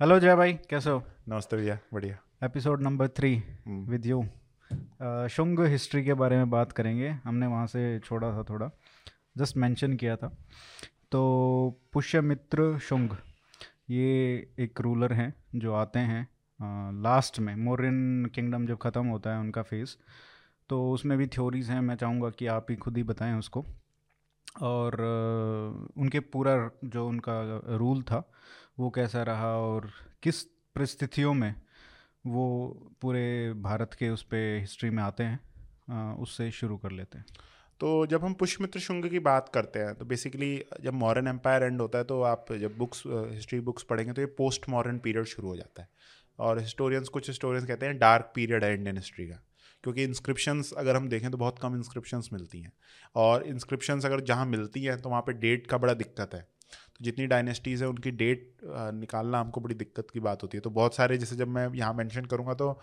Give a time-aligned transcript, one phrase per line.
[0.00, 1.02] Hello जय भाई कैसे हो?
[1.28, 3.32] नमस्ते भैया बढ़िया। Episode number three.
[3.88, 4.22] With you
[5.28, 8.70] Shunga history के बारे में बात करेंगे। हमने वहाँ से छोड़ा था थोड़ा।
[9.38, 10.28] जस्ट मेंशन किया था।
[11.12, 11.20] तो
[11.92, 13.10] पुष्यमित्र शुंग
[13.90, 14.06] ये
[14.58, 16.26] एक रूलर हैं जो आते हैं
[17.02, 19.96] लास्ट में। मोरिन किंगडम जब ख़त्म होता है उनका फेस
[20.70, 23.66] तो उसमें भी थ्योरीज हैं। मैं चाहूँगा कि आप ही खुद ही बताएँ उसको।
[24.62, 25.00] और
[25.96, 27.40] उनके पूरा जो उनका
[27.76, 28.30] रूल था
[28.78, 29.90] वो कैसा रहा और
[30.22, 30.42] किस
[30.76, 31.54] परिस्थितियों में
[32.24, 32.44] वो
[33.02, 35.38] पूरे भारत के उस पर हिस्ट्री में आते हैं?
[36.16, 37.24] उससे शुरू कर लेते हैं।
[37.80, 41.80] तो जब हम पुष्यमित्र शुंग की बात करते हैं तो बेसिकली जब मॉडर्न एम्पायर एंड
[41.80, 45.48] होता है तो आप जब बुक्स हिस्ट्री बुक्स पढ़ेंगे तो ये पोस्ट मॉडर्न पीरियड शुरू
[45.48, 45.88] हो जाता है।
[46.38, 49.40] और हिस्टोरियंस कुछ हिस्टोरियंस कहते हैं डार्क पीरियड है इंडियन हिस्ट्री का।
[49.84, 52.72] क्योंकि इंस्क्रिप्शंस अगर हम देखें तो बहुत कम इंस्क्रिप्शंस मिलती हैं।
[53.16, 56.46] और इंस्क्रिप्शंस अगर जहाँ मिलती हैं तो वहाँ पे डेट का बड़ा दिक्कत है।
[57.02, 58.56] जितनी डायनेस्टीज़ है उनकी डेट
[58.94, 61.94] निकालना हमको बड़ी दिक्कत की बात होती है। तो बहुत सारे जैसे जब मैं यहाँ
[61.94, 62.80] मेंशन करूँगा तो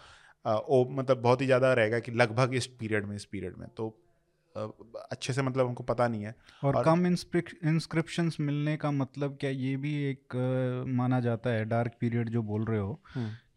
[0.48, 4.04] ओ मतलब बहुत ही ज़्यादा रहेगा कि लगभग इस पीरियड में इस पीरियड में। तो
[5.12, 9.50] अच्छे से मतलब हमको पता नहीं है। और, और- कम इंस्क्रिप्शंस मिलने का मतलब क्या
[9.50, 10.36] ये भी एक
[10.88, 13.02] माना जाता है डार्क पीरियड जो बोल रहे हो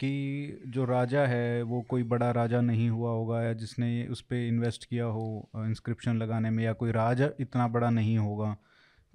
[0.00, 4.34] कि जो राजा है वो कोई बड़ा राजा नहीं हुआ होगा या जिसने उस पर
[4.34, 8.56] इन्वेस्ट किया हो इंस्क्रिप्शन लगाने में या कोई राजा इतना बड़ा नहीं होगा।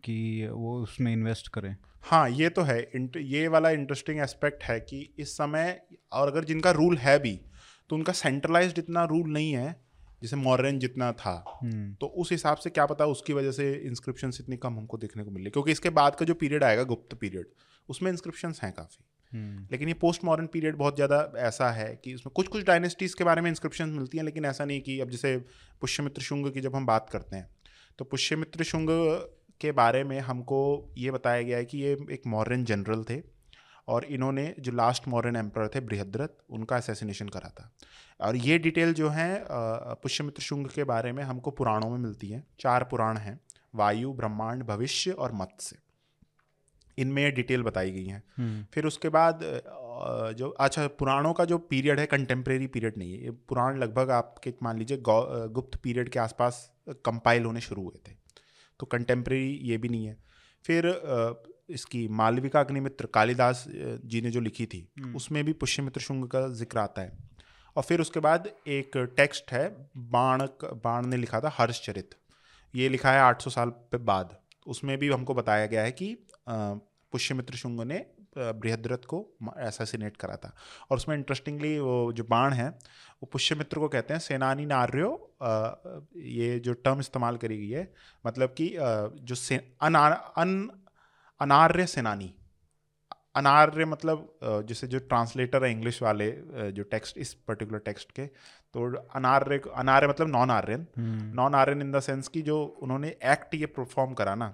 [0.03, 2.79] कि वो उसमें इन्वेस्ट करें। हाँ ये तो है।
[3.17, 5.79] ये वाला इंटरेस्टिंग एस्पेक्ट है कि इस समय
[6.13, 7.39] और अगर जिनका रूल है भी
[7.89, 9.71] तो उनका सेंट्रलाइज्ड इतना रूल नहीं है
[10.21, 14.31] जैसे मॉडर्न जितना था। हम्म। तो उस हिसाब से क्या पता उसकी वजह से इंस्क्रिप्शन
[14.39, 17.47] इतनी कम हमको देखने को मिले। क्योंकि इसके बाद का जो पीरियड आएगा गुप्त पीरियड
[17.89, 22.13] उसमें इंस्क्रिप्शन हैं काफ़ी। हम्म। लेकिन ये पोस्ट मॉडर्न पीरियड बहुत ज़्यादा ऐसा है कि
[22.13, 25.09] उसमें कुछ कुछ डायनेस्टीज़ के बारे में इंस्क्रिप्शन मिलती हैं लेकिन ऐसा नहीं कि अब
[25.09, 25.38] जैसे
[25.81, 27.49] पुष्यमित्र शुंग की जब हम बात करते हैं
[27.99, 28.89] तो पुष्यमित्र शुंग
[29.61, 30.59] के बारे में हमको
[30.97, 33.21] ये बताया गया है कि ये एक मॉडर्न जनरल थे
[33.87, 37.71] और इन्होंने जो लास्ट मॉडर्न एम्पर थे बृहद्रथ उनका असैसिनेशन करा था।
[38.21, 42.44] और ये डिटेल जो है पुष्यमित्र शुंग के बारे में हमको पुराणों में मिलती है।
[42.59, 43.39] चार पुराण हैं
[43.75, 45.77] वायु ब्रह्मांड भविष्य और मत्स्य।
[46.97, 49.39] इनमें ये डिटेल बताई गई हैं। हम्म। फिर उसके बाद
[50.38, 54.53] जो अच्छा पुराणों का जो पीरियड है कंटेम्प्रेरी पीरियड नहीं है। ये पुराण लगभग आपके
[54.63, 58.25] मान लीजिए गुप्त पीरियड के आसपास कंपाइल होने शुरू हुए थे।
[58.80, 60.18] तो कंटेम्प्रेरी ये भी नहीं है।
[60.66, 60.88] फिर
[61.69, 66.47] इसकी मालविका अग्निमित्र कालिदास जी ने जो लिखी थी हम्म। उसमें भी पुष्यमित्र शुंग का
[66.50, 67.18] ज़िक्र आता है।
[67.75, 69.68] और फिर उसके बाद एक टेक्स्ट है
[70.09, 70.41] बाण
[70.84, 72.16] बाण ने लिखा था हर्षचरित
[72.74, 74.38] ये लिखा है 800 साल पे बाद।
[74.68, 76.16] उसमें भी हमको बताया गया है कि
[76.50, 78.06] पुष्यमित्र शुंग ने
[78.38, 79.19] बृहद्रथ को
[79.57, 80.53] असैसिनेट करा था।
[80.91, 85.12] और उसमें इंटरेस्टिंगली वो जो बाण है वो पुष्यमित्र को कहते हैं सेनानी नार्यो
[86.35, 87.91] ये जो टर्म इस्तेमाल करी गई है
[88.24, 90.07] मतलब कि जो से अना,
[90.38, 90.69] अन
[91.41, 92.34] अनार्य सेनानी।
[93.35, 94.28] अनार्य मतलब
[94.68, 96.31] जैसे जो ट्रांसलेटर है इंग्लिश वाले
[96.72, 98.25] जो टेक्स्ट इस पर्टिकुलर टेक्स्ट के
[98.75, 98.85] तो
[99.16, 100.85] अनार्य अनार्य मतलब non Aryan
[101.35, 104.47] non Aryan in the sense कि जो उन्होंने एक्ट ये परफॉर्म करा ना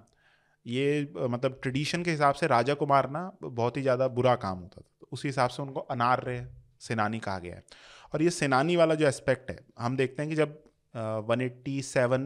[0.65, 4.81] ये मतलब ट्रेडिशन के हिसाब से राजा को मारना बहुत ही ज़्यादा बुरा काम होता
[4.81, 6.47] था। तो उसी हिसाब से उनको अनार्य
[6.81, 7.63] सेनानी कहा गया है।
[8.13, 10.61] और ये सेनानी वाला जो एस्पेक्ट है हम देखते हैं कि जब
[11.27, 12.23] one eighty seven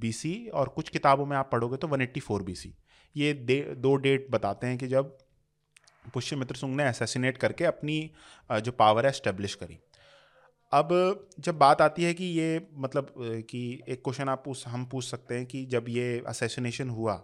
[0.00, 2.74] B C और कुछ किताबों में आप पढ़ोगे तो one eighty four B C
[3.16, 5.16] ये दे, दो डेट बताते हैं कि जब
[6.14, 8.10] पुष्यमित्र सुंग ने असैसिनेट करके अपनी
[8.50, 9.78] जो पावर है एस्टेब्लिश करी।
[10.72, 10.88] अब
[11.40, 13.12] जब बात आती है कि ये मतलब
[13.50, 17.14] कि एक क्वेश्चन आप पूछ हम पूछ सकते हैं कि जब ये असैसिनेशन हुआ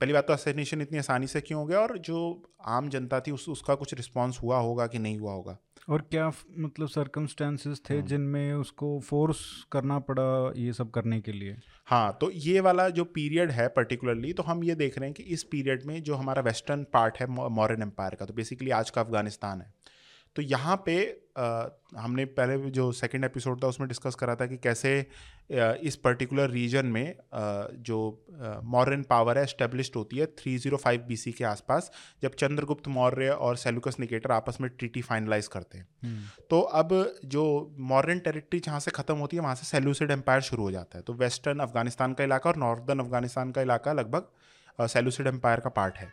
[0.00, 1.78] पहली बात तो असैसिनेशन इतनी आसानी से क्यों हो गया?
[1.80, 2.18] और जो
[2.66, 5.56] आम जनता थी उस उसका कुछ रिस्पॉन्स हुआ होगा कि नहीं हुआ होगा?
[5.88, 9.40] और क्या मतलब सर्कमस्टेंसेस थे हम्म। जिनमें उसको फोर्स
[9.72, 11.56] करना पड़ा ये सब करने के लिए?
[11.86, 15.22] हाँ तो ये वाला जो पीरियड है पर्टिकुलरली तो हम ये देख रहे हैं कि
[15.34, 19.00] इस पीरियड में जो हमारा वेस्टर्न पार्ट है मॉरन एम्पायर का तो बेसिकली आज का
[19.00, 19.72] अफ़गानिस्तान है।
[20.38, 20.94] तो यहाँ पे
[21.36, 24.90] अ, हमने पहले जो सेकंड एपिसोड था उसमें डिस्कस करा था कि कैसे
[25.82, 27.14] इस पर्टिकुलर रीजन में
[27.88, 27.98] जो
[28.64, 31.90] मॉडर्न पावर है एस्टेब्लिश्ड होती है 305 बीसी के आसपास
[32.22, 36.94] जब चंद्रगुप्त मौर्य और सेलुकस निकेटर आपस में ट्रीटी फाइनलाइज करते हैं। हम्म। तो अब
[37.26, 37.44] जो
[37.92, 41.04] मॉडर्न टेरिटरी जहाँ से ख़त्म होती है वहाँ से सेलूसिड एम्पायर शुरू हो जाता है।
[41.04, 45.96] तो वेस्टर्न अफ़गानिस्तान का इलाका और नॉर्दर्न अफ़गानिस्तान का इलाका लगभग सेलूसिड एम्पायर का पार्ट
[45.96, 46.12] है।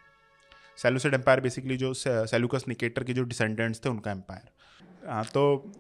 [0.78, 4.50] सेलूसिड एम्पायर बेसिकली जो सेलुकस निकेटर के जो डिसेंडेंट्स थे उनका एम्पायर
[5.08, 5.74] हाँ, तो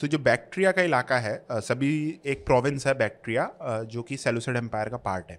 [0.00, 3.50] तो जो बैक्ट्रिया का इलाका है सभी एक प्रोविंस है बैक्ट्रिया
[3.84, 5.38] जो कि सेलूसिड एम्पायर का पार्ट है.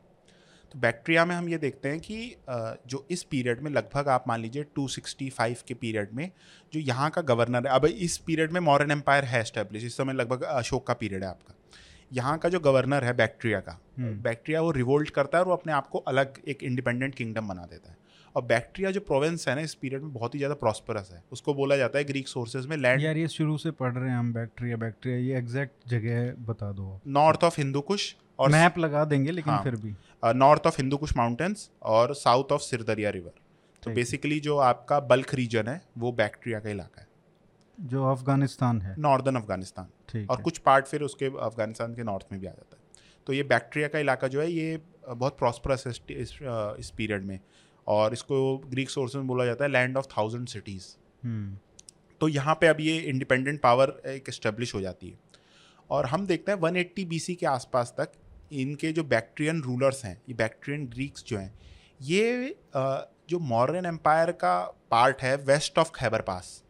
[0.71, 4.42] तो बैक्ट्रिया में हम ये देखते हैं कि जो इस पीरियड में लगभग आप मान
[4.42, 6.30] लीजिए 265 के पीरियड में
[6.74, 10.13] जो यहाँ का गवर्नर है अब इस पीरियड में मॉडर्न एम्पायर है एस्टेब्लिश इस समय
[10.13, 11.54] लगभग अशोक का पीरियड है आपका.
[12.12, 15.56] यहाँ का जो गवर्नर है बैक्ट्रिया का हम्म। बैक्ट्रिया वो रिवोल्ट करता है और वो
[15.56, 17.97] अपने आप को अलग एक इंडिपेंडेंट किंगडम बना देता है.
[18.38, 21.54] और बैक्ट्रिया जो प्रोवेंस है ना इस पीरियड में बहुत ही ज़्यादा प्रॉस्परस है। उसको
[21.54, 24.34] बोला जाता है ग्रीक सोर्सेज में लैंड यार ये शुरू से पढ़ रहे हैं हम
[24.34, 29.31] बैक्टीरिया बैक्टीरिया ये एग्जैक्ट जगह बता दो नॉर्थ ऑफ़ हिंदू कुश और मैप लगा देंगे
[29.31, 29.95] लेकिन हाँ। फिर भी।
[30.25, 33.31] North of Hindu Kush mountains और south of Syr Darya river
[33.84, 37.07] तो बेसिकली जो आपका बल्क रीजन है वो बैक्ट्रिया का इलाका है।
[37.80, 42.48] जो अफ़गानिस्तान है। नॉर्दर्न अफ़गानिस्तान और कुछ पार्ट फिर उसके अफ़गानिस्तान के नॉर्थ में भी
[42.48, 42.86] आ जाता है।
[43.28, 46.33] तो ये बैक्टीरिया का इलाका जो है ये बहुत प्रॉस्परस है इस- इस
[46.80, 47.40] इस पीरियड में।
[47.88, 50.86] और इसको ग्रीक सोर्स में बोला जाता है land of thousand cities
[51.24, 51.57] hmm.
[52.22, 55.18] तो यहाँ पे अब ये इंडिपेंडेंट पावर एक इस्टेब्लिश हो जाती है।
[55.89, 58.12] और हम देखते हैं 180 बीसी के आसपास तक
[58.54, 61.54] इनके जो बैक्ट्रियन रूलर्स हैं ये बैक्ट्रियन ग्रीक्स जो हैं
[62.01, 62.56] ये
[63.30, 64.60] जो मॉडर्न एम्पायर का
[64.92, 66.63] पार्ट है west of Khyber pass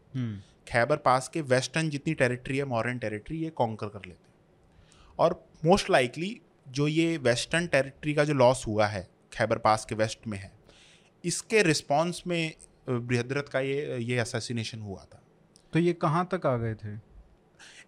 [0.68, 5.44] Khyber pass के वेस्टर्न जितनी टेरिटरी है मॉडर्न टेरिटरी ये कॉन्कर कर लेते हैं। और
[5.66, 6.40] मोस्ट लाइकली
[6.70, 10.52] जो ये वेस्टर्न टेरिटरी का जो लॉस हुआ है खैबर पास के वेस्ट में है
[11.24, 12.54] इसके रिस्पॉन्स में
[12.90, 15.22] बृहद्रथ का ये ये असैसिनेशन हुआ था।
[15.74, 16.98] तो ये कहाँ तक आ गए थे?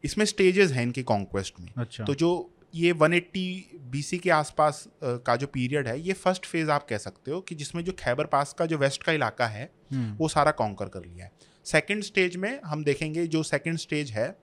[0.03, 2.29] इसमें स्टेजेस हैं इनकी कॉन्क्वेस्ट में। अच्छा। तो जो
[2.75, 7.31] ये 180 बीसी के आसपास का जो पीरियड है ये फ़र्स्ट फ़ेज़ आप कह सकते
[7.31, 10.51] हो कि जिसमें जो खैबर पास का जो वेस्ट का इलाका है हम्म। वो सारा
[10.51, 11.31] कॉन्कर कर लिया है।
[11.65, 14.35] सेकेंड स्टेज में हम देखेंगे जो सेकेंड स्टेज है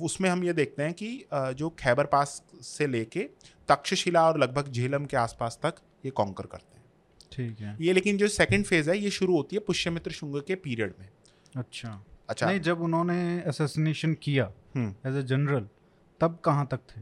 [0.00, 3.20] उसमें हम ये देखते हैं कि जो खैबर पास से लेके
[3.68, 5.74] तक्षशिला और लगभग झेलम के आसपास तक
[6.04, 6.77] ये कॉन्कर करते हैं।
[7.32, 10.54] ठीक है। ये लेकिन जो सेकंड फ़ेज़ है ये शुरू होती है पुष्यमित्र शुंग के
[10.56, 11.08] पीरियड में।
[11.54, 14.44] अच्छा। अच्छा। नहीं जब उन्होंने असैसिनेशन किया
[14.76, 15.68] एज ए जनरल
[16.20, 17.00] तब कहाँ तक थे?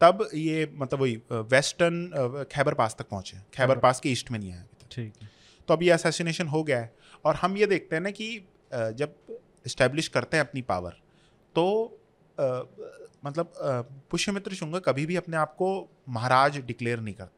[0.00, 4.52] तब ये मतलब वही वेस्टर्न खैबर पास तक पहुँचे खैबर पास के ईस्ट में नहीं
[4.52, 5.28] तक। ठीक है।
[5.68, 6.94] तो अब ये असैसिनेशन हो गया है
[7.24, 8.28] और हम ये देखते हैं ना कि
[8.72, 9.14] जब
[9.66, 10.96] इस्टेब्लिश करते हैं अपनी पावर
[11.56, 11.64] तो
[12.38, 12.44] अ,
[13.24, 13.52] मतलब
[14.10, 15.68] पुष्यमित्र शुंग कभी भी अपने आप को
[16.08, 17.35] महाराज डिक्लेयर नहीं करते।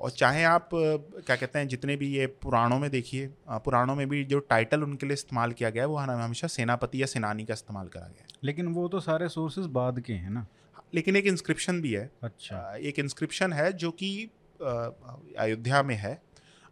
[0.00, 4.22] और चाहे आप क्या कहते हैं जितने भी ये पुराणों में देखिए पुराणों में भी
[4.24, 7.88] जो टाइटल उनके लिए इस्तेमाल किया गया है वो हमेशा सेनापति या सेनानी का इस्तेमाल
[7.88, 10.46] करा गया है। लेकिन वो तो सारे सोर्सेज बाद के हैं ना?
[10.94, 14.30] लेकिन एक इंस्क्रिप्शन भी है। अच्छा। एक इंस्क्रिप्शन है जो कि
[14.60, 16.20] अयोध्या में है।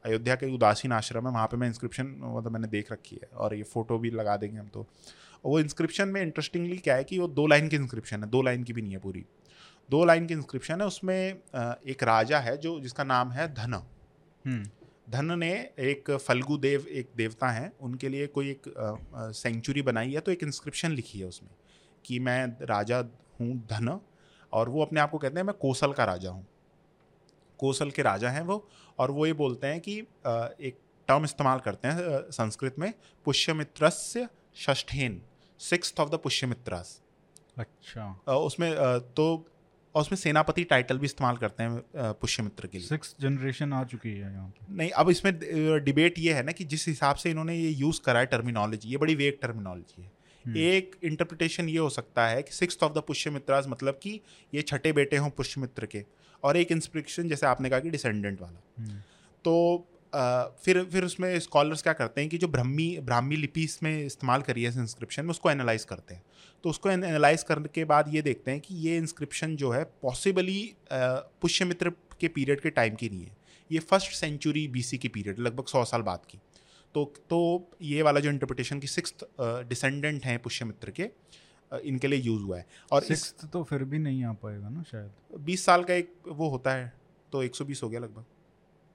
[0.04, 3.54] अयोध्या के उदासीन आश्रम है वहाँ पे मैं इंस्क्रिप्शन मतलब मैंने देख रखी है और
[3.54, 7.18] ये फ़ोटो भी लगा देंगे हम तो। और वो इंस्क्रिप्शन में इंटरेस्टिंगली क्या है कि
[7.18, 9.24] वो दो लाइन की इंस्क्रिप्शन है दो लाइन की भी नहीं है पूरी।
[9.88, 13.74] दो लाइन की इंस्क्रिप्शन है उसमें एक राजा है जो जिसका नाम है धन।
[14.44, 14.64] हम्म।
[15.10, 15.50] धन ने
[15.80, 18.62] एक फल्गु देव एक देवता हैं उनके लिए कोई एक
[19.34, 21.50] सेंचुरी बनाई है तो एक इंस्क्रिप्शन लिखी है उसमें
[22.04, 22.98] कि मैं राजा
[23.40, 23.98] हूँ धन
[24.52, 26.46] और वो अपने आप को कहते हैं मैं कोसल का राजा हूँ।
[27.60, 28.68] कोसल के राजा हैं वो
[28.98, 30.78] और वो ये बोलते हैं कि एक
[31.08, 32.92] टर्म इस्तेमाल करते हैं संस्कृत में
[33.26, 35.20] पुष्यमित्रस्य षष्ठेन
[35.60, 37.00] सिक्स ऑफ़ द पुष्यमित्रास।
[37.58, 38.72] अच्छा। उसमें
[39.16, 39.26] तो
[39.96, 44.10] और उसमें सेनापति टाइटल भी इस्तेमाल करते हैं पुष्यमित्र के लिए। सिक्स जनरेशन आ चुकी
[44.10, 45.32] है यहाँ पे। नहीं अब इसमें
[45.84, 48.96] डिबेट ये है ना कि जिस हिसाब से इन्होंने ये यूज़ करा है टर्मिनोलॉजी ये
[48.96, 50.10] बड़ी वेग टर्मिनोलॉजी है।
[50.44, 54.20] हम्म, एक इंटरप्रिटेशन ये हो सकता है कि सिक्स ऑफ़ द पुष्यमित्रास मतलब कि
[54.52, 56.04] ये छठे बेटे हों पुष्यमित्र के
[56.42, 59.00] और एक इंस्पिरेशन जैसे आपने कहा कि डिसेंडेंट वाला। हम्म,
[59.44, 64.42] तो फिर फिर उसमें स्कॉलर्स क्या करते हैं कि जो ब्रह्मी ब्राह्मी लिपि इसमें इस्तेमाल
[64.42, 66.22] करी है इस इंस्क्रिप्शन में उसको एनालाइज करते हैं।
[66.64, 70.74] तो उसको एनालाइज करने के बाद ये देखते हैं कि ये इंस्क्रिप्शन जो है पॉसिबली
[70.92, 73.36] पुष्यमित्र के पीरियड के टाइम की नहीं है
[73.70, 76.38] ये फ़र्स्ट सेंचुरी बीसी की पीरियड लगभग सौ साल बाद की।
[76.94, 81.08] तो तो ये वाला जो इंटरप्रिटेशन की सिक्स डिसेंडेंट हैं पुष्यमित्र के
[81.70, 85.38] इनके लिए यूज़ हुआ है। और सिक्स तो फिर भी नहीं आ पाएगा ना शायद।
[85.40, 86.92] बीस साल का एक वो होता है
[87.32, 88.24] तो 120 हो गया लगभग।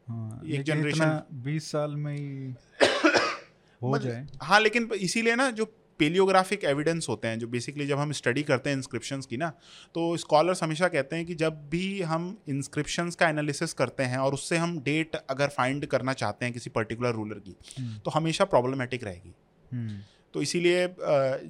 [0.08, 2.54] हाँ एक इतना बीस साल में ही
[3.82, 5.66] हो मतलब- जाए। हाँ लेकिन इसीलिए ना जो
[6.00, 9.50] पेलियोग्राफिक एविडेंस होते हैं जो बेसिकली जब हम स्टडी करते हैं इंस्क्रिप्शंस की ना
[9.96, 14.34] तो स्कॉलर्स हमेशा कहते हैं कि जब भी हम इंस्क्रिप्शंस का एनालिसिस करते हैं और
[14.34, 18.46] उससे हम डेट अगर फाइंड करना चाहते हैं किसी पर्टिकुलर रूलर की हम्म, तो हमेशा
[18.46, 19.34] प्रॉब्लमेटिक रहेगी।
[19.72, 19.98] हम्म,
[20.34, 20.96] तो इसीलिए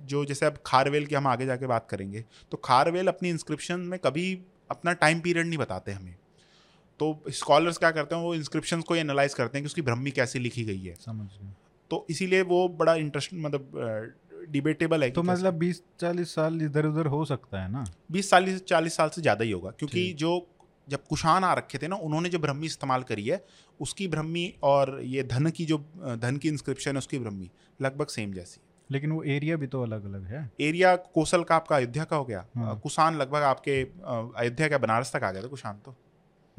[0.06, 4.00] जो जैसे अब खारवेल की हम आगे जाके बात करेंगे तो खारवेल अपनी इंस्क्रिप्शन में
[4.00, 4.34] कभी
[4.72, 6.16] अपना टाइम पीरियड नहीं बताते हमें।
[7.02, 10.40] तो स्कॉलर्स क्या करते हैं वो इंस्क्रिप्शन को एनालाइज करते हैं कि उसकी ब्रह्मी कैसे
[10.40, 11.28] लिखी गई है। समझ
[11.92, 14.16] तो इसीलिए वो बड़ा इंटरेस्ट मतलब
[14.50, 17.84] डिबेटेबल है तो मतलब बीस चालीस साल इधर उधर हो सकता है ना?
[18.12, 20.40] बीस चालीस चालीस साल से ज़्यादा ही होगा क्योंकि जो।
[20.88, 23.44] जब कुशान आ रखे थे ना उन्होंने जो ब्रह्मी इस्तेमाल करी है
[23.80, 25.78] उसकी ब्रह्मी और ये धन की जो
[26.18, 30.06] धन की इंस्क्रिप्शन है उसकी ब्रह्मी लगभग सेम जैसी लेकिन वो एरिया भी तो अलग
[30.06, 34.68] अलग है। एरिया कोसल का आपका अयोध्या का हो गया। हाँ। कुशान लगभग आपके अयोध्या
[34.68, 35.96] का बनारस तक आ गया था कुशान तो।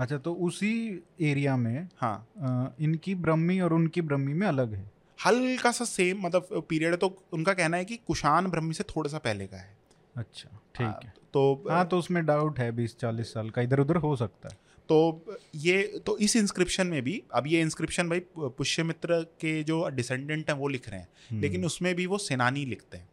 [0.03, 0.73] अच्छा तो उसी
[1.21, 4.91] एरिया में हाँ। अ, इनकी ब्रह्मी और उनकी ब्रह्मी में अलग है।
[5.27, 9.11] हल्का सा सेम मतलब पीरियड है तो उनका कहना है कि कुशान ब्रह्मी से थोड़ा
[9.11, 9.77] सा पहले का है।
[10.17, 13.97] अच्छा ठीक है तो हाँ तो उसमें डाउट है बीस चालीस साल का इधर उधर
[13.97, 19.23] हो सकता है। तो ये तो इस इंस्क्रिप्शन में भी अब ये इंस्क्रिप्शन भाई पुष्यमित्र
[19.41, 22.97] के जो डिसेंडेंट हैं वो लिख रहे हैं। हम्म। लेकिन उसमें भी वो सेनानी लिखते
[22.99, 23.09] हैं।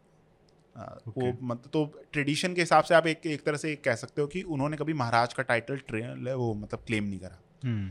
[0.76, 4.20] आ, वो मतलब तो ट्रेडिशन के हिसाब से आप एक एक तरह से कह सकते
[4.22, 7.90] हो कि उन्होंने कभी महाराज का टाइटल वो मतलब क्लेम नहीं करा। हम्म,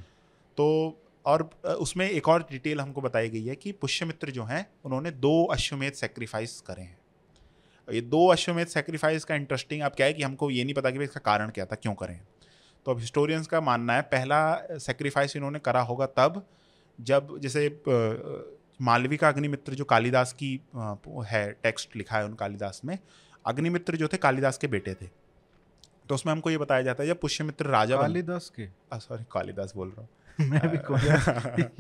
[0.58, 5.12] तो और उसमें एक और डिटेल हमको बताई गई है कि पुष्यमित्र जो हैं उन्होंने
[5.12, 6.98] दो अश्वमेध सेक्रीफाइस करे हैं।
[7.88, 11.04] ये दो अश्वमेध सेक्रीफाइस का इंटरेस्टिंग आप क्या है कि हमको ये नहीं पता कि
[11.04, 12.20] इसका कारण क्या था क्यों करें
[12.86, 14.40] तो अब हिस्टोरियंस का मानना है पहला
[14.78, 16.46] सेक्रीफाइस इन्होंने करा होगा तब
[17.00, 17.68] जब जैसे
[18.80, 20.62] अ, मालवी का अग्निमित्र जो कालिदास की
[21.28, 23.00] है टेक्स्ट लिखा है उन कालिदास में
[23.46, 25.06] अग्निमित्र जो थे कालिदास के बेटे थे।
[26.10, 28.68] तो उसमें हमको ये बताया जाता है जब पुष्यमित्र राजा कालिदास के?
[29.00, 30.10] सॉरी कालिदास बोल रहा हूँ।
[30.50, 30.78] मैं भी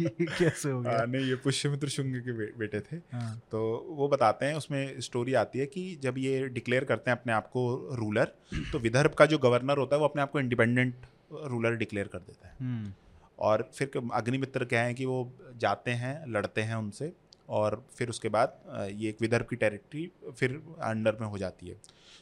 [0.04, 3.88] ये कैसे हो आ, गया नहीं ये पुष्यमित्र शुंग के बे, बेटे थे। हाँ, तो
[3.90, 7.48] वो बताते हैं उसमें स्टोरी आती है कि जब ये डिक्लेयर करते हैं अपने आप
[7.48, 8.32] को रूलर
[8.72, 10.96] तो विदर्भ का जो गवर्नर होता है वो अपने आप को इंडिपेंडेंट
[11.32, 12.94] रूलर डिक्लेयर कर देता है। हम्म,
[13.40, 17.12] और फिर अग्निमित्र क्या है कि वो जाते हैं लड़ते हैं उनसे
[17.50, 18.60] और फिर उसके बाद
[18.94, 21.76] ये एक विदर्भ की टेरिटरी फिर अंडर में हो जाती है।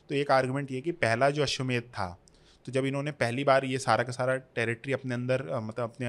[0.10, 2.18] तो एक आर्गुमेंट ये कि पहला जो अश्वमेध था
[2.66, 6.08] तो जब इन्होंने पहली बार ये सारा का सारा टेरिटरी अपने अंदर मतलब अपने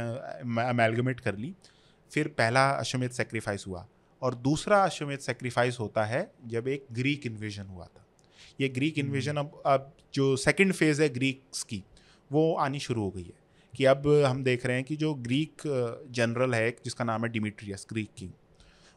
[0.65, 1.55] अमेलगमेट कर ली
[2.11, 3.87] फिर पहला अश्वमेध सेक्रीफाइस हुआ
[4.23, 8.05] और दूसरा अश्वमेध सेक्रीफाइस होता है जब एक ग्रीक इन्वेजन हुआ था।
[8.61, 11.83] ये ग्रीक इन्वेजन अब अब जो सेकेंड फ़ेज़ है ग्रीक्स की
[12.31, 13.48] वो आनी शुरू हो गई है।
[13.79, 15.63] कि अब हम देख रहे हैं कि जो ग्रीक
[16.11, 18.31] जनरल है जिसका नाम है डिमिट्रियस ग्रीक किंग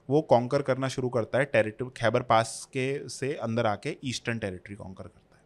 [0.09, 4.75] वो कॉन्कर करना शुरू करता है टेरिटरी खैबर पास के से अंदर आके ईस्टर्न टेरिटरी
[4.75, 5.43] कॉन्कर करता है।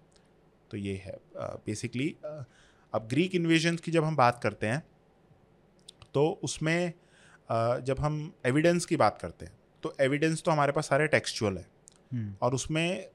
[0.72, 1.18] तो ये है
[1.66, 4.84] बेसिकली अब ग्रीक इन्वेजन की जब हम बात करते हैं
[6.14, 6.94] तो उसमें
[7.50, 11.68] जब हम एविडेंस की बात करते हैं तो एविडेंस तो हमारे पास सारे टेक्सचुअल है।
[12.14, 13.10] हम्म। और उसमें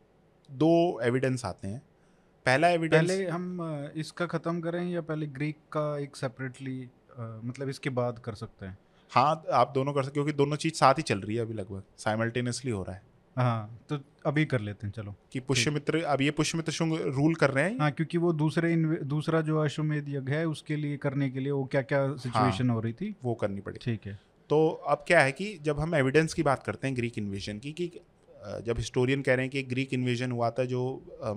[0.48, 1.82] दो एविडेंस आते हैं।
[2.46, 6.78] पहला एविडेंस पहले हम इसका खत्म करें या पहले ग्रीक का एक सेपरेटली
[7.18, 8.76] मतलब इसके बाद कर सकते हैं?
[9.12, 11.82] हाँ आप दोनों कर सकते क्योंकि दोनों चीज़ साथ ही चल रही है अभी लगभग।
[11.98, 13.02] साइमल्टेनियसली हो रहा है।
[13.36, 17.50] हाँ तो अभी कर लेते हैं चलो। कि पुष्यमित्र अब ये पुष्यमित्र शुंग रूल कर
[17.50, 17.76] रहे हैं?
[17.80, 18.74] हाँ क्योंकि वो दूसरे
[19.06, 22.74] दूसरा जो अश्वमेध यज्ञ है उसके लिए करने के लिए वो क्या क्या सिचुएशन हाँ,
[22.74, 23.14] हो रही थी?
[23.24, 24.18] वो करनी पड़ी। ठीक है।
[24.50, 27.72] तो अब क्या है कि जब हम एविडेंस की बात करते हैं ग्रीक इन्वेजन की
[27.72, 27.90] कि
[28.66, 30.80] जब हिस्टोरियन कह रहे हैं कि ग्रीक इन्वेजन हुआ था जो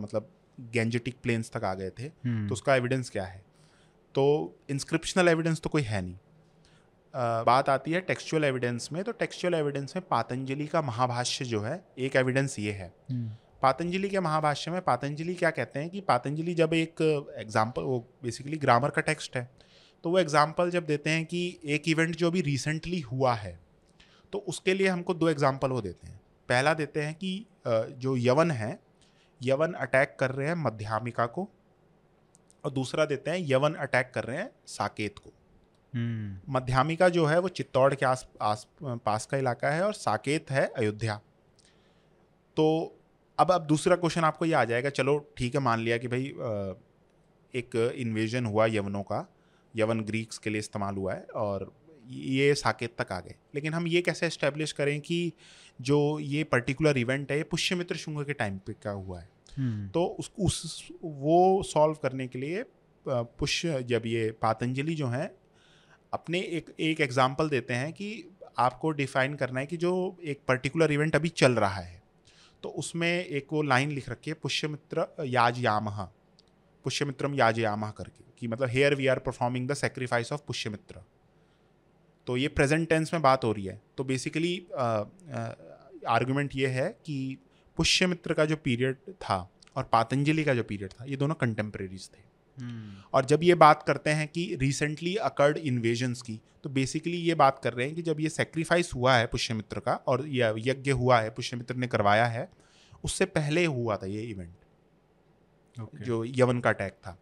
[0.01, 3.41] मतलब गैंजेटिक प्लेन्स तक आ गए थे हम्म, तो उसका एविडेंस क्या है?
[4.15, 9.11] तो इंस्क्रिप्शनल एविडेंस तो कोई है नहीं। अ, बात आती है टेक्सचुअल एविडेंस में तो
[9.13, 13.29] टेक्सचुअल एविडेंस में पातंजलि का महाभाष्य जो है एक एविडेंस ये है। हम्म,
[13.61, 17.01] पातंजलि के महाभाष्य में पातंजलि क्या कहते हैं कि पातंजलि जब एक
[17.37, 19.49] एग्ज़ाम्पल वो बेसिकली ग्रामर का टेक्स्ट है
[20.03, 23.57] तो वो एग्ज़ाम्पल जब देते हैं कि एक इवेंट जो अभी रिसेंटली हुआ है
[24.33, 26.19] तो उसके लिए हमको दो एग्ज़ाम्पल वो देते हैं।
[26.49, 28.71] पहला देते हैं कि जो यवन है
[29.43, 31.47] यवन अटैक कर रहे हैं मध्यामिका को
[32.63, 35.33] और दूसरा देते हैं यवन अटैक कर रहे हैं साकेत को।
[35.93, 40.51] हम्म, मध्यामिका जो है वो चित्तौड़ के आस आस पास का इलाका है और साकेत
[40.51, 41.19] है अयोध्या।
[42.57, 42.65] तो
[43.37, 46.23] अब अब दूसरा क्वेश्चन आपको ये आ जाएगा चलो ठीक है मान लिया कि भाई
[47.53, 49.27] एक इन्वेजन हुआ यवनों का
[49.75, 51.71] यवन ग्रीक्स के लिए इस्तेमाल हुआ है और
[52.07, 55.33] ये साकेत तक आ गए। लेकिन हम ये कैसे इस्टेब्लिश करें कि
[55.81, 59.29] जो ये पर्टिकुलर इवेंट है ये पुष्यमित्र शुंग के टाइम पे का हुआ है?
[59.59, 62.63] तो उस उस, वो सॉल्व करने के लिए
[63.05, 65.29] पुष्य जब ये पातंजलि जो हैं,
[66.13, 68.23] अपने एक एक एग्ज़ाम्पल देते हैं कि
[68.59, 69.93] आपको डिफाइन करना है कि जो
[70.23, 72.01] एक पर्टिकुलर इवेंट अभी चल रहा है
[72.63, 76.07] तो उसमें एक वो लाइन लिख रखी है पुष्यमित्र याजयामह
[76.85, 81.01] पुष्यमित्रम याजयामह करके, कि मतलब here we are performing the sacrifice of Pushyamitra
[82.27, 84.55] तो ये प्रेजेंट टेंस में बात हो रही है। तो बेसिकली
[86.09, 87.37] आर्गुमेंट ये है कि
[87.77, 89.37] पुष्यमित्र का जो पीरियड था
[89.75, 92.21] और पातंजलि का जो पीरियड था ये दोनों कंटेम्प्रेरीज थे।
[92.57, 97.35] हम्म, और जब ये बात करते हैं कि रिसेंटली अकर्ड इन्वेजन्स की तो बेसिकली ये
[97.35, 100.91] बात कर रहे हैं कि जब ये सेक्रीफाइस हुआ है पुष्यमित्र का और यह यज्ञ
[100.91, 102.49] हुआ है पुष्यमित्र ने करवाया है
[103.03, 107.17] उससे पहले हुआ था ये इवेंट ओके जो यवन का अटैक था।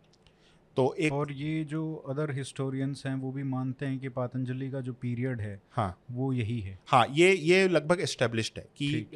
[0.78, 4.82] तो एक और ये जो अदर हिस्टोरियंस हैं वो भी मानते हैं कि पातंजलि का
[4.82, 9.08] जो पीरियड है हाँ। वो यही है। हाँ ये ये लगभग एस्टेब्लिश्ड है कि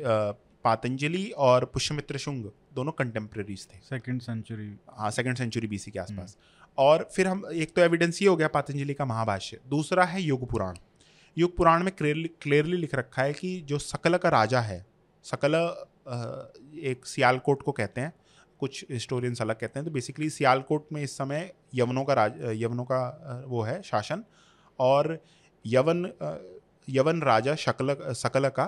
[0.66, 2.46] पातंजलि और पुष्यमित्र शुंग
[2.76, 6.38] दोनों कंटेम्प्रेरीज थे। सेकंड सेंचुरी हाँ सेकंड सेंचुरी बीसी के आसपास।
[6.78, 10.50] और फिर हम एक तो एविडेंस ये हो गया पातंजलि का महाभाष्य दूसरा है युग
[10.52, 10.78] पुराण।
[11.38, 14.86] युग पुराण में क्लियरली क्लियरली लिख रखा है कि जो सकल का राजा है
[15.26, 15.56] सकल
[16.84, 18.14] एक सियालकोट को कहते हैं
[18.60, 22.84] कुछ हिस्टोरियंस अलग कहते हैं तो बेसिकली सियालकोट में इस समय यवनों का राज यवनों
[22.84, 24.24] का वो है शासन
[24.80, 25.18] और
[25.66, 26.10] यवन
[26.90, 28.66] यवन राजा शकल सकल का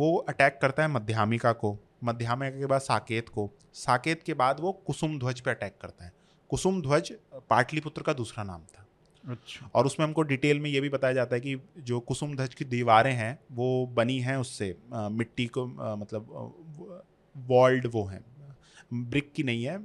[0.00, 4.72] वो अटैक करता है मध्यामिका को। मध्यामिका के बाद साकेत को। साकेत के बाद वो
[4.86, 6.12] कुसुम ध्वज पे अटैक करता है।
[6.50, 7.12] कुसुम ध्वज
[7.50, 8.86] पाटलिपुत्र का दूसरा नाम था।
[9.24, 12.54] अच्छा। और उसमें हमको डिटेल में ये भी बताया जाता है कि जो कुसुम ध्वज
[12.54, 17.02] की दीवारें हैं वो बनी हैं उससे। अ, मिट्टी को अ, मतलब
[17.36, 18.24] वॉल्ड वो हैं।
[18.92, 19.78] ब्रिक की नहीं है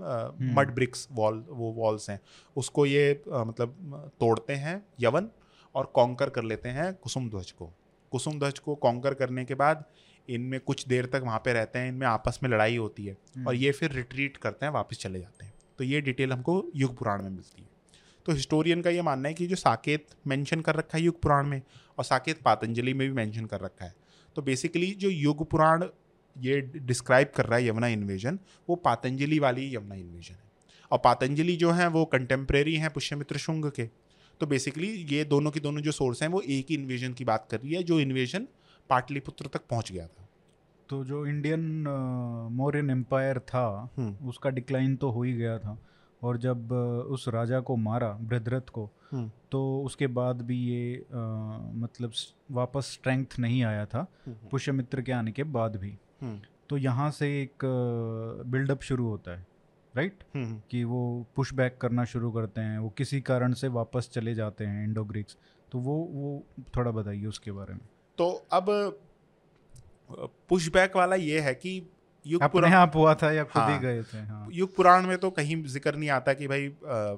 [0.56, 2.20] मड ब्रिक्स वॉल वो वॉल्स हैं।
[2.56, 5.30] उसको ये अ, मतलब तोड़ते हैं यवन
[5.76, 7.72] और कॉन्कर कर लेते हैं कुसुम ध्वज को।
[8.16, 9.84] कुसुम ध्वज को कॉन्कर करने के बाद
[10.30, 13.18] इनमें कुछ देर तक वहाँ पे रहते हैं इनमें आपस में लड़ाई होती है
[13.48, 16.98] और ये फिर रिट्रीट करते हैं वापस चले जाते हैं। तो ये डिटेल हमको युग
[16.98, 17.68] पुराण में मिलती है।
[18.26, 21.48] तो हिस्टोरियन का ये मानना है कि जो साकेत मेंशन कर रखा है युग पुराण
[21.48, 21.62] में
[21.98, 23.94] और साकेत पातंजलि में भी मेंशन कर रखा है
[24.36, 25.86] तो बेसिकली जो युग पुराण
[26.36, 30.44] ये डिस्क्राइब कर रहा है यमुना इन्वेजन वो पातंजलि वाली यमुना इन्वेजन है।
[30.92, 33.90] और पातंजलि जो है वो कंटेम्प्रेरी हैं पुष्यमित्र शुंग के।
[34.42, 37.48] तो बेसिकली ये दोनों की दोनों जो सोर्स हैं वो एक ही इन्वेजन की बात
[37.52, 38.48] कर रही है जो इन्वेजन
[38.90, 40.28] पाटलिपुत्र तक पहुँच गया था
[40.90, 41.62] तो जो इंडियन
[42.52, 43.66] मौर्यन एम्पायर था
[43.98, 45.78] हम्म। उसका डिक्लाइन तो हो ही गया था
[46.22, 46.72] और जब
[47.12, 51.18] उस राजा को मारा बृहद्रथ को हम्म। तो उसके बाद भी ये अ,
[51.76, 52.12] मतलब
[52.52, 55.98] वापस स्ट्रेंथ नहीं आया था हम्म। पुष्यमित्र के आने के बाद भी
[56.70, 57.66] तो यहाँ से एक
[58.48, 59.46] बिल्डअप शुरू होता है
[59.96, 60.24] राइट?
[60.36, 64.34] हम्म, कि वो पुश बैक करना शुरू करते हैं वो किसी कारण से वापस चले
[64.36, 65.38] जाते हैं इंडो ग्रीक्स
[65.72, 66.44] तो वो वो
[66.78, 67.82] थोड़ा बताइए उसके बारे में।
[68.18, 68.66] तो अब
[70.50, 71.72] पुश बैक वाला ये है कि
[72.26, 75.08] युग अपने पुराण आप हुआ था या खुद ही हाँ। गए थे हाँ। युग पुराण
[75.08, 77.18] में तो कहीं ज़िक्र नहीं आता कि भाई अ,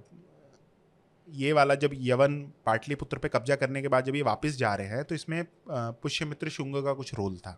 [1.27, 4.87] ये वाला जब यवन पाटलिपुत्र पे कब्जा करने के बाद जब ये वापस जा रहे
[4.87, 7.57] हैं तो इसमें पुष्यमित्र शुंग का कुछ रोल था।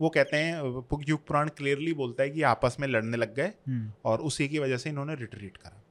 [0.00, 3.46] वो कहते हैं पुग- युग पुराण क्लियरली बोलता है कि आपस में लड़ने लग गए
[3.46, 5.82] हम्म, और उसी की वजह से इन्होंने रिट्रीट करा।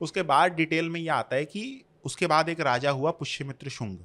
[0.00, 3.98] उसके बाद डिटेल में ये आता है कि उसके बाद एक राजा हुआ पुष्यमित्र शुंग।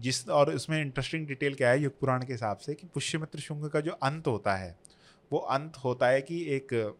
[0.00, 3.70] जिस और इसमें इंटरेस्टिंग डिटेल क्या है युग पुराण के हिसाब से कि पुष्यमित्र शुंग
[3.70, 4.78] का जो अंत होता है
[5.32, 6.96] वो अंत होता है कि एक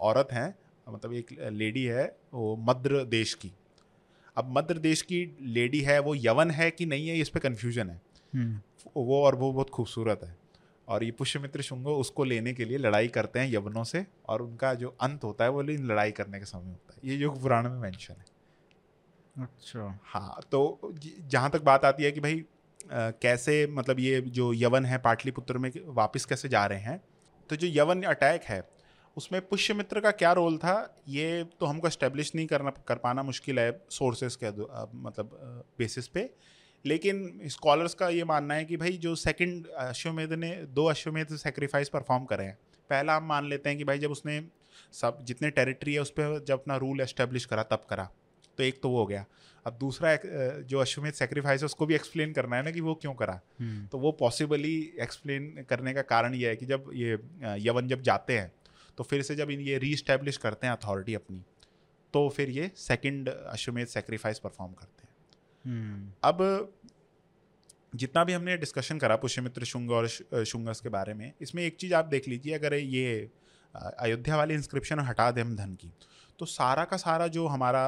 [0.00, 3.52] औरत है मतलब एक लेडी है वो मद्र देश की।
[4.36, 7.90] अब मद्र देश की लेडी है वो यवन है कि नहीं है इस पर कन्फ्यूज़न
[7.90, 8.00] है।
[8.34, 8.60] हम्म,
[8.96, 10.39] वो और वो बहुत खूबसूरत है।
[10.90, 14.72] और ये पुष्यमित्र शुंग उसको लेने के लिए लड़ाई करते हैं यवनों से और उनका
[14.74, 17.68] जो अंत होता है वो लेकिन लड़ाई करने के समय होता है। ये युग पुराण
[17.70, 18.38] में मेंशन है।
[19.36, 24.52] अच्छा। हाँ तो जहाँ तक बात आती है कि भाई अ, कैसे मतलब ये जो
[24.54, 27.00] यवन है पाटलिपुत्र में वापस कैसे जा रहे हैं
[27.50, 28.62] तो जो यवन अटैक है
[29.16, 30.74] उसमें पुष्यमित्र का क्या रोल था
[31.08, 36.08] ये तो हमको एस्टेब्लिश नहीं करना कर पाना मुश्किल है सोर्सेज के अ, मतलब बेसिस
[36.08, 36.30] पे।
[36.84, 41.88] लेकिन स्कॉलर्स का ये मानना है कि भाई जो सेकंड अश्वमेध ने दो अश्वमेध सेक्रीफाइस
[41.88, 42.58] परफॉर्म करे हैं।
[42.90, 44.42] पहला हम मान लेते हैं कि भाई जब उसने
[44.92, 48.08] सब जितने टेरिटरी है उस पर जब अपना रूल एस्टेब्लिश करा तब करा।
[48.58, 49.24] तो एक तो वो हो गया।
[49.66, 50.16] अब दूसरा
[50.62, 53.86] जो अश्वमेध सेक्रीफाइस है उसको भी एक्सप्लेन करना है ना कि वो क्यों करा। हम्म,
[53.86, 57.18] तो वो पॉसिबली एक्सप्लेन करने का कारण ये है कि जब ये
[57.60, 58.52] यवन जब जाते हैं
[58.98, 61.42] तो फिर से जब इन ये रीस्टैब्लिश करते हैं अथॉरिटी अपनी
[62.14, 64.99] तो फिर ये सेकंड अश्वमेध सेक्रीफाइस परफॉर्म करते हैं।
[65.64, 66.72] अब
[67.94, 71.94] जितना भी हमने डिस्कशन करा पुष्यमित्र शुंग और शुंगस के बारे में इसमें एक चीज़
[71.94, 73.30] आप देख लीजिए अगर ये
[73.74, 75.90] अयोध्या वाली इंस्क्रिप्शन हटा दें हम धन की
[76.38, 77.82] तो सारा का सारा जो हमारा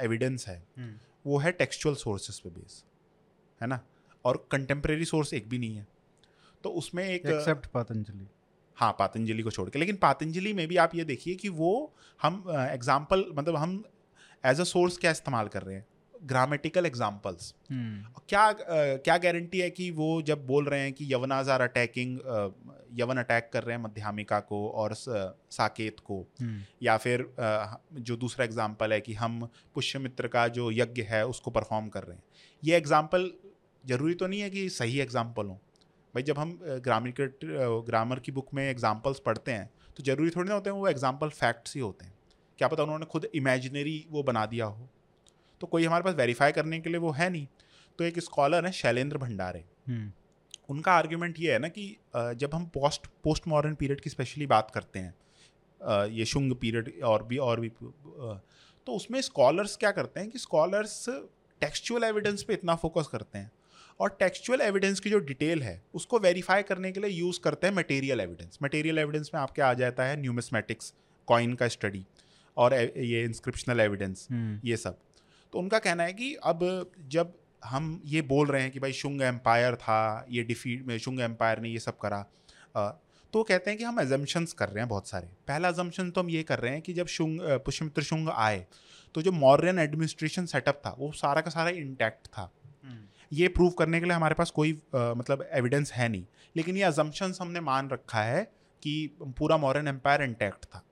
[0.00, 0.94] एविडेंस है हम्म,
[1.26, 2.82] वो है टेक्सचुअल सोर्सेस पे बेस
[3.60, 3.80] है ना?
[4.24, 5.86] और कंटेम्प्रेरी सोर्स एक भी नहीं है।
[6.64, 8.26] तो उसमें एक एक्सेप्ट पतंजलि
[8.76, 11.70] हाँ पातंजलि को छोड़ के लेकिन पातंजलि में भी आप ये देखिए कि वो
[12.20, 13.82] हम एग्ज़ाम्पल मतलब हम
[14.44, 15.86] एज अ सोर्स क्या इस्तेमाल कर रहे हैं।
[16.22, 18.54] ग्रामेटिकल एग्जाम्पल्स हम्म, क्या अ,
[19.04, 22.18] क्या गारंटी है कि वो जब बोल रहे हैं कि Yavanas are attacking
[22.98, 28.16] Yavan attack कर रहे हैं मध्यामिका को और साकेत को हम्म, या फिर अ, जो
[28.16, 29.40] दूसरा एग्ज़ाम्पल है कि हम
[29.74, 32.22] पुष्यमित्र का जो यज्ञ है उसको परफॉर्म कर रहे हैं।
[32.62, 33.30] ये एग्ज़ाम्पल
[33.84, 35.54] ज़रूरी तो नहीं है कि सही एग्ज़ाम्पल हो।
[36.14, 37.12] भाई जब हम ग्रामर
[37.86, 41.28] ग्रामर की बुक में एग्जाम्पल्स पढ़ते हैं तो ज़रूरी थोड़ी ना होते हैं वो एग्ज़ाम्पल
[41.30, 42.12] फैक्ट्स ही होते हैं।
[42.58, 44.88] क्या पता उन्होंने खुद इमेजिनरी वो बना दिया हो।
[45.60, 47.46] तो कोई हमारे पास वेरीफाई करने के लिए वो है नहीं।
[47.98, 50.12] तो एक स्कॉलर है शैलेंद्र भंडारे। हम्म,
[50.68, 54.70] उनका आर्ग्यूमेंट ये है ना कि जब हम पोस्ट पोस्ट मॉडर्न पीरियड की स्पेशली बात
[54.70, 60.30] करते हैं ये शुंग पीरियड और भी और भी तो उसमें स्कॉलर्स क्या करते हैं
[60.30, 61.04] कि स्कॉलर्स
[61.60, 63.50] टेक्सचुअल एविडेंस पे इतना फोकस करते हैं।
[64.00, 67.74] और टेक्सचुअल एविडेंस की जो डिटेल है उसको वेरीफाई करने के लिए यूज़ करते हैं
[67.74, 70.92] मटेरियल एविडेंस मटेरियल एविडेंस में आपके आ जाता है न्यूमिस्मेटिक्स
[71.28, 72.04] कॉइन का स्टडी
[72.56, 74.98] और ये इंस्क्रिप्शनल एविडेंस हम्म, ये सब।
[75.52, 77.34] तो उनका कहना है कि अब जब
[77.64, 81.60] हम ये बोल रहे हैं कि भाई शुंग एम्पायर था ये डिफीट में शुंग एम्पायर
[81.60, 82.24] ने ये सब करा
[83.32, 86.30] तो कहते हैं कि हम एजम्पन्स कर रहे हैं बहुत सारे। पहला एजम्पन तो हम
[86.30, 88.66] ये कर रहे हैं कि जब शुंग पुष्यमित्र शुंग आए
[89.14, 92.50] तो जो मॉर्यन एडमिनिस्ट्रेशन सेटअप था वो सारा का सारा इंटैक्ट था।
[92.84, 96.24] हम्म, ये प्रूव करने के लिए हमारे पास कोई अ, मतलब एविडेंस है नहीं।
[96.56, 98.42] लेकिन ये अजम्पन्स हमने मान रखा है
[98.82, 100.82] कि पूरा मॉरन एम्पायर इंटैक्ट था।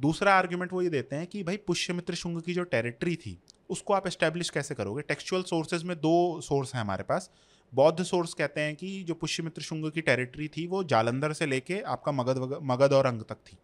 [0.00, 3.38] दूसरा आर्ग्यूमेंट वो ये देते हैं कि भाई पुष्यमित्र शुंग की जो टेरिटरी थी
[3.70, 5.02] उसको आप एस्टेब्लिश कैसे करोगे?
[5.02, 7.30] टेक्सचुअल सोर्सेज में दो सोर्स हैं हमारे पास।
[7.72, 11.80] बौद्ध सोर्स कहते हैं कि जो पुष्यमित्र शुंग की टेरिटरी थी वो जालंधर से लेके
[11.86, 13.56] आपका मगध मगध और अंग तक थी।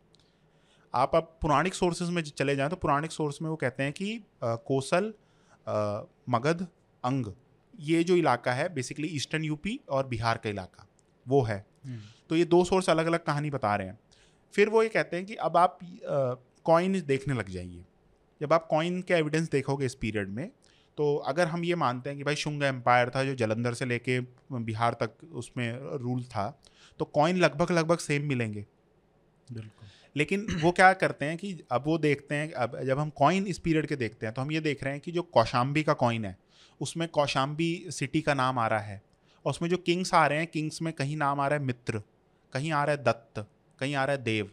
[0.94, 4.14] आप अब पुराणिक सोर्सेज में चले जाएँ तो पुराणिक सोर्स में वो कहते हैं कि
[4.42, 5.12] अ, कोसल
[5.66, 6.66] अ, मगध
[7.04, 7.32] अंग
[7.74, 10.86] ये जो इलाका है बेसिकली ईस्टर्न यूपी और बिहार का इलाका
[11.26, 11.64] वो है।
[12.30, 13.98] तो ये दो सोर्स अलग अलग कहानी बता रहे हैं।
[14.56, 15.78] फिर वो ये कहते हैं कि अब आप
[16.66, 17.84] कॉइन देखने लग जाइए।
[18.40, 20.50] जब आप कॉइन के एविडेंस देखोगे इस पीरियड में
[20.98, 24.18] तो अगर हम ये मानते हैं कि भाई शुंग एम्पायर था जो जलंधर से लेके
[24.52, 26.48] बिहार तक उसमें रूल था
[27.00, 28.64] तो कॉइन लगभग लगभग सेम मिलेंगे।
[29.48, 33.46] बिल्कुल। लेकिन वो क्या करते हैं कि अब वो देखते हैं अब जब हम कॉइन
[33.46, 35.92] इस पीरियड के देखते हैं तो हम ये देख रहे हैं कि जो कौशाम्बी का
[35.94, 36.36] कॉइन है
[36.80, 39.02] उसमें कौशाम्बी सिटी का नाम आ रहा है
[39.44, 42.02] और उसमें जो किंग्स आ रहे हैं किंग्स में कहीं नाम आ रहा है मित्र
[42.52, 43.46] कहीं आ रहा है दत्त।
[43.78, 44.50] कहीं आ रहा है देव।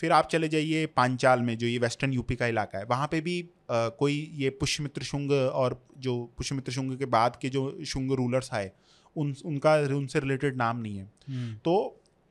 [0.00, 3.20] फिर आप चले जाइए पांचाल में जो ये वेस्टर्न यूपी का इलाका है। वहाँ पे
[3.20, 8.12] भी अ, कोई ये पुष्यमित्र शुंग और जो पुष्यमित्र शुंग के बाद के जो शुंग
[8.12, 8.70] रूलर्स आए
[9.16, 11.10] उन उनका उनसे रिलेटेड नाम नहीं है।
[11.64, 11.74] तो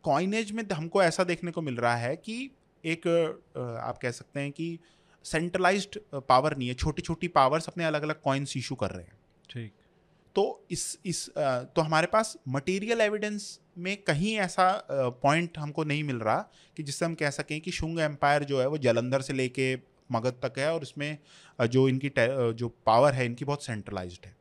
[0.03, 2.49] कॉइनेज में हमको ऐसा देखने को मिल रहा है कि
[2.83, 3.07] एक
[3.83, 4.77] आप कह सकते हैं कि
[5.25, 9.17] सेंट्रलाइज्ड पावर नहीं है छोटी छोटी पावर्स अपने अलग अलग कॉइन्स इशू कर रहे हैं।
[9.49, 9.73] ठीक।
[10.35, 14.65] तो इस इस तो हमारे पास मटेरियल एविडेंस में कहीं ऐसा
[15.23, 16.39] पॉइंट हमको नहीं मिल रहा
[16.77, 19.75] कि जिससे हम कह सकें कि शुंग एम्पायर जो है वो जलंधर से लेके
[20.11, 21.17] मगध तक है और इसमें
[21.59, 24.35] जो इनकी जो पावर है इनकी बहुत सेंट्रलाइज्ड है।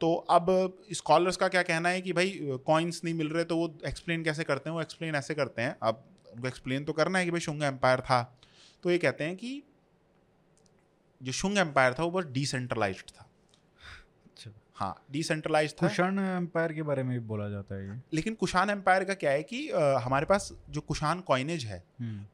[0.00, 3.72] तो अब स्कॉलर्स का क्या कहना है कि भाई कॉइन्स नहीं मिल रहे तो वो
[3.86, 4.74] एक्सप्लेन कैसे करते हैं?
[4.74, 8.00] वो एक्सप्लेन ऐसे करते हैं। अब उनको एक्सप्लेन तो करना है कि भाई शुंग एम्पायर
[8.00, 8.22] था।
[8.84, 9.62] तो ये कहते हैं कि
[11.20, 13.27] जो शुंग एम्पायर था वो बहुत डिसेंट्रलाइज्ड था।
[14.78, 18.70] हाँ। डिसेंट्रलाइज था कुशाण एम्पायर के बारे में भी बोला जाता है ये। लेकिन कुशान
[18.70, 21.82] एम्पायर का क्या है कि अ, हमारे पास जो कुशान कॉइनेज है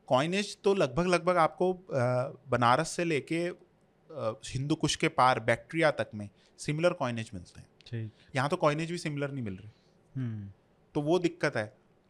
[0.08, 3.44] कॉइनेज तो लगभग लगभग आपको अ, बनारस से लेके
[4.48, 6.28] हिंदू कुश के पार बैक्ट्रिया तक में
[6.58, 9.70] सिमिलर कॉइनेज मिलते हैं। यहाँ तो कॉइनेज भी सिमिलर नहीं मिल रहे।
[10.14, 10.50] हम्म।
[10.94, 11.66] तो वो दिक्कत है।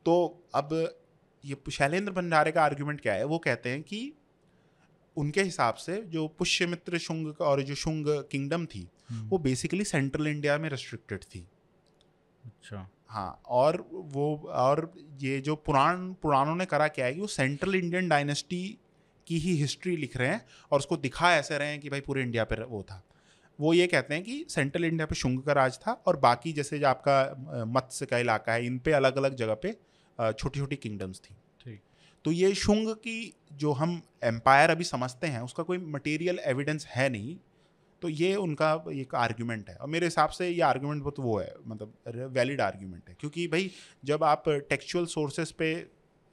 [0.07, 0.69] तो अब
[1.45, 3.25] ये शैलेंद्र भंडारे का आर्ग्यूमेंट क्या है?
[3.25, 4.13] वो कहते हैं कि
[5.17, 10.27] उनके हिसाब से जो पुष्यमित्र शुंग और जो शुंग किंगडम थी हम्म, वो बेसिकली सेंट्रल
[10.27, 11.47] इंडिया में रेस्ट्रिक्टेड थी।
[12.45, 14.91] अच्छा। हाँ और वो और
[15.21, 18.79] ये जो पुराण पुराणों ने करा क्या है कि वो सेंट्रल इंडियन डायनेस्टी
[19.27, 22.23] की ही हिस्ट्री लिख रहे हैं और उसको दिखा ऐसे रहे हैं कि भाई पूरे
[22.23, 23.03] इंडिया पर वो था।
[23.59, 26.79] वो ये कहते हैं कि सेंट्रल इंडिया पे शुंग का राज था और बाकी जैसे
[26.79, 29.73] जो आपका मत्स्य का इलाका है इन पे अलग अलग जगह पे
[30.19, 31.81] छोटी छोटी किंगडम्स थी। ठीक।
[32.25, 37.09] तो ये शुंग की जो हम एम्पायर अभी समझते हैं उसका कोई मटेरियल एविडेंस है
[37.09, 37.37] नहीं।
[38.05, 41.55] तो ये उनका एक आर्ग्यूमेंट है। और मेरे हिसाब से ये आर्ग्यूमेंट बहुत वो है
[41.67, 43.71] मतलब वैलिड आर्ग्यूमेंट है। क्योंकि भाई
[44.05, 45.71] जब आप टेक्चुअल सोर्सेज पे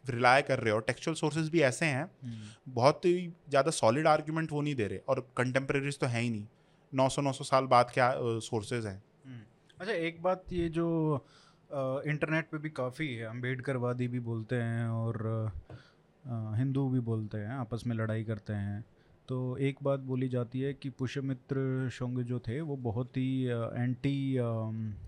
[0.03, 4.51] रिलाय कर रहे हो टेक्चुअल सोर्सेज भी ऐसे हैं हम्म, बहुत ही ज़्यादा सॉलिड आर्ग्यूमेंट
[4.51, 6.45] वो नहीं दे रहे। और कंटेम्प्रेरीज तो है ही नहीं।
[6.93, 9.41] नौ सौ नौ सौ साल बाद क्या सोर्सेज हैं। हम्म।
[9.79, 10.87] अच्छा एक बात ये जो
[11.69, 15.51] इंटरनेट पे भी काफ़ी है। अम्बेडकरवादी भी बोलते हैं और
[16.57, 18.83] हिंदू भी बोलते हैं आपस में लड़ाई करते हैं।
[19.29, 24.35] तो एक बात बोली जाती है कि पुष्यमित्र शुंग जो थे वो बहुत ही एंटी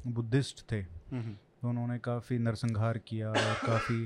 [0.09, 4.05] बुद्धिस्ट थे। तो उन्होंने काफ़ी नरसंहार किया और काफ़ी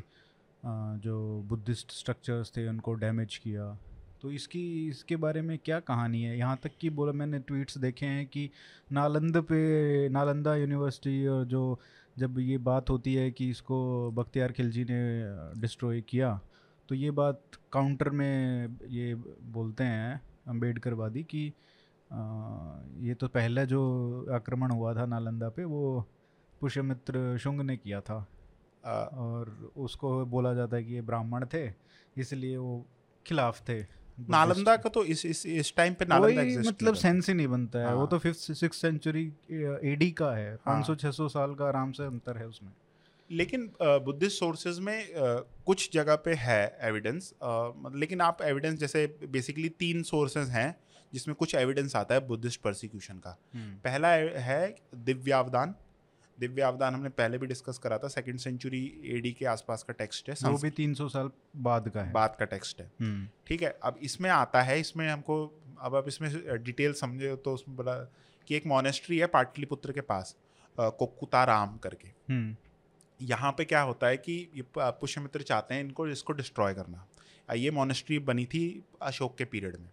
[1.04, 1.18] जो
[1.50, 3.78] बुद्धिस्ट स्ट्रक्चर्स थे उनको डैमेज किया।
[4.22, 6.38] तो इसकी इसके बारे में क्या कहानी है?
[6.38, 8.50] यहाँ तक कि बोला मैंने ट्वीट्स देखे हैं कि
[8.92, 11.80] नालंद पे नालंदा यूनिवर्सिटी और जो
[12.20, 13.78] जब ये बात होती है कि इसको
[14.12, 15.02] बख्तियार खिलजी ने
[15.62, 16.40] डिस्ट्रॉय किया
[16.90, 21.54] तो ये बात काउंटर में ये बोलते हैं अम्बेडकरवादी कि
[22.14, 22.18] आ,
[23.00, 23.80] ये तो पहला जो
[24.32, 26.08] आक्रमण हुआ था नालंदा पे वो
[26.62, 28.28] पुष्यमित्र शुंग ने किया था।
[28.86, 31.74] अ, और उसको बोला जाता है कि ये ब्राह्मण थे
[32.18, 32.86] इसलिए वो
[33.26, 33.82] खिलाफ थे।
[34.30, 37.80] नालंदा का तो इस इस इस टाइम पे नालंदा एग्जिस्ट मतलब सेंस ही नहीं बनता
[37.80, 39.34] है। वो हाँ। तो फिफ्थ सिक्स सेंचुरी
[39.84, 42.72] एडी का है। पाँच सौ छः सौ साल का आराम से अंतर है उसमें।
[43.30, 45.08] लेकिन बुद्धिस्ट सोर्सेज में
[45.66, 47.34] कुछ जगह पे है एविडेंस
[47.96, 50.76] लेकिन आप एविडेंस जैसे बेसिकली तीन सोर्सेज हैं
[51.14, 53.38] जिसमें कुछ एविडेंस आता है बुद्धिस्ट परसिक्यूशन का।
[53.84, 54.08] पहला
[54.48, 55.76] है दिव्यावदान
[56.38, 58.82] दिव्यावदान हमने पहले भी डिस्कस करा था सेकंड सेंचुरी
[59.16, 62.46] एडी के आसपास का टेक्स्ट है। वो भी 300 साल बाद का है। बाद का
[62.46, 65.38] टेक्स्ट है। हम्म, ठीक है अब इसमें आता है इसमें हमको
[65.80, 67.96] अब आप इसमें डिटेल समझे तो उसमें बोला
[68.48, 70.36] कि एक मोनेस्ट्री है पाटलिपुत्र के पास
[70.78, 72.56] कोकुताराम करके। हम्म,
[73.20, 77.08] यहाँ पे क्या होता है कि ये पुष्यमित्र चाहते हैं इनको इसको डिस्ट्रॉय करना।
[77.50, 78.64] ये मोनेस्ट्री बनी थी
[79.02, 79.90] अशोक के पीरियड में।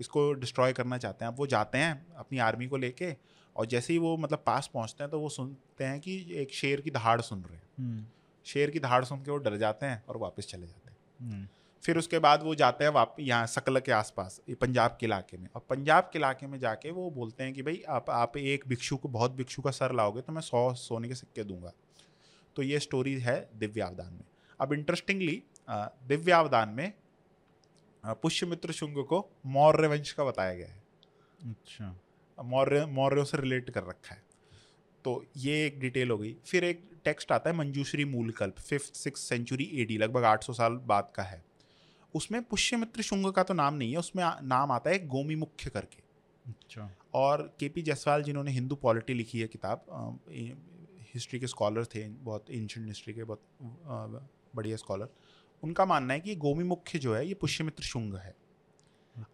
[0.00, 3.14] इसको डिस्ट्रॉय करना चाहते हैं। अब वो जाते हैं अपनी आर्मी को लेके
[3.56, 6.80] और जैसे ही वो मतलब पास पहुँचते हैं तो वो सुनते हैं कि एक शेर
[6.80, 8.04] की दहाड़ सुन रहे हैं। हम्म,
[8.46, 11.46] शेर की दहाड़ सुन के वो डर जाते हैं और वापस चले जाते हैं। हम्म,
[11.82, 15.36] फिर उसके बाद वो जाते हैं वाप यहाँ सकल के आसपास ये पंजाब के इलाके
[15.36, 18.64] में। और पंजाब के इलाके में जाके वो बोलते हैं कि भाई आप आप एक
[18.68, 21.72] भिक्षु को बहुत भिक्षु का सर लाओगे तो मैं सौ सोने के सिक्के दूँगा।
[22.56, 24.24] तो ये स्टोरी है दिव्यावदान में।
[24.60, 25.42] अब इंटरेस्टिंगली
[26.08, 26.92] दिव्यावदान में
[28.22, 30.82] पुष्यमित्र शुंग को मौर्य वंश का बताया गया है।
[31.40, 31.96] अच्छा।
[32.38, 34.22] मौर्य मौर्यों से रिलेट कर रखा है।
[35.04, 39.20] तो ये एक डिटेल हो गई। फिर एक टेक्स्ट आता है Manjushri Mulakalpa fifth six
[39.20, 41.42] century AD लगभग 800 साल बाद का है।
[42.14, 46.02] उसमें पुष्यमित्र शुंग का तो नाम नहीं है उसमें नाम आता है गोमी मुख्य करके।
[46.46, 50.20] अच्छा। और के पी जायसवाल जिन्होंने हिंदू पॉलिटी लिखी है किताब
[51.14, 53.42] हिस्ट्री के स्कॉलर थे बहुत एंशंट हिस्ट्री के बहुत
[54.56, 55.08] बढ़िया स्कॉलर
[55.62, 58.34] उनका मानना है कि गोमी मुख्य जो है ये पुष्यमित्र शुंग है।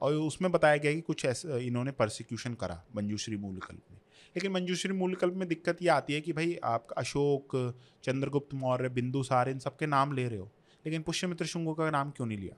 [0.03, 3.99] और उसमें बताया गया कि कुछ ऐसे इन्होंने परसिक्यूशन करा मंजूश्री मूलकल्प में।
[4.37, 9.49] लेकिन मंजूश्री मूलकल्प में दिक्कत ये आती है कि भाई आप अशोक चंद्रगुप्त मौर्य बिंदुसार
[9.49, 10.51] इन सबके नाम ले रहे हो
[10.87, 12.57] लेकिन पुष्यमित्र शुंग का नाम क्यों नहीं लिया?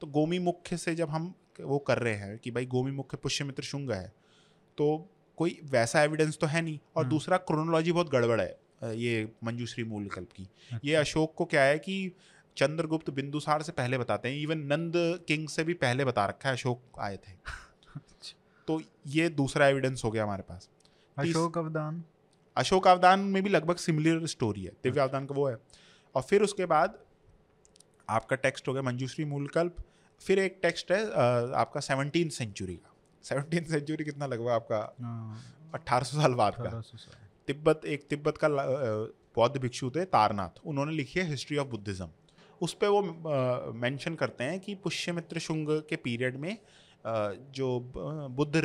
[0.00, 3.62] तो गोमी मुख्य से जब हम वो कर रहे हैं कि भाई गोमी मुख्य पुष्यमित्र
[3.62, 4.12] शुंग है
[4.78, 4.88] तो
[5.38, 9.84] कोई वैसा एविडेंस तो है नहीं। और हाँ। दूसरा क्रोनोलॉजी बहुत गड़बड़ है ये मंजूश्री
[9.84, 12.12] मूलकल्प की। ये अच्छा। अशोक को क्या है कि
[12.56, 14.92] चंद्रगुप्त बिंदुसार से पहले बताते हैं इवन नंद
[15.28, 17.32] किंग से भी पहले बता रखा है अशोक आए थे।
[18.68, 20.68] तो ये दूसरा एविडेंस हो गया हमारे पास।
[21.16, 22.02] अशोक अवदान।
[22.56, 25.56] अशोक अवदान में भी लगभग सिमिलर स्टोरी है दिव्य अवदान का वो है।
[26.14, 26.98] और फिर उसके बाद
[28.08, 29.76] आपका टेक्स्ट हो गया मंजूश्री मूलकल्प
[30.20, 31.04] फिर एक टेक्स्ट है
[31.54, 32.94] आपका सेवनटीन सेंचुरी का।
[33.24, 34.78] सेवनटीन सेंचुरी कितना लगभग आपका?
[35.00, 36.82] हाँ, अठारह सौ साल बाद का।
[37.48, 38.48] तिब्बत एक तिब्बत का
[39.36, 42.08] बौद्ध भिक्षु थे तारनाथ। उन्होंने लिखी है हिस्ट्री ऑफ़ बुद्धिज्म
[42.60, 46.56] उस पर वो मेंशन करते हैं कि पुष्यमित्र शुंग के पीरियड में
[47.54, 47.68] जो
[48.30, 48.62] बुद्ध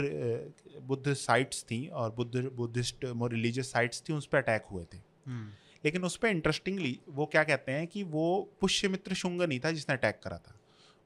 [0.83, 5.49] बुद्ध साइट्स थी और बुद्ध बुद्धिस्ट रिलीजियस साइट्स थी उस पर अटैक हुए थे। हम्म,
[5.85, 8.25] लेकिन उस पर इंटरेस्टिंगली वो क्या कहते हैं कि वो
[8.61, 10.55] पुष्यमित्र शुंग नहीं था जिसने अटैक करा था।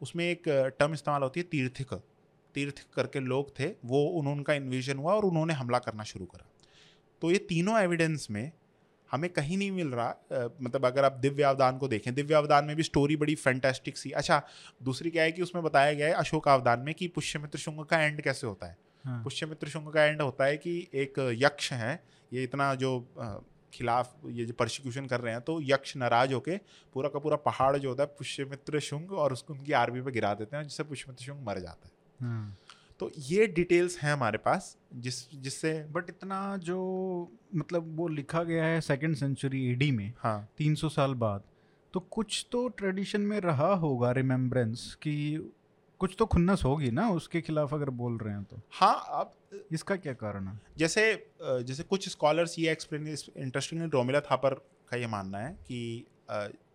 [0.02, 0.44] उसमें एक
[0.80, 1.94] टर्म इस्तेमाल होती है तीर्थिक।
[2.58, 6.48] तीर्थ करके लोग थे वो उन्होंने का इन्वेजन हुआ और उन्होंने हमला करना शुरू करा।
[7.22, 8.52] तो ये तीनों एविडेंस में
[9.10, 12.76] हमें कहीं नहीं मिल रहा अ, मतलब अगर आप दिव्यावदान को देखें दिव्य अवदान में
[12.76, 14.41] भी स्टोरी बड़ी फैंटेस्टिक सी। अच्छा
[14.84, 18.02] दूसरी क्या है कि उसमें बताया गया है अशोक अवदान में कि पुष्यमित्र शुंग का
[18.02, 18.78] एंड कैसे होता है?
[19.06, 21.93] हाँ, पुष्यमित्र शुंग का एंड होता है कि एक यक्ष है
[22.34, 22.91] ये इतना जो
[23.74, 26.58] खिलाफ ये जो परसिक्यूशन कर रहे हैं तो यक्ष नाराज़ होके
[26.93, 30.34] पूरा का पूरा पहाड़ जो होता है पुष्यमित्र शुंग और उसको उनकी आर्मी पे गिरा
[30.34, 31.97] देते हैं जिससे पुष्यमित्र शुंग मर जाता हाँ।
[32.99, 36.77] तो ये डिटेल्स हैं हमारे पास जिस जिससे बट इतना जो
[37.56, 41.43] मतलब वो लिखा गया है सेकेंड सेंचुरी एडी में हाँ। 300 साल बाद
[41.93, 45.38] तो कुछ तो ट्रेडिशन में रहा होगा रिमेम्बरेंस कि
[45.99, 49.34] कुछ तो खुन्नस होगी ना उसके खिलाफ अगर बोल रहे हैं तो। हाँ अब
[49.71, 50.60] इसका क्या कारण है?
[50.77, 54.53] जैसे जैसे कुछ स्कॉलर्स ये एक्सप्लेन इंटरेस्टिंग रोमिला थापर
[54.89, 56.06] का ये मानना है कि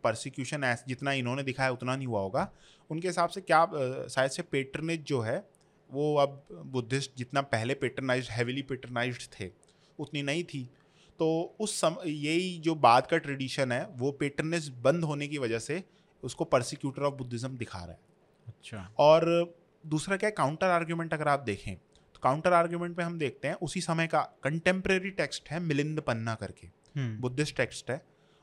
[0.04, 2.50] परसिक्यूशन जितना इन्होंने दिखाया उतना नहीं हुआ होगा।
[2.90, 3.64] उनके हिसाब से क्या
[4.08, 5.36] शायद से पेटर्नेज जो है
[5.90, 9.50] वो अब बुद्धिस्ट जितना पहले पेटर्नाइज हैविली पेटर्नाइज्ड थे
[9.98, 10.68] उतनी नहीं थी।
[11.20, 15.58] तो उस सम यही जो बाद का ट्रेडिशन है वो पेटर्नेज बंद होने की वजह
[15.58, 15.82] से
[16.22, 17.98] उसको परसिक्यूटर ऑफ़ बुद्धिज्म दिखा रहा है।
[18.46, 23.18] अच्छा। और दूसरा क्या है काउंटर आर्ग्यूमेंट अगर आप देखें तो काउंटर आर्ग्यूमेंट पे हम
[23.18, 28.00] देखते हैं उसी समय का कंटेम्प्रेरी टेक्स्ट है मिलिंद पन्ना करके। हम्म, बुद्धिस्ट टेक्स्ट है।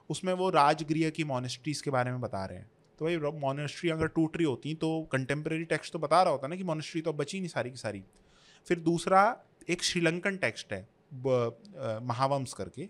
[0.10, 2.70] उसमें वो राजगृह की मोनेस्ट्रीज के बारे में बता रहे हैं।
[3.00, 6.56] तो भाई मोनेस्ट्री अगर टूट रही होती तो कंटेम्प्रेरी टेक्स्ट तो बता रहा होता ना
[6.56, 8.04] कि मोनेस्ट्री तो बची नहीं सारी की सारी।
[8.68, 9.22] फिर दूसरा,
[9.70, 10.88] एक श्रीलंकन टेक्स्ट है
[12.04, 12.88] महावंश करके।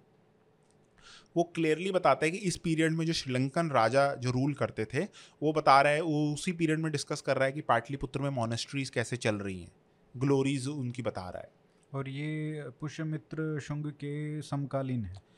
[1.37, 5.03] वो क्लियरली बताता है कि इस पीरियड में जो श्रीलंकन राजा जो रूल करते थे,
[5.43, 8.29] वो बता रहा है, वो उसी पीरियड में डिस्कस कर रहा है कि पाटलिपुत्र में
[8.29, 9.71] मोनेस्ट्रीज कैसे चल रही हैं।
[10.15, 11.51] ग्लोरीज उनकी बता रहा है।
[11.93, 15.28] और ये पुष्यमित्र शुंग के समकालीन है।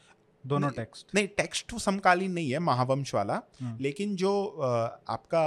[0.48, 4.32] दोनों टेक्स्ट नहीं टेक्स्ट तो समकालीन नहीं है महावंश वाला हाँ। लेकिन जो
[5.10, 5.44] आपका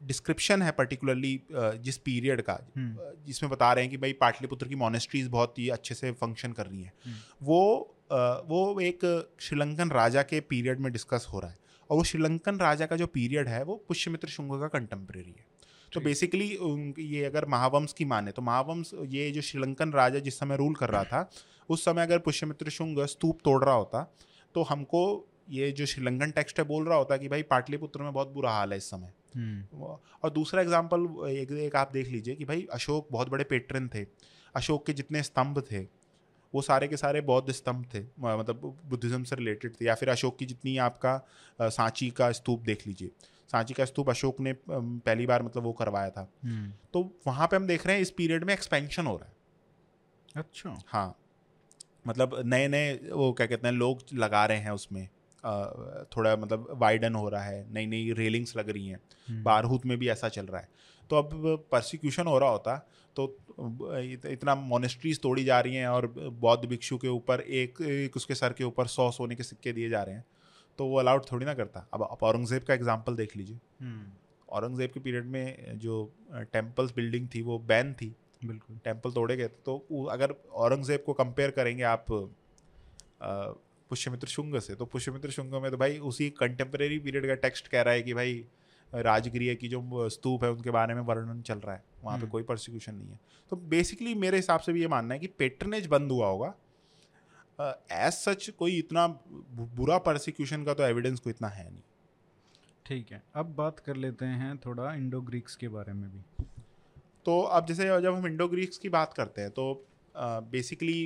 [0.00, 4.74] डिस्क्रिप्शन है पर्टिकुलरली जिस पीरियड का हम्म, जिसमें बता रहे हैं कि भाई पाटलिपुत्र की
[4.74, 7.92] मोनेस्ट्रीज बहुत ही अच्छे से फ़ंक्शन कर रही हैं। हम्म। वो
[8.48, 9.04] वो एक
[9.40, 11.58] श्रीलंकन राजा के पीरियड में डिस्कस हो रहा है।
[11.90, 15.44] और वो श्रीलंकन राजा का जो पीरियड है वो पुष्यमित्र शुंग का कंटेम्प्रेरी है।
[15.92, 16.46] तो बेसिकली
[16.98, 20.90] ये अगर महावंश की माने तो महावंश ये जो श्रीलंकन राजा जिस समय रूल कर
[20.90, 21.30] रहा था
[21.68, 24.14] उस समय अगर पुष्यमित्र शुंग स्तूप तोड़ रहा होता
[24.56, 25.02] तो हमको
[25.50, 28.72] ये जो श्रीलंकन टेक्स्ट है बोल रहा होता कि भाई पाटलिपुत्र में बहुत बुरा हाल
[28.72, 29.84] है इस समय। हम्म,
[30.22, 34.06] और दूसरा एग्ज़ाम्पल एक, एक आप देख लीजिए कि भाई अशोक बहुत बड़े पेट्रन थे।
[34.54, 35.82] अशोक के जितने स्तंभ थे
[36.54, 40.38] वो सारे के सारे बौद्ध स्तंभ थे। मतलब बुद्धिज्म से रिलेटेड थे। या फिर अशोक
[40.38, 41.18] की जितनी आपका
[41.60, 43.10] सांची का स्तूप देख लीजिए।
[43.50, 47.56] सांची का स्तूप अशोक ने पहली बार मतलब वो करवाया था। हम्म, तो वहाँ पे
[47.56, 49.34] हम देख रहे हैं इस पीरियड में एक्सपेंशन हो रहा है।
[50.36, 51.16] अच्छा। हाँ।
[52.06, 55.06] मतलब नए नए वो क्या कहते हैं लोग लगा रहे हैं उसमें।
[56.12, 60.08] थोड़ा मतलब वाइडन हो रहा है नई नई रेलिंग्स लग रही हैं। बारहूत में भी
[60.08, 60.68] ऐसा चल रहा है।
[61.10, 62.76] तो अब परसिक्यूशन हो रहा होता
[63.16, 63.24] तो
[64.26, 66.06] इतना मोनेस्ट्रीज तोड़ी जा रही हैं और
[66.40, 69.88] बौद्ध भिक्षु के ऊपर एक, एक उसके सर के ऊपर सौ सोने के सिक्के दिए
[69.88, 70.24] जा रहे हैं।
[70.78, 74.12] तो वो अलाउड थोड़ी ना करता। अब आप औरंगज़ेब का एग्ज़ाम्पल देख लीजिए। हम्म।
[74.48, 75.94] औरंगज़ेब के पीरियड में जो
[76.52, 78.14] टेम्पल्स बिल्डिंग थी वो बैन थी।
[78.46, 82.06] बिल्कुल। टेंपल तोड़े गए तो अगर औरंगज़ेब को कंपेयर करेंगे आप
[83.90, 87.82] पुष्यमित्र शुंग से तो पुष्यमित्र शुंग में तो भाई उसी कंटेम्प्रेरी पीरियड का टेक्स्ट कह
[87.82, 88.44] रहा है कि भाई
[88.92, 92.30] राजगृह की जो स्तूप है उनके बारे में वर्णन चल रहा है वहाँ पे हम्म।
[92.30, 93.18] कोई प्रोसिक्यूशन नहीं है।
[93.50, 96.54] तो बेसिकली मेरे हिसाब से भी ये मानना है कि पेट्रनेज बंद हुआ होगा।
[97.58, 99.06] एज uh, सच कोई इतना
[99.76, 101.82] बुरा प्रोसिक्यूशन का तो एविडेंस कोई इतना है नहीं।
[102.86, 106.20] ठीक है अब बात कर लेते हैं थोड़ा इंडो ग्रीक्स के बारे में भी।
[107.26, 109.64] तो अब जैसे जब हम इंडो ग्रीक्स की बात करते हैं तो
[110.50, 110.98] बेसिकली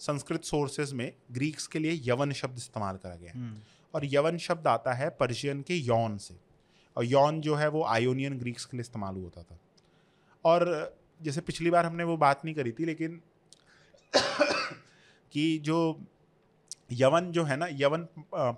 [0.00, 3.60] संस्कृत सोर्सेज में ग्रीक्स के लिए यवन शब्द इस्तेमाल करा गया है हम्म।
[3.94, 6.36] और यवन शब्द आता है पर्शियन के यौन से
[6.96, 9.58] और यौन जो है वो आयोनियन ग्रीक्स के लिए इस्तेमाल होता था
[10.44, 10.70] और
[11.20, 13.20] जैसे पिछली बार हमने वो बात नहीं करी थी लेकिन
[15.32, 15.78] कि जो
[16.92, 18.06] यवन जो है ना यवन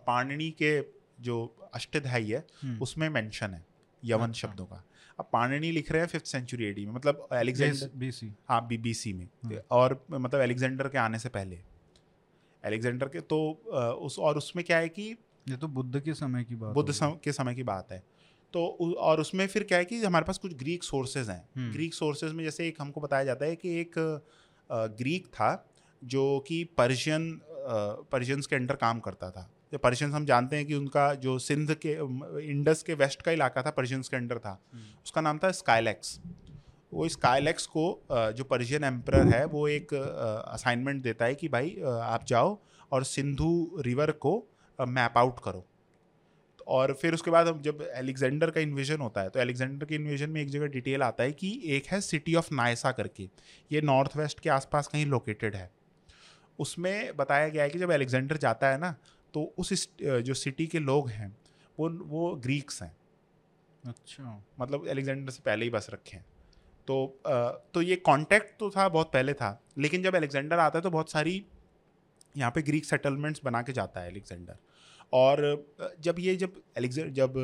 [0.06, 0.72] पाणनी के
[1.20, 3.64] जो अष्टध्यायी है हम्म। उसमें मेंशन है
[4.02, 4.82] यवन अच्छा। शब्दों का
[5.22, 8.94] अब पाणनी लिख रहे हैं फिफ्थ सेंचुरी एडी में मतलब एलेक्जेंडर बीसी हाँ बी बी
[8.94, 11.58] सी में। हम्म। और मतलब एलेक्जेंडर के आने से पहले।
[12.64, 13.38] एलेक्जेंडर के तो
[14.02, 15.02] उस और उसमें क्या है कि
[15.46, 18.02] ये तो बुद्ध के समय की बात बुद्ध सम, के समय की बात है।
[18.54, 18.66] तो
[19.00, 22.32] और उसमें फिर क्या है कि हमारे पास कुछ ग्रीक सोर्सेज हैं। ग्रीक हम्म। सोर्सेज
[22.32, 23.94] में जैसे एक हमको बताया जाता है कि एक
[24.98, 25.50] ग्रीक था
[26.02, 27.40] जो कि पर्शियन
[28.12, 31.92] पर्शियंस के अंडर काम करता था। पर्शियंस हम जानते हैं कि उनका जो सिंध के
[32.50, 36.18] इंडस के वेस्ट का इलाका था पर्शियंस के अंडर था। हम्म। उसका नाम था स्काईलैक्स
[36.92, 42.24] वो स्काईलैक्स को जो पर्शियन एम्पर है वो एक असाइनमेंट देता है कि भाई आप
[42.28, 42.58] जाओ
[42.92, 44.32] और सिंधु रिवर को
[44.78, 45.64] मैप आउट करो।
[46.66, 50.40] और फिर उसके बाद जब एलेक्जेंडर का इन्वेजन होता है तो एलेक्जेंडर के इन्वेजन में
[50.42, 53.28] एक जगह डिटेल आता है कि एक है सिटी ऑफ़ नायसा करके।
[53.72, 55.70] ये नॉर्थ वेस्ट के आसपास कहीं लोकेटेड है।
[56.58, 58.94] उसमें बताया गया है कि जब एलेक्जेंडर जाता है ना
[59.34, 61.36] तो उस जो सिटी के लोग हैं
[61.78, 62.94] वो वो ग्रीक्स हैं।
[63.84, 66.24] अच्छा। मतलब एलेक्जेंडर से पहले ही बस रखे हैं।
[66.88, 67.20] तो
[67.74, 71.10] तो ये कांटेक्ट तो था बहुत पहले था लेकिन जब एलेक्जेंडर आता है तो बहुत
[71.10, 71.44] सारी
[72.34, 74.56] यहाँ पे ग्रीक सेटलमेंट्स बना के जाता है एलेक्जेंडर
[75.12, 75.42] और
[76.00, 77.34] जब ये जब एलेक्जेंडर जब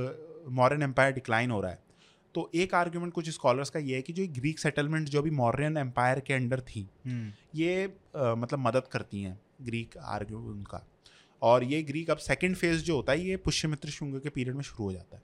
[0.51, 1.87] मॉरन एम्पायर डिक्लाइन हो रहा है
[2.35, 5.77] तो एक आर्ग्यूमेंट कुछ स्कॉलर्स का ये है कि जो ग्रीक सेटलमेंट जो अभी मॉरन
[5.77, 7.85] एम्पायर के अंडर थी हम्म। ये
[8.17, 10.87] आ, मतलब मदद करती हैं ग्रीक आर्ग्यू उनका।
[11.43, 14.63] और ये ग्रीक अब सेकंड फ़ेज़ जो होता है ये पुष्यमित्र शुंग के पीरियड में
[14.63, 15.23] शुरू हो जाता है।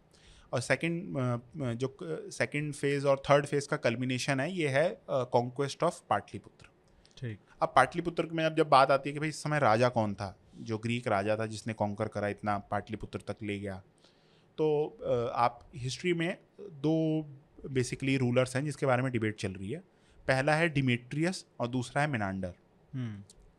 [0.53, 1.97] और सेकंड जो
[2.33, 6.69] सेकंड फ़ेज़ और थर्ड फ़ेज़ का कल्मिनेशन है ये है कॉन्क्वेस्ट ऑफ़ पाटलिपुत्र।
[7.17, 10.15] ठीक। अब पाटलिपुत्र में अब जब बात आती है कि भाई इस समय राजा कौन
[10.15, 13.83] था जो ग्रीक राजा था जिसने कॉन्कर करा इतना पाटलिपुत्र तक ले गया
[14.59, 14.67] तो
[15.37, 16.95] आप हिस्ट्री में दो
[17.71, 19.79] बेसिकली रूलर्स हैं जिसके बारे में डिबेट चल रही है।
[20.27, 22.55] पहला है डिमेट्रियस और दूसरा है मिनांडर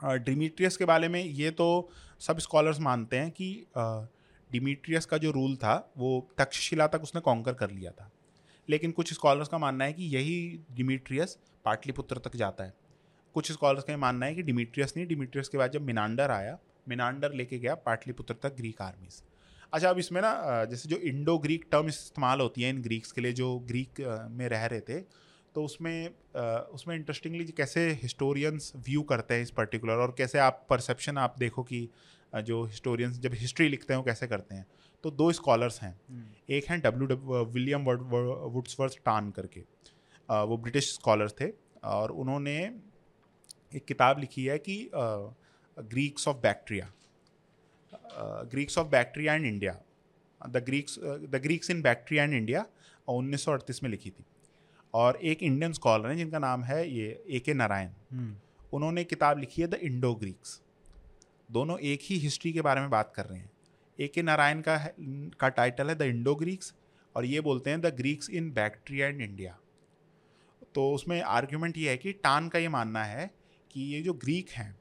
[0.05, 1.89] डिमीट्रियस के बारे में ये तो
[2.21, 3.65] सब स्कॉलर्स मानते हैं कि
[4.51, 8.09] डिमीट्रियस का जो रूल था, वो तक्षशिला तक उसने कॉन्कर कर लिया था।
[8.69, 12.73] लेकिन कुछ स्कॉलर्स का मानना है कि यही डिमीट्रियस पाटलिपुत्र तक जाता है।
[13.35, 16.57] कुछ स्कॉलर्स का ये मानना है कि डिमीट्रियस नहीं, डिमीट्रियस के बाद जब मिनांडर आया,
[16.87, 19.21] मिनांडर लेके गया पाटलिपुत्र तक ग्रीक आर्मीज
[19.73, 23.21] अच्छा अब इसमें ना जैसे जो इंडो ग्रीक टर्म इस्तेमाल होती हैं इन ग्रीक्स के
[23.21, 23.99] लिए, जो ग्रीक
[24.31, 24.99] में रह रहे थे
[25.55, 26.09] तो उसमें
[26.75, 31.63] उसमें इंटरेस्टिंगली कैसे हिस्टोरियंस व्यू करते हैं इस पर्टिकुलर और कैसे आप परसेप्शन आप देखो
[31.63, 31.87] कि
[32.35, 34.65] जो हिस्टोरियंस जब हिस्ट्री लिखते हैं वो कैसे करते हैं।
[35.03, 39.59] तो दो स्कॉलर्स हैं। हम्म। एक हैं डब्ल्यू विलियम वुड्सवर्थ टान करके।
[40.29, 41.51] वो ब्रिटिश स्कॉलर थे
[41.83, 42.57] और उन्होंने
[43.75, 46.91] एक किताब लिखी है कि Greeks of Bactria
[48.51, 49.79] Greeks of Bactria and India
[50.41, 52.65] the Greeks the Greeks in Bactria and India
[53.07, 54.25] उन्नीस सौ अड़तीस में लिखी थी।
[54.95, 57.89] और एक इंडियन स्कॉलर हैं जिनका नाम है ये ए के नारायण।
[58.73, 60.61] उन्होंने किताब लिखी है द इंडो ग्रीक्स
[61.51, 63.49] दोनों एक ही हिस्ट्री के बारे में बात कर रहे हैं।
[63.99, 64.93] ए के नारायण का है
[65.39, 66.73] का टाइटल है द इंडो ग्रीक्स
[67.15, 69.57] और ये बोलते हैं the Greeks in Bactria and India
[70.75, 73.29] तो उसमें आर्ग्यूमेंट ये है कि टान का ये मानना है
[73.71, 74.75] कि ये जो ग्रीक हैं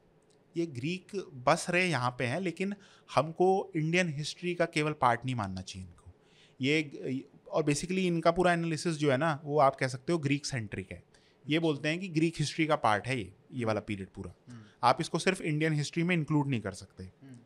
[0.54, 1.16] ये ग्रीक
[1.46, 2.74] बस रहे यहाँ पे हैं लेकिन
[3.10, 6.12] हमको इंडियन हिस्ट्री का केवल पार्ट नहीं मानना चाहिए इनको।
[6.60, 7.24] ये
[7.54, 10.92] और बेसिकली इनका पूरा एनालिसिस जो है ना वो आप कह सकते हो ग्रीक सेंट्रिक
[10.92, 11.02] है
[11.44, 14.62] ये बोलते हैं कि ग्रीक हिस्ट्री का पार्ट है ये ये वाला पीरियड पूरा हम्म।
[14.82, 17.38] आप इसको सिर्फ़ इंडियन हिस्ट्री में इंक्लूड नहीं कर सकते हम्म।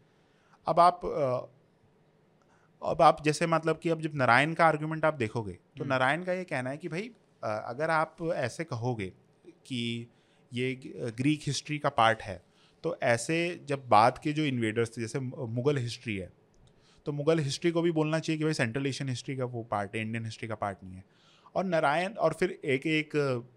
[0.67, 1.01] अब आप
[2.83, 6.25] अब आप जैसे मतलब कि अब जब नारायण का आर्ग्यूमेंट आप देखोगे तो हम्म। नारायण
[6.25, 7.11] का ये कहना है कि भाई
[7.43, 9.13] अगर आप ऐसे कहोगे
[9.67, 10.09] कि
[10.53, 10.75] ये
[11.17, 12.43] ग्रीक हिस्ट्री का पार्ट है
[12.85, 13.39] तो ऐसे
[13.69, 16.31] जब बाद के जो इन्वेडर्स थे जैसे मुगल हिस्ट्री है
[17.09, 19.95] तो मुगल हिस्ट्री को भी बोलना चाहिए कि भाई सेंट्रल एशियन हिस्ट्री का वो पार्ट
[19.97, 21.05] है इंडियन हिस्ट्री का पार्ट नहीं है।
[21.57, 23.11] और नारायण और फिर एक एक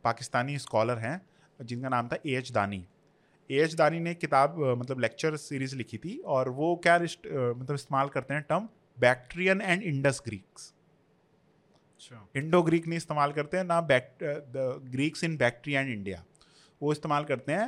[0.04, 1.22] पाकिस्तानी स्कॉलर हैं
[1.60, 2.84] जिनका नाम था ए एच दानी
[3.50, 8.10] ए एच दानी ने किताब मतलब लेक्चर सीरीज़ लिखी थी और वो क्या मतलब इस्तेमाल
[8.10, 10.74] करते हैं term Bactrian and Indus Greeks
[12.36, 13.82] Indo Greek नहीं इस्तेमाल करते हैं ना
[14.92, 16.24] Greeks in Bactria and India
[16.82, 17.68] वो इस्तेमाल करते हैं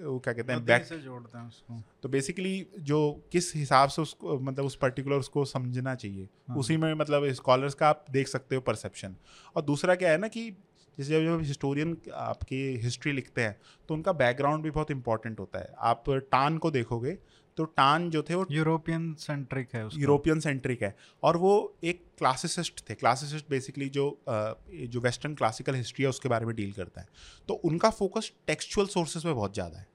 [0.00, 3.00] वो क्या कहते हैं बैक से जोड़ते हैं उसको। तो बेसिकली जो
[3.32, 7.74] किस हिसाब से उसको मतलब उस पर्टिकुलर उसको समझना चाहिए हाँ। उसी में मतलब स्कॉलर्स
[7.74, 9.16] का आप देख सकते हो परसेप्शन
[9.56, 10.50] और दूसरा क्या है ना कि
[10.98, 13.56] जैसे जब हिस्टोरियन आपकी हिस्ट्री लिखते हैं
[13.88, 17.18] तो उनका बैकग्राउंड भी बहुत इंपॉर्टेंट होता है। आप टान को देखोगे
[17.60, 21.52] तो टान जो थे वो यूरोपियन सेंट्रिक है यूरोपियन सेंट्रिक है। और वो
[21.84, 26.72] एक क्लासिसिस्ट थे। क्लासिसिस्ट बेसिकली जो जो वेस्टर्न क्लासिकल हिस्ट्री है उसके बारे में डील
[26.72, 27.08] करता है।
[27.48, 29.86] तो उनका फोकस टेक्सचुअल सोर्सेज में बहुत ज़्यादा है।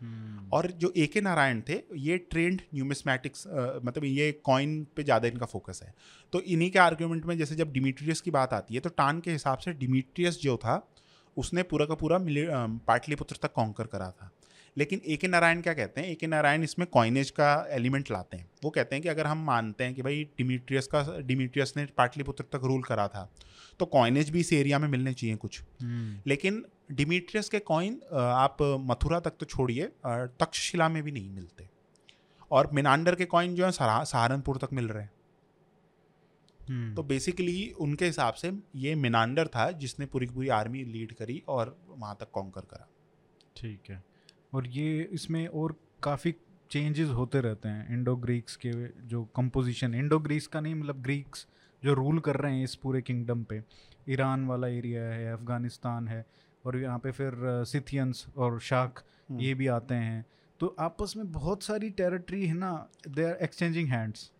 [0.00, 5.28] हम्म। और जो ए के नारायण थे ये ट्रेंड न्यूमिस्मैटिक्स मतलब ये कॉइन पे ज़्यादा
[5.28, 5.94] इनका फोकस है।
[6.32, 9.32] तो इन्हीं के आर्ग्यूमेंट में जैसे जब डिमिट्रियस की बात आती है तो टान के
[9.32, 10.76] हिसाब से डिमिट्रियस जो था
[11.36, 12.18] उसने पूरा का पूरा
[12.86, 14.30] पाटलिपुत्र तक कॉन्कर करा था।
[14.76, 16.08] लेकिन ए के नारायण क्या कहते हैं?
[16.08, 19.44] ए के नारायण इसमें कॉइनेज का एलिमेंट लाते हैं। वो कहते हैं कि अगर हम
[19.46, 23.28] मानते हैं कि भाई डिमीट्रियस का डिमीट्रियस ने पाटलिपुत्र तक रूल करा था
[23.80, 28.56] तो कॉइनेज भी इस एरिया में मिलने चाहिए कुछ। हम्म। लेकिन डिमीट्रियस के कॉइन आप
[28.82, 31.68] मथुरा तक तो छोड़िए तक्षशिला में भी नहीं मिलते।
[32.50, 35.12] और मिनांडर के कॉइन जो है सहारनपुर तक मिल रहे हैं।
[36.60, 41.42] हम्म। तो बेसिकली उनके हिसाब से ये मिनांडर था जिसने पूरी पूरी आर्मी लीड करी
[41.48, 42.88] और वहाँ तक कॉन्कर करा।
[43.56, 44.02] ठीक है।
[44.54, 46.34] और ये इसमें और काफ़ी
[46.70, 48.72] चेंजेस होते रहते हैं इंडो ग्रीक्स के
[49.08, 51.46] जो कंपोजिशन इंडो ग्रीक्स का नहीं मतलब ग्रीक्स
[51.82, 53.62] जो रूल कर रहे हैं इस पूरे किंगडम पे।
[54.08, 56.24] ईरान वाला एरिया है अफ़गानिस्तान है
[56.64, 57.34] और यहाँ पे फिर
[57.64, 60.24] सिथियंस और शाख हम्म। ये भी आते हैं।
[60.60, 62.72] तो आपस में बहुत सारी टेरिटरी है ना
[63.08, 64.30] दे आर एक्सचेंजिंग हैंड्स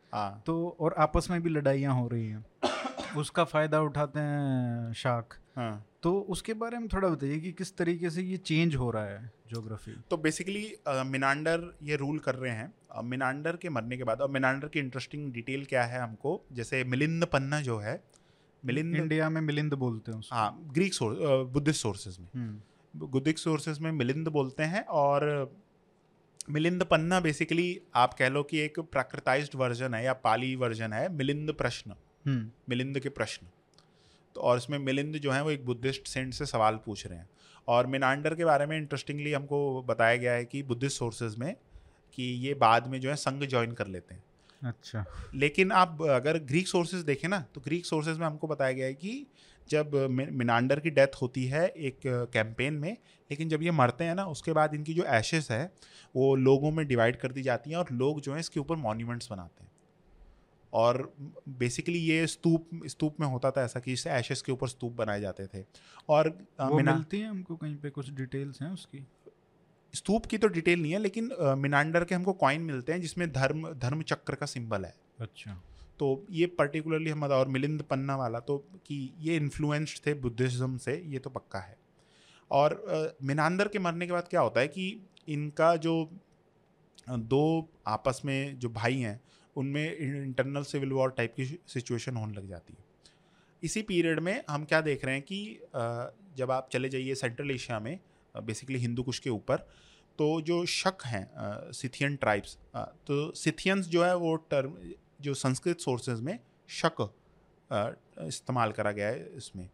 [0.46, 2.44] तो और आपस में भी लड़ाइयाँ हो रही हैं।
[3.16, 5.86] उसका फ़ायदा उठाते हैं शाख हाँ.
[6.04, 9.32] तो उसके बारे में थोड़ा बताइए कि किस तरीके से ये चेंज हो रहा है
[9.50, 14.30] जोग्राफी तो बेसिकली मिनांडर ये रूल कर रहे हैं। मिनांडर के मरने के बाद और
[14.30, 16.44] मिनांडर की इंटरेस्टिंग डिटेल क्या है हमको?
[16.52, 18.04] जैसे मिलिंद पन्ना जो है
[18.64, 21.18] मिलिंद इंडिया में मिलिंद बोलते हैं हाँ ग्रीक सोर्स
[21.52, 22.28] बुद्धिस्ट सोर्सेज में।
[22.96, 25.26] बुद्धिक हम्म। सोर्सेज में मिलिंद बोलते हैं और
[26.50, 31.12] मिलिंद पन्ना बेसिकली आप कह लो कि एक प्राकृताइज्ड वर्जन है या पाली वर्जन है
[31.12, 31.94] मिलिंद प्रश्न।
[32.26, 33.46] हम्म। मिलिंद के प्रश्न।
[34.38, 37.28] और इसमें मिलिंद जो है वो एक बुद्धिस्ट सेंट से सवाल पूछ रहे हैं।
[37.68, 41.54] और मिनांडर के बारे में इंटरेस्टिंगली हमको बताया गया है कि बुद्धिस्ट सोर्सेज में
[42.18, 44.22] कि ये बाद में जो है संघ ज्वाइन कर लेते हैं।
[44.62, 45.04] अच्छा।
[45.34, 48.94] लेकिन आप अगर ग्रीक सोर्सेज देखें ना तो ग्रीक सोर्सेज में हमको बताया गया है
[48.94, 49.26] कि
[49.70, 52.90] जब मिनांडर की डेथ होती है एक कैंपेन में
[53.30, 55.72] लेकिन जब ये मरते हैं ना उसके बाद इनकी जो एशेस है
[56.14, 59.30] वो लोगों में डिवाइड कर दी जाती हैं और लोग जो है इसके ऊपर मॉन्यूमेंट्स
[59.30, 59.70] बनाते हैं।
[60.74, 61.12] और
[61.58, 65.20] बेसिकली ये स्तूप स्तूप में होता था ऐसा कि इससे एशेस के ऊपर स्तूप बनाए
[65.20, 65.64] जाते थे।
[66.08, 66.28] और
[66.62, 69.04] वो मिलती हैं हमको कहीं पे कुछ डिटेल्स हैं उसकी?
[69.94, 73.68] स्तूप की तो डिटेल नहीं है लेकिन मिनांडर के हमको कॉइन मिलते हैं जिसमें धर्म
[73.74, 75.60] धर्म चक्र का सिंबल है। अच्छा।
[75.98, 78.56] तो ये पर्टिकुलरली हम और मिलिंद पन्ना वाला तो
[78.86, 81.76] कि ये इन्फ्लुएंस्ड थे बुद्धिज़्म से ये तो पक्का है।
[82.50, 84.86] और मिनांदर के मरने के बाद क्या होता है कि
[85.28, 85.94] इनका जो
[87.08, 89.20] दो आपस में जो भाई हैं
[89.56, 92.84] उनमें इंटरनल सिविल वॉर टाइप की सिचुएशन होने लग जाती है।
[93.62, 95.60] इसी पीरियड में हम क्या देख रहे हैं कि
[96.36, 97.98] जब आप चले जाइए सेंट्रल एशिया में
[98.34, 99.56] बेसिकली हिंदू कुश के ऊपर
[100.18, 104.74] तो जो शक हैं सिथियन ट्राइब्स तो सिथियंस जो है वो टर्म
[105.20, 106.38] जो संस्कृत सोर्सेज में
[106.68, 107.08] शक
[108.22, 109.68] इस्तेमाल करा गया है इसमें।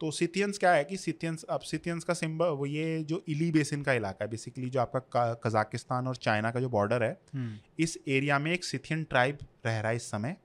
[0.00, 3.82] तो सिथियंस क्या है कि सिथियंस अब सिथियंस का सिंबल वो ये जो इली बेसिन
[3.82, 7.98] का इलाका है बेसिकली जो आपका कजाकिस्तान और चाइना का जो बॉर्डर है हम्म। इस
[8.08, 10.36] एरिया में एक सिथियन ट्राइब रह रहा है इस समय।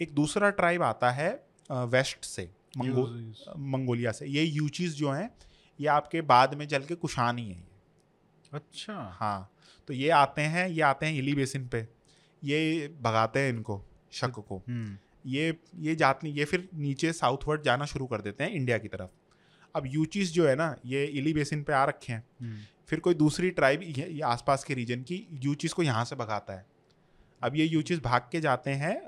[0.00, 1.30] एक दूसरा ट्राइब आता है
[1.70, 3.06] वेस्ट से मंगो
[3.70, 5.30] मंगोलिया से। ये यूचीज जो हैं
[5.78, 7.64] ये आपके बाद में चल के कुशान ही है
[8.52, 9.50] अच्छा। हाँ
[9.88, 11.86] तो ये आते हैं ये आते हैं इली बेसिन पे।
[12.42, 17.62] ये भगाते हैं इनको शक को। हम्म। ये ये जात नहीं ये फिर नीचे साउथवर्ड
[17.62, 19.10] जाना शुरू कर देते हैं इंडिया की तरफ़।
[19.74, 22.58] अब यूचीज जो है ना ये इली बेसिन पे आ रखे हैं। हम्म।
[22.88, 26.66] फिर कोई दूसरी ट्राइब ये आसपास के रीजन की यूचीज को यहाँ से भगाता है।
[27.42, 28.98] अब ये यूचीज भाग के जाते हैं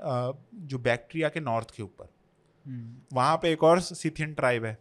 [0.67, 2.09] जो बैक्टीरिया के नॉर्थ के ऊपर।
[2.65, 4.77] हम्म। वहाँ पे एक और सिथियन ट्राइब है।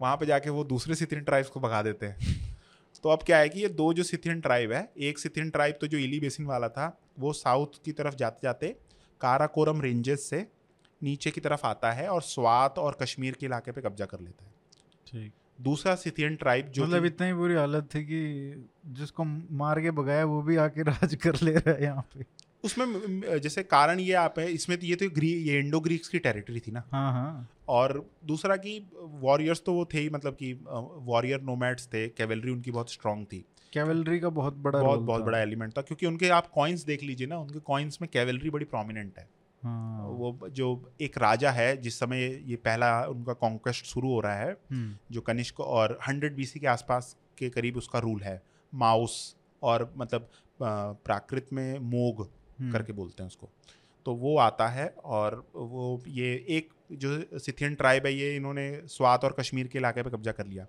[0.00, 2.44] वहाँ पे जाके वो दूसरे सिथियन ट्राइब्स को भगा देते हैं।
[3.04, 5.86] तो अब क्या है कि ये दो जो सिथियन ट्राइब है एक सिथियन ट्राइब तो
[5.86, 6.86] जो इली बेसिन वाला था
[7.18, 8.68] वो साउथ की तरफ़ जाते जाते
[9.20, 10.46] काराकोरम रेंजेस से
[11.02, 14.44] नीचे की तरफ़ आता है और स्वात और कश्मीर के इलाके पे कब्जा कर लेता
[14.44, 14.52] है।
[15.06, 19.24] ठीक। दूसरा सिथियन ट्राइब जो मतलब इतनी बुरी हालत थी कि जिसको
[19.56, 22.24] मार के भगाया वो भी आके राज कर ले रहा है यहाँ पे।
[22.64, 26.18] उसमें जैसे कारण ये आप है इसमें तो ये तो ग्री ये इंडो ग्रीक्स की
[26.18, 30.52] टेरिटरी थी ना। हाँ हाँ। और दूसरा कि वॉरियर्स तो वो थे ही मतलब कि
[31.02, 35.38] वॉरियर नोमैड्स थे कैवलरी उनकी बहुत स्ट्रांग थी। कैवलरी का बहुत बड़ा बहुत बहुत। बड़ा
[35.38, 39.18] एलिमेंट था क्योंकि उनके आप कॉइन्स देख लीजिए ना उनके कॉइन्स में कैवलरी बड़ी प्रोमिनेंट
[39.18, 40.66] है हाँ। वो जो
[41.00, 45.20] एक राजा है जिस समय ये पहला उनका कॉन्क्वेस्ट शुरू हो रहा है हम्म, जो
[45.20, 48.42] कनिष्क और 100 बीसी के आसपास के करीब उसका रूल है।
[48.74, 50.30] माउस और मतलब
[50.62, 52.20] प्राकृत में मोग
[52.60, 53.48] हम्म, करके बोलते हैं उसको।
[54.06, 59.24] तो वो आता है और वो ये एक जो सिथियन ट्राइब है ये इन्होंने स्वात
[59.24, 60.66] और कश्मीर के इलाके पे कब्जा कर लिया।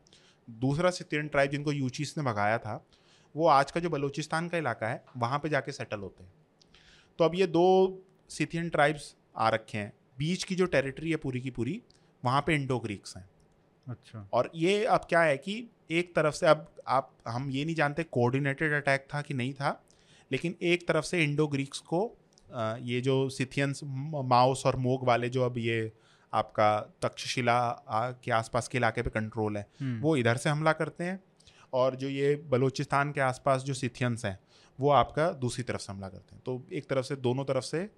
[0.50, 2.84] दूसरा सिथियन ट्राइब जिनको यूचीस ने भगाया था
[3.36, 6.32] वो आज का जो बलूचिस्तान का इलाका है वहाँ पे जाके सेटल होते हैं।
[7.20, 7.64] तो अब ये दो
[8.30, 11.82] सिथियन ट्राइब्स आ रखे हैं। बीच की जो टेरिटरी है पूरी की पूरी
[12.24, 13.30] वहाँ पे इंडो ग्रीक्स हैं।
[13.88, 17.76] अच्छा। और ये अब क्या है कि एक तरफ़ से अब आप हम ये नहीं
[17.76, 19.82] जानते कोऑर्डिनेटेड अटैक था कि नहीं था
[20.32, 22.02] लेकिन एक तरफ़ से इंडो ग्रीक्स को
[22.82, 25.92] ये जो सिथियंस माउस और मोग वाले जो अब ये
[26.34, 27.60] आपका तक्षशिला
[28.24, 31.20] के आसपास के इलाके पे कंट्रोल है हम्म, वो इधर से हमला करते हैं
[31.74, 34.40] और जो ये बलूचिस्तान के आसपास जो सिथियंस हैं
[34.80, 37.90] वो आपका दूसरी तरफ़ से हमला करते हैं। तो एक तरफ़ से दोनों तरफ़ से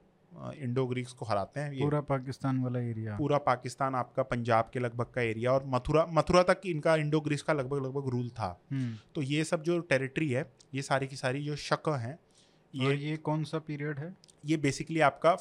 [0.56, 4.80] इंडो ग्रीक्स को हराते हैं ये पूरा पाकिस्तान वाला एरिया। पूरा पाकिस्तान आपका पंजाब के
[4.80, 8.50] लगभग का एरिया और मथुरा मथुरा तक इनका इंडो ग्रीस का लगभग लगभग रूल था।
[8.72, 12.92] हम्म, तो ये सब जो टेरिटरी है ये सारी की सारी जो शक हैं और
[12.92, 14.16] ये ये कौन सा पीरियड है?
[14.46, 15.38] ये बेसिकली आपका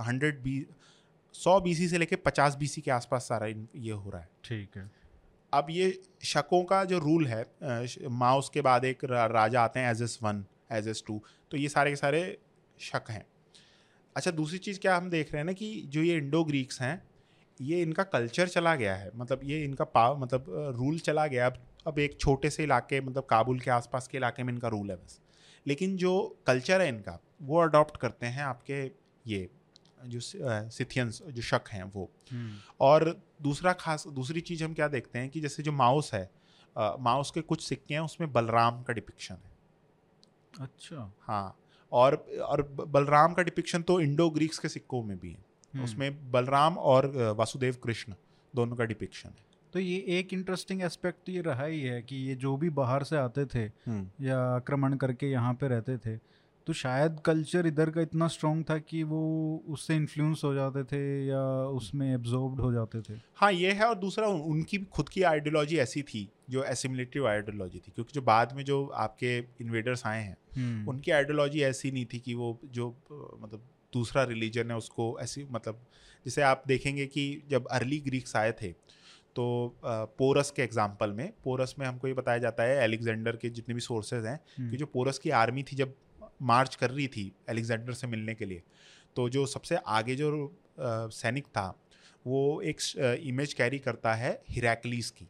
[0.00, 0.64] हंड्रेड बी
[1.34, 4.90] सौ बीसी से लेके पचास बीसी के आसपास सारा ये हो रहा है। ठीक है।
[5.52, 5.92] अब ये
[6.24, 7.44] शकों का जो रूल है
[8.18, 11.20] माउस के बाद एक राजा आते हैं Azes one Azes two
[11.50, 12.22] तो ये सारे के सारे
[12.80, 13.24] शक हैं।
[14.16, 17.02] अच्छा दूसरी चीज़ क्या हम देख रहे हैं ना कि जो ये इंडो ग्रीक्स हैं
[17.60, 20.44] ये इनका कल्चर चला गया है। मतलब ये इनका पाव मतलब
[20.76, 24.42] रूल चला गया। अब अब एक छोटे से इलाके मतलब काबुल के आसपास के इलाके
[24.42, 25.20] में इनका रूल है बस।
[25.66, 26.12] लेकिन जो
[26.46, 28.82] कल्चर है इनका वो अडॉप्ट करते हैं आपके
[29.26, 29.48] ये
[30.06, 33.04] जो सिथियंस जो शक हैं वो। हम्म, और
[33.42, 36.28] दूसरा खास दूसरी चीज़ हम क्या देखते हैं कि जैसे जो माउस है
[36.76, 39.58] माउस के कुछ सिक्के हैं उसमें बलराम का डिपिक्शन है।
[40.60, 41.56] अच्छा। हाँ।
[41.92, 46.30] और और बलराम का डिपिक्शन तो इंडो ग्रीक्स के सिक्कों में भी है। हम्म, उसमें
[46.30, 48.14] बलराम और वासुदेव कृष्ण
[48.54, 52.34] दोनों का डिपिक्शन है। तो ये एक इंटरेस्टिंग एस्पेक्ट ये रहा ही है कि ये
[52.34, 53.64] जो भी बाहर से आते थे
[54.26, 56.16] या आक्रमण करके यहाँ पे रहते थे
[56.66, 59.20] तो शायद कल्चर इधर का इतना स्ट्रांग था कि वो
[59.68, 63.14] उससे इन्फ्लुएंस हो जाते थे या उसमें एब्जॉर्ब्ड हो जाते थे?
[63.36, 67.78] हाँ ये है और दूसरा उन- उनकी खुद की आइडियोलॉजी ऐसी थी जो एसिमिलेटिव आइडियोलॉजी
[67.78, 72.06] थी क्योंकि जो बाद में जो आपके इन्वेडर्स आए हैं हम्म, उनकी आइडियोलॉजी ऐसी नहीं
[72.06, 72.88] थी कि वो जो
[73.40, 75.80] मतलब दूसरा रिलीजन है उसको ऐसी मतलब
[76.26, 78.72] जैसे आप देखेंगे कि जब अर्ली ग्रीक्स आए थे
[79.36, 79.44] तो
[80.18, 83.80] पोरस के एग्ज़ाम्पल में पोरस में हमको ये बताया जाता है एलेक्जेंडर के जितने भी
[83.80, 85.94] सोर्सेज हैं हम्म, कि जो पोरस की आर्मी थी जब
[86.40, 88.62] मार्च कर रही थी एलेक्जेंडर से मिलने के लिए
[89.16, 91.68] तो जो सबसे आगे जो अ, सैनिक था
[92.26, 92.80] वो एक
[93.24, 95.28] इमेज कैरी करता है हिरैक्लीस की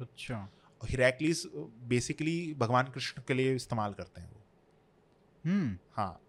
[0.00, 0.48] अच्छा
[0.80, 1.42] हिरैक्लीस
[1.88, 4.42] बेसिकली भगवान कृष्ण के लिए इस्तेमाल करते हैं वो
[5.44, 6.22] हम्म हाँ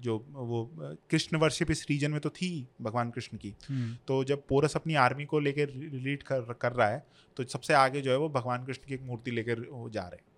[0.00, 2.48] जो वो अ, कृष्ण वर्शिप इस रीजन में तो थी
[2.82, 6.88] भगवान कृष्ण की हम्म, तो जब पोरस अपनी आर्मी को लेकर लीड कर कर रहा
[6.88, 7.06] है
[7.36, 10.32] तो सबसे आगे जो है वो भगवान कृष्ण की एक मूर्ति लेकर जा रहे हैं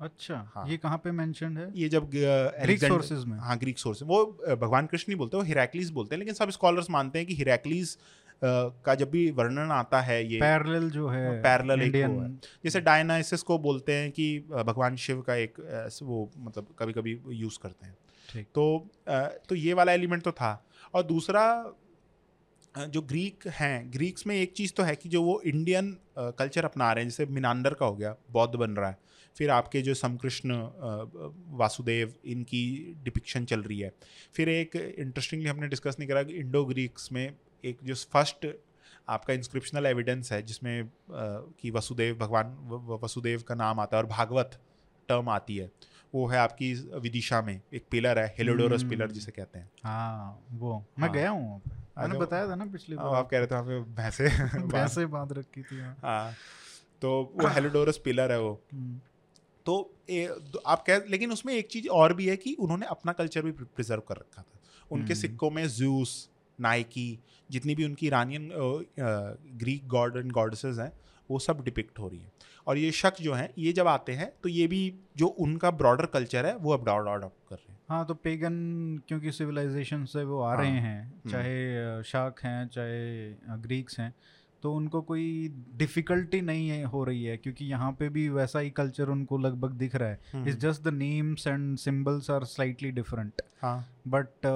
[0.00, 1.70] अच्छा हाँ। ये कहाँ पे मेंशनड है?
[1.74, 5.90] ये जब ग्रीक सोर्सेज में। हाँ ग्रीक सोर्स वो भगवान कृष्ण नहीं बोलते वो हिरैक्लीस
[5.90, 7.96] बोलते हैं लेकिन सब स्कॉलर्स मानते हैं कि हिरैक्लीस
[8.44, 12.30] का जब भी वर्णन आता है ये पैरेलल जो है वो इंडियन है।
[12.64, 15.60] जैसे डायनाइसिस को बोलते हैं कि भगवान शिव का एक
[16.02, 18.64] वो मतलब कभी कभी यूज़ करते हैं। तो
[19.48, 20.52] तो ये वाला एलिमेंट तो था।
[20.94, 21.44] और दूसरा
[22.74, 26.92] जो ग्रीक हैं ग्रीक्स में एक चीज़ तो है कि जो वो इंडियन कल्चर अपना
[26.92, 28.98] रहे हैं जैसे मिनांडर का हो गया बौद्ध बन रहा है।
[29.36, 30.54] फिर आपके जो समकृष्ण
[31.58, 32.62] वासुदेव इनकी
[33.04, 33.92] डिपिक्शन चल रही है।
[34.34, 38.46] फिर एक इंटरेस्टिंगली हमने डिस्कस नहीं करा कि इंडो ग्रीक्स में एक जो फ़र्स्ट
[39.08, 40.88] आपका इंस्क्रिप्शनल एविडेंस है जिसमें
[41.60, 42.56] कि वसुदेव भगवान
[43.02, 44.58] वसुदेव का नाम आता है और भागवत
[45.08, 45.70] टर्म आती है
[46.14, 50.84] वो है आपकी विदिशा में एक पिलर है हेलोडोरस। पिलर जिसे कहते हैं। हाँ वो
[50.98, 51.62] मैं हाँ। गया हूँ
[51.98, 54.28] मैंने बताया था ना पिछली बार। आप कह रहे थे हमें भैंसे
[54.66, 56.34] भैंसे बाँध रखी थी हाँ। हाँ
[57.02, 59.00] तो वो हेलोडोरस पिलर है वो। हम्म,
[59.66, 59.74] तो
[60.10, 63.42] ए, तो आप कह लेकिन उसमें एक चीज़ और भी है कि उन्होंने अपना कल्चर
[63.42, 64.58] भी प्रिजर्व कर रखा था।
[64.90, 67.18] उनके हम्म। सिक्कों में जूस नाइकी
[67.50, 68.50] जितनी भी उनकी Iranian
[69.58, 70.92] Greek god and goddesses हैं
[71.30, 72.32] वो सब डिपिक्ट हो रही है।
[72.66, 74.82] और ये शक जो हैं ये जब आते हैं तो ये भी
[75.16, 78.56] जो उनका ब्रॉडर कल्चर है वो अब अडॉप्ट कर रहे हैं। हाँ तो पेगन
[79.08, 84.14] क्योंकि सिविलाइजेशन से वो आ हाँ, रहे हाँ, हैं चाहे शाक हैं चाहे ग्रीक्स हैं
[84.62, 85.26] तो उनको कोई
[85.76, 89.72] डिफ़िकल्टी नहीं है हो रही है क्योंकि यहाँ पे भी वैसा ही कल्चर उनको लगभग
[89.76, 94.46] दिख रहा है it's just the names and symbols are slightly different हाँ बट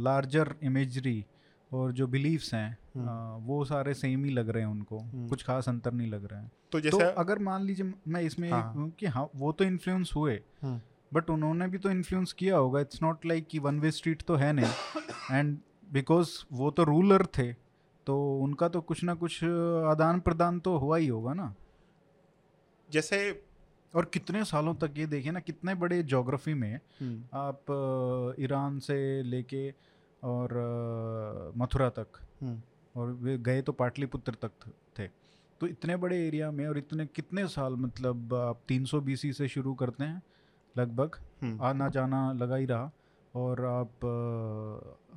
[0.00, 1.24] लार्जर इमेजरी
[1.70, 5.28] और जो बिलीव्स हैं हम्म। uh, वो सारे सेम ही लग रहे हैं उनको हम्म।
[5.28, 8.90] कुछ खास अंतर नहीं लग रहा है तो तो अगर मान लीजिए मैं इसमें हाँ।
[8.98, 10.80] कि हाँ वो तो इन्फ्लुएंस हुए हम्म।
[11.12, 14.36] बट उन्होंने भी तो इन्फ्लुएंस किया होगा इट्स नॉट लाइक कि वन वे स्ट्रीट तो
[14.36, 15.58] है नहीं एंड
[15.92, 17.52] बिकॉज़ वो तो रूलर थे
[18.06, 19.44] तो उनका तो कुछ ना कुछ
[19.90, 21.54] आदान प्रदान तो हुआ ही होगा ना।
[22.90, 23.18] जैसे
[23.94, 29.22] और कितने सालों तक ये देखिए ना कितने बड़े जोग्राफी में हम्म, आप ईरान से
[29.22, 29.70] लेके
[30.22, 30.52] और
[31.56, 32.60] मथुरा तक हम्म,
[32.96, 35.06] और वे गए तो पाटलिपुत्र तक थे
[35.60, 39.74] तो इतने बड़े एरिया में और इतने कितने साल मतलब आप 300 बीसी से शुरू
[39.74, 40.22] करते हैं
[40.78, 42.90] लगभग। हम्म, आना जाना लगा ही रहा।
[43.34, 44.04] और आप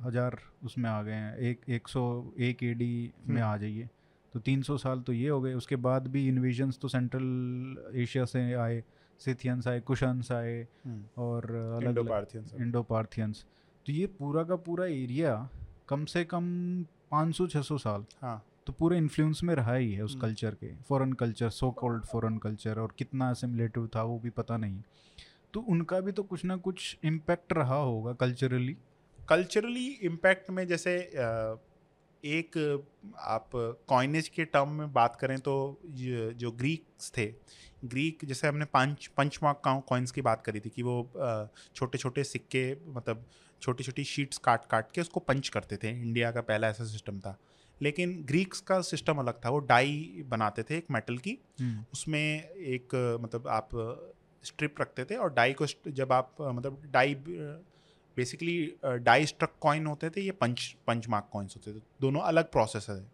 [0.04, 2.02] हज़ार उसमें आ गए हैं। एक एक सौ
[2.38, 3.88] एक ए डी में हम्म। आ जाइए।
[4.34, 8.52] तो 300 साल तो ये हो गए। उसके बाद भी इन्वेजन्स तो सेंट्रल एशिया से
[8.54, 8.82] आए
[9.20, 13.44] सिथियंस आए कुशंस आए हम्म, और अलग इंडो पार्थियंस इंडो पार्थियंस
[13.86, 15.48] तो ये पूरा का पूरा एरिया
[15.88, 16.44] कम से कम
[17.12, 21.12] 500-600 साल हाँ। तो पूरे इन्फ्लुएंस में रहा ही है उस हम्म। कल्चर के। Foreign
[21.12, 24.82] culture so called foreign culture और कितना असिमुलेटिव था वो भी पता नहीं।
[25.54, 28.76] तो उनका भी तो कुछ ना कुछ इम्पैक्ट रहा होगा कल्चरली
[29.28, 30.96] कल्चरली इम्पैक्ट में जैसे
[32.24, 32.56] एक
[33.18, 33.50] आप
[33.88, 37.26] कॉइनेज के टर्म में बात करें तो जो ग्रीक्स थे
[37.84, 41.10] ग्रीक जैसे हमने पंच पंचमार्क कॉइन्स की बात करी थी कि वो
[41.74, 43.24] छोटे छोटे सिक्के मतलब
[43.62, 47.18] छोटी छोटी शीट्स काट काट के उसको पंच करते थे। इंडिया का पहला ऐसा सिस्टम
[47.20, 47.38] था।
[47.82, 51.38] लेकिन ग्रीक्स का सिस्टम अलग था। वो डाई बनाते थे एक मेटल की।
[51.92, 53.68] उसमें एक मतलब आप
[54.44, 57.14] स्ट्रिप रखते थे और डाई को जब आप मतलब die
[58.16, 62.50] basically die struck coin होते थे ये पंच पंच मार्क कॉइन्स होते थे। दोनों अलग
[62.52, 63.04] प्रोसेस है।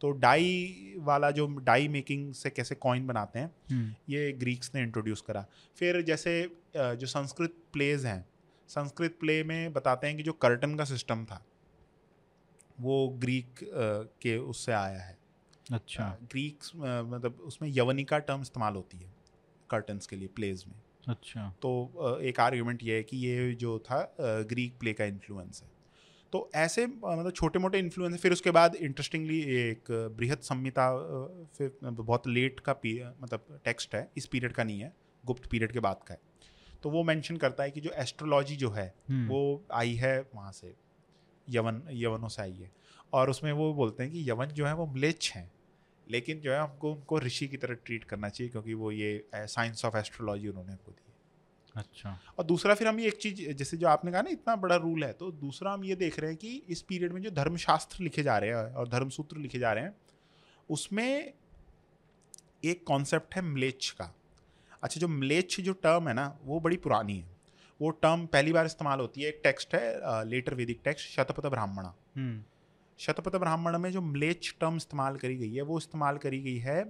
[0.00, 5.20] तो डाई वाला जो डाई मेकिंग से कैसे कॉइन बनाते हैं ये ग्रीक्स ने इंट्रोड्यूस
[5.20, 5.44] करा।
[5.78, 6.42] फिर जैसे
[6.76, 8.24] जो संस्कृत प्लेज हैं
[8.68, 11.44] संस्कृत प्ले में बताते हैं कि जो कर्टन का सिस्टम था
[12.80, 13.60] वो ग्रीक
[14.22, 15.16] के उससे आया है।
[15.66, 19.14] अच्छा। ग्रीक मतलब उसमें यवनिका टर्म इस्तेमाल होती है।
[19.70, 20.74] कर्टन्स के लिए प्लेज में।
[21.08, 25.74] अच्छा। तो एक आर्ग्यूमेंट ये है कि ये जो था ग्रीक प्ले का इन्फ्लुएंस है।
[26.32, 30.88] तो ऐसे मतलब छोटे मोटे इन्फ्लुएंस फिर उसके बाद इंटरेस्टिंगली एक बृहद संहिता
[31.58, 34.92] फिर मतलब बहुत लेट का पी मतलब टेक्स्ट है इस पीरियड का नहीं है
[35.24, 36.20] गुप्त पीरियड के बाद का है।
[36.82, 40.52] तो वो मेंशन करता है कि जो एस्ट्रोलॉजी जो है हम्म, वो आई है वहाँ
[40.52, 40.74] से
[41.48, 42.70] यवन यवनों से आई है।
[43.12, 45.50] और उसमें वो बोलते हैं कि यवन जो है वो म्लेच्छ हैं।
[46.10, 49.84] लेकिन जो है हमको उनको ऋषि की तरह ट्रीट करना चाहिए क्योंकि वो ये साइंस
[49.84, 51.02] ऑफ़ एस्ट्रोलॉजी उन्होंने हमको दी
[51.74, 54.76] अच्छा। और दूसरा फिर हम ये एक चीज़ जैसे जो आपने कहा ना इतना बड़ा
[54.76, 58.04] रूल है तो दूसरा हम ये देख रहे हैं कि इस पीरियड में जो धर्मशास्त्र
[58.04, 59.94] लिखे जा रहे हैं और धर्मसूत्र लिखे जा रहे हैं
[60.68, 61.32] उसमें
[62.64, 64.12] एक कॉन्सेप्ट है म्लेच्छ का।
[64.82, 67.36] अच्छा जो म्लेच्छ जो टर्म है ना वो बड़ी पुरानी है।
[67.80, 71.94] वो टर्म पहली बार इस्तेमाल होती है एक टेक्स्ट है लेटर वैदिक टेक्स्ट शतपथ ब्राह्मणा।
[72.16, 72.42] हम्म,
[72.98, 76.82] शतपथ ब्राह्मण में जो म्लेच्छ टर्म इस्तेमाल करी गई है वो इस्तेमाल करी गई है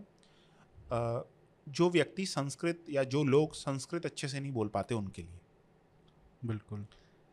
[1.67, 5.41] जो व्यक्ति संस्कृत या जो लोग संस्कृत अच्छे से नहीं बोल पाते उनके लिए।
[6.45, 6.87] बिल्कुल।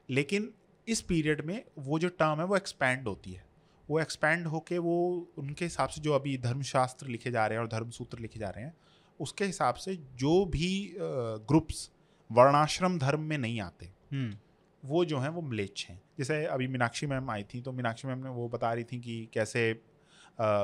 [0.09, 0.53] लेकिन
[0.87, 3.45] इस पीरियड में वो जो टर्म है वो एक्सपैंड होती है।
[3.89, 4.95] वो एक्सपैंड होके वो
[5.37, 8.63] उनके हिसाब से जो अभी धर्मशास्त्र लिखे जा रहे हैं और धर्मसूत्र लिखे जा रहे
[8.65, 8.75] हैं
[9.19, 11.89] उसके हिसाब से जो भी ग्रुप्स
[12.31, 14.37] वर्णाश्रम धर्म में नहीं आते हम्म,
[14.83, 18.17] वो जो हैं वो म्लेच्छ हैं। जैसे अभी मीनाक्षी मैम आई थी तो मीनाक्षी मैम
[18.17, 19.81] ने वो बता रही थी कि कैसे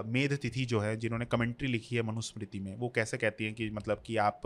[0.08, 3.70] मेध तिथि जो है जिन्होंने कमेंट्री लिखी है मनुस्मृति में वो कैसे कहती हैं कि
[3.70, 4.41] मतलब कि आप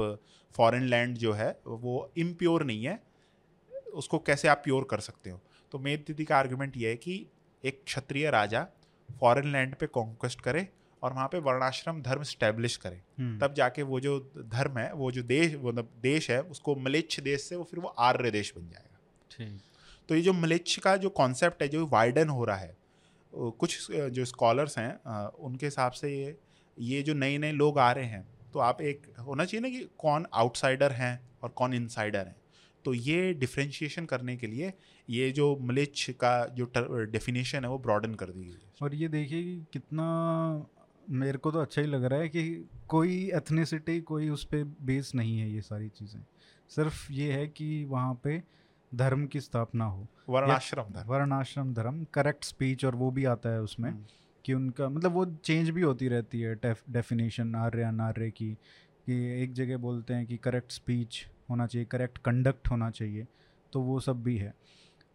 [0.55, 2.99] फॉरेन लैंड जो है वो इम्प्योर नहीं है
[3.93, 5.41] उसको कैसे आप प्योर कर सकते हो?
[5.71, 7.25] तो मेध तिथि का आर्ग्यूमेंट ये है कि
[7.63, 8.67] एक क्षत्रिय राजा
[9.19, 10.67] फॉरेन लैंड पे कॉन्क्वेस्ट करे
[11.03, 15.11] और वहाँ पे वर्णाश्रम धर्म स्टैब्लिश करे। हम्म, तब जाके वो जो धर्म है वो
[15.11, 18.53] जो देश वो मतलब देश है उसको मलेच्छ देश से वो फिर वो आर्य देश
[18.57, 18.99] बन जाएगा।
[19.31, 19.61] ठीक।
[20.09, 22.75] तो ये जो मलेच्छ का जो कॉन्सेप्ट है, जो वाइडन हो रहा है
[23.33, 26.37] कुछ जो स्कॉलर्स हैं उनके हिसाब से ये
[26.77, 29.87] ये जो नए नए लोग आ रहे हैं तो आप एक, होना चाहिए ना कि
[29.99, 32.35] कौन आउटसाइडर हैं और कौन इनसाइडर हैं।
[32.85, 34.71] तो ये डिफ्रेंशिएशन करने के लिए
[35.07, 39.43] ये जो मलेच्छ का जो डेफिनेशन है, वो ब्रॉडन कर दी गई और ये देखिए
[39.43, 40.65] कि कितना,
[41.09, 42.43] मेरे को तो अच्छा ही लग रहा है कि
[42.89, 46.19] कोई एथनिसिटी कोई उस पर बेस नहीं है ये सारी चीज़ें।
[46.71, 48.41] सिर्फ़ ये है कि वहाँ पे
[48.95, 53.61] धर्म की स्थापना हो। वर्णाश्रम धर्म। वर्णाश्रम धर्म करेक्ट स्पीच और वो भी आता है
[53.61, 54.05] उसमें हम्म,
[54.45, 58.53] कि उनका मतलब वो चेंज भी होती रहती है डेफिनेशन आर्य अनार्य की
[59.05, 63.27] कि एक जगह बोलते हैं कि करेक्ट स्पीच होना चाहिए करेक्ट कंडक्ट होना चाहिए
[63.73, 64.53] तो वो सब भी है।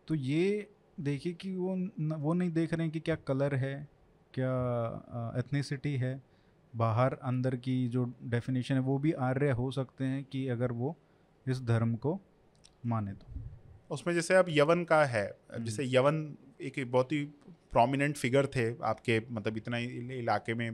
[0.08, 0.70] तो ये
[1.00, 3.88] देखिए कि वो न, वो नहीं देख रहे हैं कि क्या कलर है
[4.34, 6.22] क्या एथनिसिटी है
[6.76, 10.96] बाहर अंदर की जो डेफिनेशन है वो भी आर्य हो सकते हैं कि अगर वो
[11.46, 12.20] इस धर्म को
[12.86, 13.26] माने तो।
[13.90, 17.24] उसमें जैसे अब यवन का है जैसे यवन एक बहुत ही
[17.72, 20.68] प्रोमिनेंट फिगर थे आपके मतलब इतना इल- इलाके में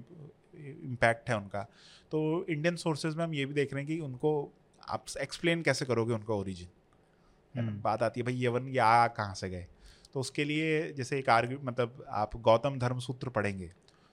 [0.55, 1.63] इम्पैक्ट है उनका।
[2.11, 4.53] तो इंडियन सोर्सेज में हम ये भी देख रहे हैं कि उनको
[4.89, 6.69] आप एक्सप्लेन कैसे करोगे उनका ओरिजिन
[7.61, 9.67] हम्म। बात आती है भाई यवन ये आ कहाँ से गए?
[10.13, 13.73] तो उसके लिए जैसे एक आर्ग्यू मतलब आप गौतम धर्म सूत्र पढ़ेंगे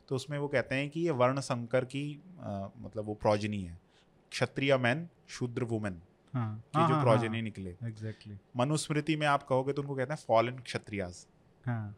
[0.09, 3.79] तो उसमें वो कहते हैं कि ये वर्ण संकर की अ, मतलब वो प्रोजनी है।
[4.31, 6.01] Kshatriya man Shudra women.
[6.33, 10.57] हाँ। की जो प्रोजनी निकले। एग्जैक्टली मनुस्मृति में आप कहोगे तो उनको कहते हैं फॉलन
[10.57, 11.25] क्षत्रियाज।
[11.65, 11.95] हाँ।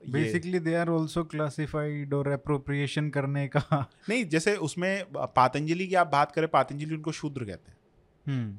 [0.00, 6.06] Basically they are also classified और अप्रोप्रिएशन करने का। नहीं जैसे उसमें पातंजलि की आप
[6.06, 7.78] बात करें पातंजलि उनको शूद्र कहते हैं।
[8.26, 8.58] हम्म।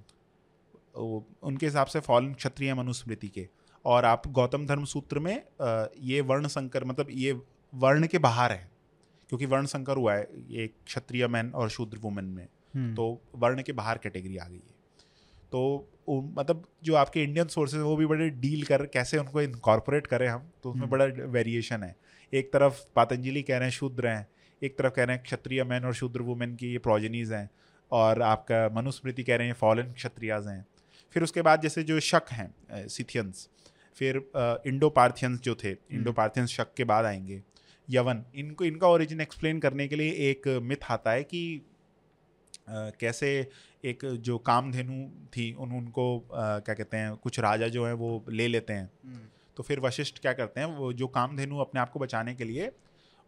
[1.44, 3.48] उनके हिसाब से फॉलन क्षत्रिय मनुस्मृति के।
[3.86, 5.36] और आप गौतम धर्म सूत्र में
[6.02, 7.32] ये वर्ण संकर मतलब ये
[7.74, 8.70] वर्ण के बाहर है।
[9.30, 13.62] क्योंकि वर्ण संकर हुआ है ये क्षत्रिय मैन और शूद्र वुमेन में। हम्म, तो वर्ण
[13.62, 14.78] के बाहर कैटेगरी आ गई है।
[15.52, 15.62] तो
[16.10, 20.50] मतलब जो आपके इंडियन सोर्सेज वो भी बड़े डील कर कैसे उनको इनकॉर्पोरेट करें हम
[20.64, 21.96] तो उसमें हम्म। बड़ा वेरिएशन है।
[22.34, 24.28] एक तरफ़ पातंजलि कह रहे हैं शूद्र हैं
[24.62, 27.50] एक तरफ़ कह रहे हैं क्षत्रिय मैन और शूद्र वुमेन की ये प्रोजनीज हैं
[27.92, 30.66] और आपका मनुस्मृति कह रहे हैं फॉलन क्षत्रियाज हैं।
[31.16, 33.48] फिर उसके बाद जैसे जो शक हैं सिथियंस
[33.98, 34.18] फिर
[34.68, 37.42] इंडो पार्थियंस जो थे इंडो पार्थियंस शक के बाद आएँगे।
[37.88, 41.42] यवन इनको इनका ओरिजिन एक्सप्लेन करने के लिए एक मिथ आता है कि
[42.68, 43.30] अ, कैसे
[43.84, 48.24] एक जो कामधेनु थी उन उनको अ, क्या कहते हैं कुछ राजा जो हैं वो
[48.30, 49.20] ले लेते हैं। हम्म,
[49.58, 52.72] तो फिर वशिष्ठ क्या करते हैं वो जो कामधेनु अपने आप को बचाने के लिए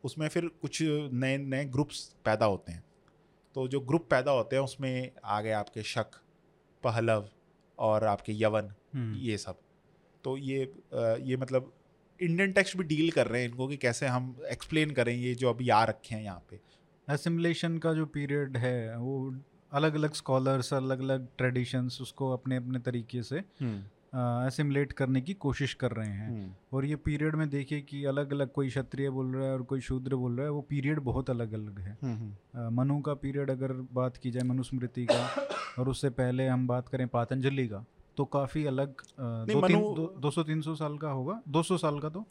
[0.03, 2.83] उसमें फिर कुछ नए नए ग्रुप्स पैदा होते हैं।
[3.55, 6.15] तो जो ग्रुप पैदा होते हैं उसमें आ गए आपके शक
[6.83, 7.29] पहलव
[7.77, 9.57] और आपके यवन हम्म, ये सब।
[10.23, 11.73] तो ये अ, ये मतलब
[12.19, 15.49] इंडियन टेक्स्ट भी डील कर रहे हैं इनको कि कैसे हम एक्सप्लेन करें ये जो
[15.49, 16.59] अभी आ रखे हैं यहाँ पे।
[17.07, 19.29] एसिमुलेशन का जो पीरियड है वो
[19.71, 23.43] अलग अलग स्कॉलर्स अलग अलग ट्रेडिशंस उसको अपने अपने तरीके से
[24.13, 28.33] एसिमुलेट करने की कोशिश कर रहे हैं। हम्म, और ये पीरियड में देखिए कि अलग
[28.33, 31.29] अलग कोई क्षत्रिय बोल रहा है और कोई शूद्र बोल रहा है वो पीरियड बहुत
[31.29, 35.23] अलग अलग है। हम्म, हम्म, मनु का पीरियड अगर बात की जाए मनुस्मृति का
[35.79, 37.83] और उससे पहले हम बात करें पातंजलि का
[38.17, 41.77] तो काफ़ी अलग दो तीन दो, दो सौ तीन सौ साल का होगा दो सौ
[41.77, 42.25] साल का तो?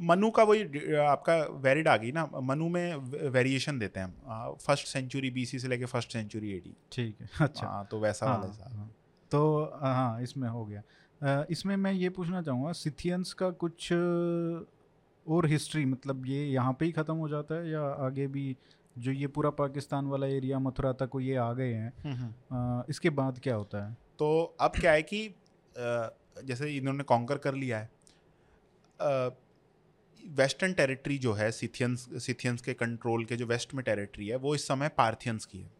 [0.00, 2.94] मनु का वही आपका वेरिड आ गई ना। मनु में
[3.30, 7.66] वेरिएशन देते हैं हम। फ़र्स्ट सेंचुरी बीसी से लेके फ़र्स्ट सेंचुरी एडी ठीक है। अच्छा।
[7.66, 8.90] हाँ तो वैसा हाँ, वाला हाँ।
[9.30, 10.82] तो हाँ इसमें हो गया।
[11.50, 13.92] इसमें मैं ये पूछना चाहूँगा सिथियंस का कुछ
[15.26, 18.56] और हिस्ट्री मतलब ये यहाँ पे ही ख़त्म हो जाता है या आगे भी
[18.96, 23.54] जो ये पूरा पाकिस्तान वाला एरिया मथुरा तक ये आ गए हैं इसके बाद क्या
[23.54, 23.96] होता है?
[24.18, 25.34] तो अब क्या है कि
[25.76, 27.90] जैसे इन्होंने कॉन्कर कर लिया है
[30.30, 34.54] वेस्टर्न टेरिटरी जो है सिथियंस सिथियंस के कंट्रोल के जो वेस्ट में टेरिटरी है वो
[34.54, 35.70] इस समय पार्थियंस की है।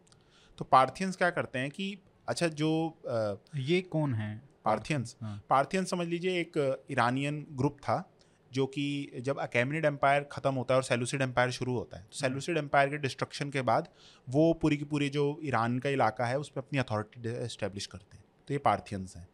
[0.57, 2.71] तो पार्थियंस क्या करते हैं कि अच्छा जो
[3.07, 4.41] अ, ये कौन है?
[4.65, 8.09] पार्थियंस हाँ। पार्थियन समझ लीजिए एक ईरानियन ग्रुप था
[8.51, 12.17] जो कि जब अकेमनिड एम्पायर ख़त्म होता है और सेलूसिड एम्पायर शुरू होता है तो
[12.17, 13.87] सेलूसिड एम्पायर के डिस्ट्रक्शन के बाद
[14.27, 18.17] वो पूरी की पूरी जो ईरान का इलाका है उस पर अपनी अथॉरिटी इस्टेब्लिश करते
[18.17, 19.27] हैं। तो ये पार्थियंस हैं।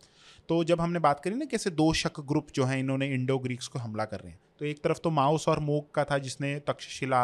[0.49, 3.67] तो जब हमने बात करी ना कैसे दो शक ग्रुप जो हैं इन्होंने इंडो ग्रीक्स
[3.67, 6.57] को हमला कर रहे हैं तो एक तरफ़ तो माउस और मोक का था जिसने
[6.59, 7.19] तक्षशिला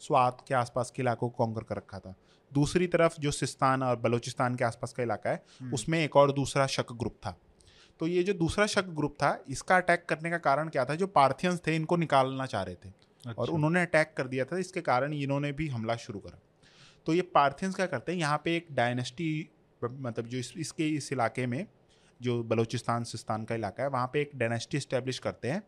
[0.00, 2.14] स्वात के आसपास के इलाकों को कॉन्कर कर रखा था
[2.52, 6.32] दूसरी तरफ़ जो सिस्तान और बलूचिस्तान के आसपास का इलाका है हम्म। उसमें एक और
[6.32, 7.36] दूसरा शक ग्रुप था
[8.00, 11.06] तो ये जो दूसरा शक ग्रुप था इसका अटैक करने का कारण क्या था जो
[11.12, 14.80] पार्थियंस थे इनको निकालना चाह रहे थे अच्छा। और। उन्होंने अटैक कर दिया था इसके
[14.82, 16.38] कारण इन्होंने भी हमला शुरू करा
[17.06, 19.28] तो ये पार्थियंस क्या करते हैं यहाँ पे एक डायनेस्टी
[19.82, 21.64] मतलब जो इस, इसके इस इलाके में
[22.20, 25.62] जो बलूचिस्तान सिस्तान का इलाका है वहाँ पे एक डायनेस्टी इस्टेब्लिश करते हैं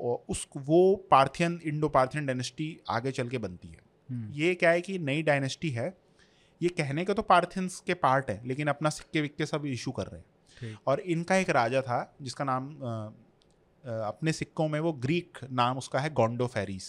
[0.00, 4.70] और उस वो पार्थियन इंडो पार्थियन डायनेस्टी आगे चल के बनती है। हम्म, ये क्या
[4.70, 5.86] है कि नई डायनेस्टी है।
[6.60, 10.06] ये कहने का तो पार्थियंस के पार्ट है लेकिन अपना सिक्के विक्के सब इशू कर
[10.06, 13.12] रहे हैं। और इनका एक राजा था जिसका नाम अ,
[13.84, 16.84] अपने सिक्कों में वो ग्रीक नाम उसका है गोंडो फेरिस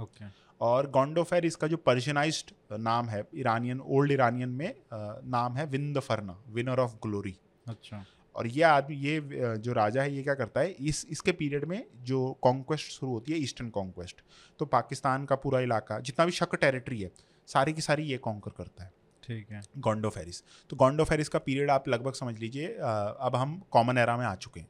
[0.00, 0.24] ओके।
[0.60, 5.66] और गोंडो फेरिस का जो पर्शियनाइज्ड नाम है ईरानियन ओल्ड ईरानियन में अ, नाम है
[5.66, 7.36] win the फरना winner of glory
[7.68, 8.04] अच्छा।
[8.34, 9.20] और ये आदमी ये
[9.58, 13.32] जो राजा है ये क्या करता है इस इसके पीरियड में जो कॉन्क्वेस्ट शुरू होती
[13.32, 14.20] है ईस्टर्न कॉन्क्वेस्ट
[14.58, 17.10] तो पाकिस्तान का पूरा इलाका जितना भी शक टेरिटरी है
[17.48, 21.38] सारी की सारी ये कॉन्कर करता है। ठीक है। गोंडो फेरिस तो गोंडो फेरिस का
[21.38, 24.68] पीरियड आप लगभग समझ लीजिए अब हम कॉमन एरा में आ चुके हैं।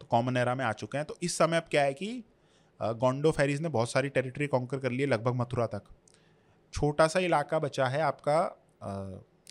[0.00, 2.24] तो कॉमन एरा में आ चुके हैं तो इस समय अब क्या है कि
[2.80, 5.82] गोंडो फेरिस ने बहुत सारी टेरिटरी कॉन्कर कर ली है लगभग मथुरा तक।
[6.74, 8.40] छोटा सा इलाका बचा है आपका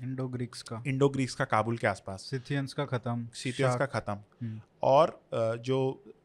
[0.04, 4.14] इंडो ग्रीक्स का। इंडो ग्रीक्स का काबुल के आसपास। सिथियंस का खत्म सीथियंस का ख़त्म।
[4.42, 5.20] हम्म, और
[5.62, 5.80] जो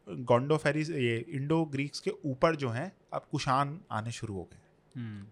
[0.09, 5.27] गोंडोफेरिस ये इंडो ग्रीक्स के ऊपर जो हैं अब कुशान आने शुरू हो गए। हम्म।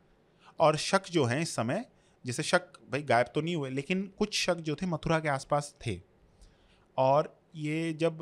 [0.61, 1.85] और शक जो हैं इस समय
[2.25, 5.75] जैसे शक भाई गायब तो नहीं हुए लेकिन कुछ शक जो थे मथुरा के आसपास
[5.87, 6.01] थे।
[6.97, 8.19] और ये जब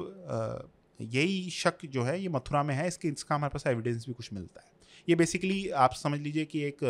[1.00, 4.32] यही शक जो है ये मथुरा में है इसके इसका हमारे पास एविडेंस भी कुछ
[4.32, 4.70] मिलता है।
[5.08, 6.84] ये बेसिकली आप समझ लीजिए कि एक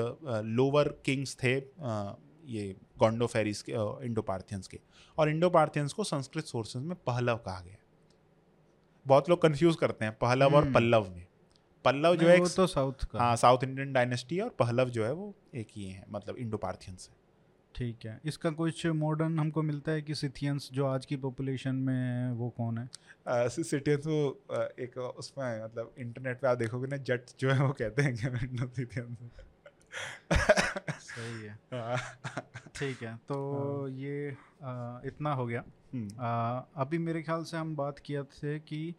[0.47, 2.17] लोअर किंग्स थे अ,
[3.03, 3.73] ये गोंडोफेरिस के
[4.07, 4.81] इंडो पार्थियंस के।
[5.19, 7.77] और इंडो पार्थियंस को संस्कृत सोर्सेज में पहलव कहा गया
[9.07, 11.27] बहुत लोग कंफ्यूज करते हैं पहलव और हम्म। पल्लव में।
[11.85, 15.35] पल्लव जो है तो साउथ का हाँ साउथ इंडियन डायनेस्टी और पहलव जो है वो
[15.55, 17.17] एक ही है मतलब इंडो पार्थियंस है।
[17.75, 22.33] ठीक है। इसका कुछ मॉडर्न हमको मिलता है कि सिथियंस जो आज की पॉपुलेशन में
[22.33, 22.89] वो कौन है?
[23.49, 24.45] सिटियंस वो
[24.81, 28.15] एक उसमें मतलब इंटरनेट पे आप देखोगे ना जट जो है वो कहते हैं।
[31.01, 31.59] सही है।
[32.75, 37.77] ठीक है तो ये आ, इतना हो गया। हम्म, आ, अभी मेरे ख्याल से हम
[37.77, 38.95] बात किया थे कि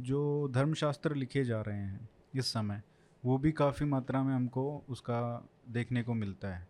[0.00, 2.82] जो धर्मशास्त्र लिखे जा रहे हैं इस समय
[3.24, 6.68] वो भी काफ़ी मात्रा में हमको उसका देखने को मिलता है।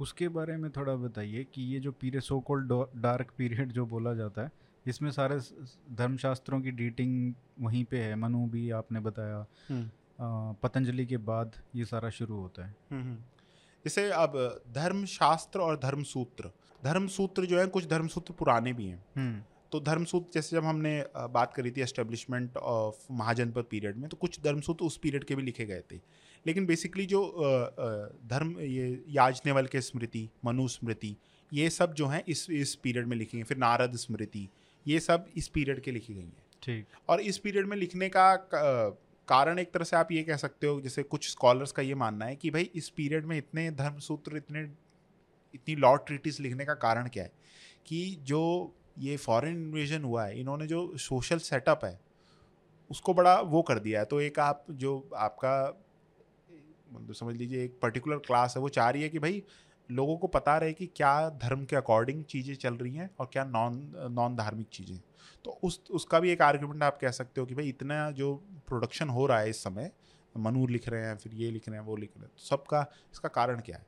[0.00, 4.14] उसके बारे में थोड़ा बताइए कि ये जो period so called dark period जो बोला
[4.14, 4.52] जाता है
[4.86, 5.40] इसमें सारे
[5.94, 8.16] धर्मशास्त्रों की डेटिंग वहीं पे है?
[8.16, 9.90] मनु भी आपने बताया। हम्म,
[10.62, 13.14] पतंजलि के बाद ये सारा शुरू होता है। हम्म, हम्म।
[13.84, 16.50] जैसे अब धर्मशास्त्र और धर्मसूत्र
[16.84, 19.42] धर्मसूत्र जो है कुछ धर्मसूत्र पुराने भी हैं। हम्म।
[19.72, 24.40] तो धर्मसूत्र जैसे जब हमने बात करी थी एस्टेब्लिशमेंट ऑफ़ महाजनपद पीरियड में तो कुछ
[24.40, 26.00] धर्मसूत्र उस पीरियड के भी लिखे गए थे।
[26.46, 27.34] लेकिन बेसिकली जो
[28.26, 31.16] धर्म ये याजनेवल के स्मृति मनु स्मृति
[31.52, 34.48] ये सब जो हैं इस इस पीरियड में लिखी गई फिर नारद स्मृति
[34.86, 38.98] ये सब इस पीरियड के लिखी गई हैं। ठीक। और इस पीरियड में लिखने क-
[39.28, 42.24] कारण एक तरह से आप ये कह सकते हो, जैसे कुछ स्कॉलर्स का ये मानना
[42.24, 44.60] है कि भाई इस पीरियड में इतने धर्मसूत्र, इतने,
[45.54, 47.32] इतनी लॉ ट्रीटीज लिखने का कारण क्या है?
[47.86, 52.00] कि जो ये फॉरेन इन्वेजन हुआ है, इन्होंने जो सोशल सेटअप है,
[52.90, 55.82] उसको बड़ा वो कर दिया है। तो एक आप, जो आपका
[56.92, 59.42] मतलब समझ लीजिए एक पर्टिकुलर क्लास है, वो चाह रही है कि भाई
[59.90, 61.12] लोगों को पता रहे कि क्या
[61.42, 63.80] धर्म के अकॉर्डिंग चीज़ें चल रही हैं और क्या नॉन
[64.10, 64.98] नॉन धार्मिक चीज़ें
[65.44, 68.34] तो उस उसका भी एक आर्ग्यूमेंट आप कह सकते हो कि भाई इतना जो
[68.68, 69.90] प्रोडक्शन हो रहा है इस समय
[70.34, 72.86] मनूर लिख रहे हैं फिर ये लिख रहे हैं वो लिख रहे हैं तो सबका
[73.12, 73.86] इसका कारण क्या है?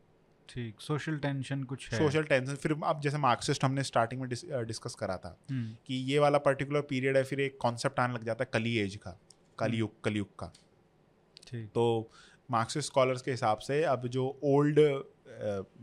[0.48, 4.44] ठीक सोशल टेंशन कुछ है। सोशल टेंशन फिर अब जैसे मार्क्सिस्ट हमने स्टार्टिंग में डिस,
[4.44, 8.24] डिस्कस करा था हम्म, कि ये वाला पर्टिकुलर पीरियड है फिर एक कॉन्सेप्ट आने लग
[8.24, 9.18] जाता है कली एज का
[9.58, 10.52] कलयुग कलयुग का।
[11.48, 12.10] ठीक। तो
[12.50, 14.78] मार्क्सिस्ट स्कॉलर्स के हिसाब से अब जो ओल्ड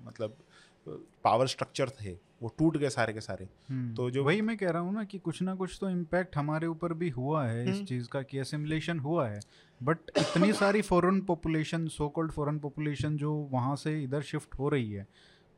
[0.05, 0.37] मतलब
[1.23, 4.69] पावर स्ट्रक्चर थे वो टूट गए सारे के सारे। हम्म, तो जो- वही मैं कह
[4.69, 7.75] रहा हूँ ना कि कुछ ना कुछ तो इम्पैक्ट हमारे ऊपर भी हुआ है इस
[7.75, 9.39] हम्म। चीज़ का कि एसिमुलेशन हुआ है।
[9.83, 14.69] बट इतनी सारी foreign population so called foreign population जो वहाँ से इधर शिफ्ट हो
[14.69, 15.07] रही है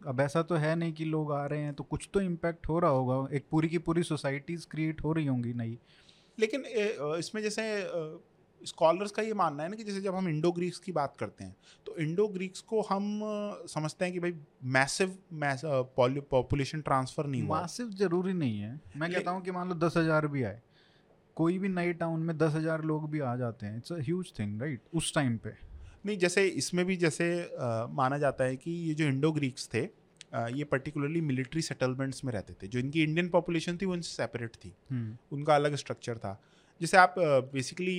[0.07, 2.79] अब ऐसा तो है नहीं कि लोग आ रहे हैं तो कुछ तो इम्पैक्ट हो
[2.79, 5.77] रहा होगा एक पूरी की पूरी सोसाइटीज़ क्रिएट हो रही होंगी नई।
[6.39, 6.63] लेकिन
[7.19, 7.61] इसमें जैसे
[8.64, 11.43] स्कॉलर्स का ये मानना है ना कि जैसे जब हम इंडो ग्रीक्स की बात करते
[11.43, 11.55] हैं
[11.88, 13.20] तो इंडो ग्रीक्स को हम
[13.70, 14.34] समझते हैं कि भाई
[14.72, 15.18] मैसिव
[16.32, 19.97] पॉपुलेशन ट्रांसफ़र नहीं हुआ। मासिव ज़रूरी नहीं है। मैं कहता हूँ कि मान लो दस
[19.97, 20.62] हज़ार भी आए
[21.38, 24.32] कोई भी नई टाउन में दस हज़ार लोग भी आ जाते हैं it's a huge
[24.39, 25.53] thing right उस टाइम पे।
[26.05, 29.82] नहीं जैसे इसमें भी जैसे अ, माना जाता है कि ये जो इंडो ग्रीक्स थे
[30.34, 34.12] अ, ये पर्टिकुलरली मिलिट्री सेटलमेंट्स में रहते थे। जो इनकी इंडियन पॉपुलेशन थी वो इनसे
[34.14, 36.39] सेपरेट थी। हम्म। उनका अलग स्ट्रक्चर था।
[36.82, 37.15] जैसे आप
[37.53, 37.97] बेसिकली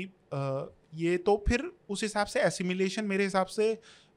[0.96, 3.72] ये तो फिर उस हिसाब से एसिमिलेशन मेरे हिसाब से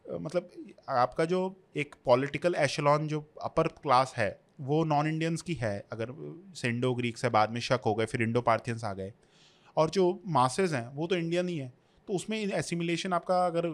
[0.05, 0.49] मतलब
[0.89, 1.39] आपका जो
[1.75, 6.11] एक पॉलिटिकल एशलॉन जो अपर क्लास है, वो नॉन इंडियंस की है, अगर
[6.55, 9.13] सेंडो ग्रीक से बाद में शक हो गए, फिर इंडो पार्थियंस आ गए।
[9.77, 11.71] और जो मासेज हैं, वो तो इंडियन ही है।
[12.07, 13.67] तो उसमें एसिमिलेशन आपका अगर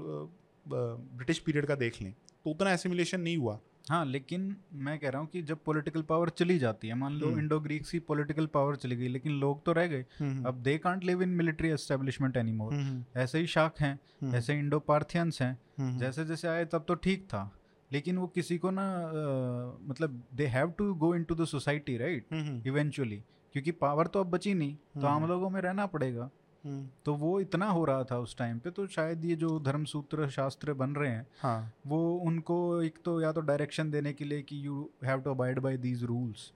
[0.66, 3.60] ब्रिटिश पीरियड का देख लें तो उतना एसिमिलेशन नहीं हुआ।
[3.90, 7.28] हाँ लेकिन मैं कह रहा हूँ कि जब पॉलिटिकल पावर चली जाती है मान लो
[7.28, 10.06] हम्म। इंडो ग्रीक्स की पॉलिटिकल पावर चली गई लेकिन लोग तो रह गए।
[10.48, 12.74] अब they can't live in military establishment any more
[13.18, 17.26] ऐसे ही शाख हैं हम्म। ऐसे इंडो पार्थियंस हैं जैसे जैसे आए तब तो ठीक
[17.26, 17.50] था
[17.92, 21.98] लेकिन वो किसी को ना अ, मतलब they have to go in to the society
[21.98, 22.34] right
[22.68, 23.22] eventually
[23.56, 26.30] क्योंकि पावर तो अब बची नहीं तो आम हम्म। लोगों में रहना पड़ेगा।
[26.66, 30.74] तो वो इतना हो रहा था उस टाइम पे तो शायद ये जो धर्मसूत्र शास्त्र
[30.74, 34.66] बन रहे हैं हाँ। वो उनको एक तो या तो डायरेक्शन देने के लिए कि
[34.66, 36.52] you have to abide by these rules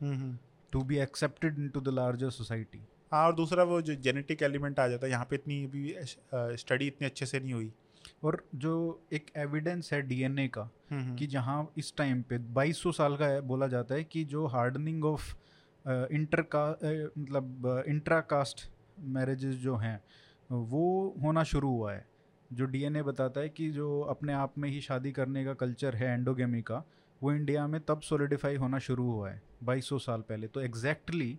[0.72, 2.82] to be accepted into the larger society
[3.12, 5.96] हाँ और दूसरा वो जो जेनेटिक एलिमेंट आ जाता है यहाँ पे इतनी अभी
[6.58, 7.72] स्टडी इतनी अच्छे से नहीं हुई।
[8.24, 8.74] और जो
[9.14, 13.68] एक एविडेंस है डीएनए का हम्म, कि जहाँ इस टाइम पे 2200 साल का बोला
[13.68, 15.34] जाता है कि जो हार्डनिंग ऑफ़
[15.86, 16.68] इंटर का
[17.20, 20.00] मतलब इंट्रा कास्ट मैरिजेस जो हैं
[20.52, 22.06] वो होना शुरू हुआ है।
[22.54, 26.14] जो डीएनए बताता है कि जो अपने आप में ही शादी करने का कल्चर है
[26.14, 26.84] एंडोगेमी का
[27.24, 31.38] वो इंडिया में तब सोलिडिफाई होना शुरू हुआ है 2200 साल पहले। तो एग्जैक्टली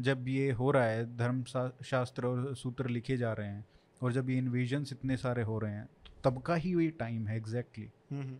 [0.00, 1.42] जब ये हो रहा है धर्म
[1.84, 3.64] शास्त्र और सूत्र लिखे जा रहे हैं
[4.02, 7.26] और जब ये इन्वेजन्स इतने सारे हो रहे हैं तो तब का ही वही टाइम
[7.28, 8.36] है एग्जैक्टली हम्म, हम्म।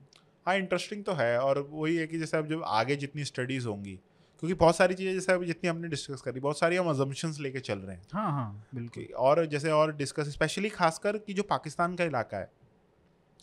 [0.46, 3.98] हाँ इंटरेस्टिंग तो है और वही है कि जैसे अब जब आगे जितनी स्टडीज़ होंगी
[4.40, 7.60] क्योंकि बहुत सारी चीज़ें जैसे अभी जितनी हमने डिस्कस करी बहुत सारी हम अजम्पन्स लेके
[7.60, 11.96] चल रहे हैं। हाँ हाँ बिल्कुल। और जैसे और डिस्कस स्पेशली खासकर कि जो पाकिस्तान
[11.96, 12.50] का इलाका है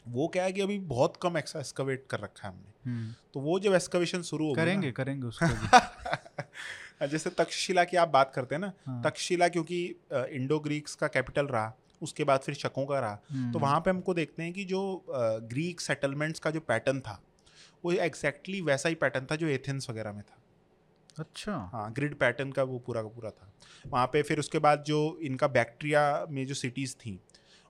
[0.08, 3.60] वो क्या है कि अभी बहुत कम एक्सकवेट कर रखा है हमने। हम्म, तो वो
[3.60, 5.48] जब एक्सकवेशन शुरू होगी करेंगे करेंगे उसको
[7.08, 11.46] जैसे तक्षशिला की आप बात करते हैं ना हाँ, तक्षशिला क्योंकि इंडो ग्रीक्स का कैपिटल
[11.46, 14.64] रहा उसके बाद फिर शकों का रहा तो हम्म, वहाँ पे हमको देखते हैं कि
[14.64, 15.06] जो
[15.44, 17.24] ग्रीक सेटलमेंट्स का जो पैटर्न था
[17.86, 20.37] वो एग्जैक्टली exactly वैसा ही पैटर्न था जो एथेंस वगैरह में था।
[21.20, 23.52] अच्छा। हाँ ग्रिड पैटर्न का वो पूरा का पूरा था।
[23.88, 27.20] वहाँ पे फिर उसके बाद जो इनका बैक्टीरिया में जो सिटीज़ थी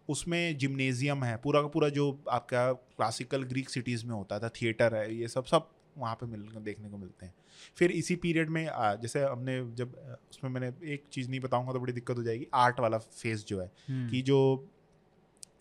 [0.10, 4.96] उसमें जिम्नेजियम है पूरा का पूरा जो आपका क्लासिकल ग्रीक सिटीज़ में होता था थिएटर
[4.96, 7.34] है ये सब सब वहाँ पे मिल देखने को मिलते हैं।
[7.78, 9.96] फिर इसी पीरियड में आ, जैसे हमने जब
[10.32, 13.62] उसमें मैंने एक चीज़ नहीं बताऊँगा तो बड़ी दिक्कत हो जाएगी आर्ट वाला फ़ेज़ जो
[13.62, 14.70] है हम्म, कि जो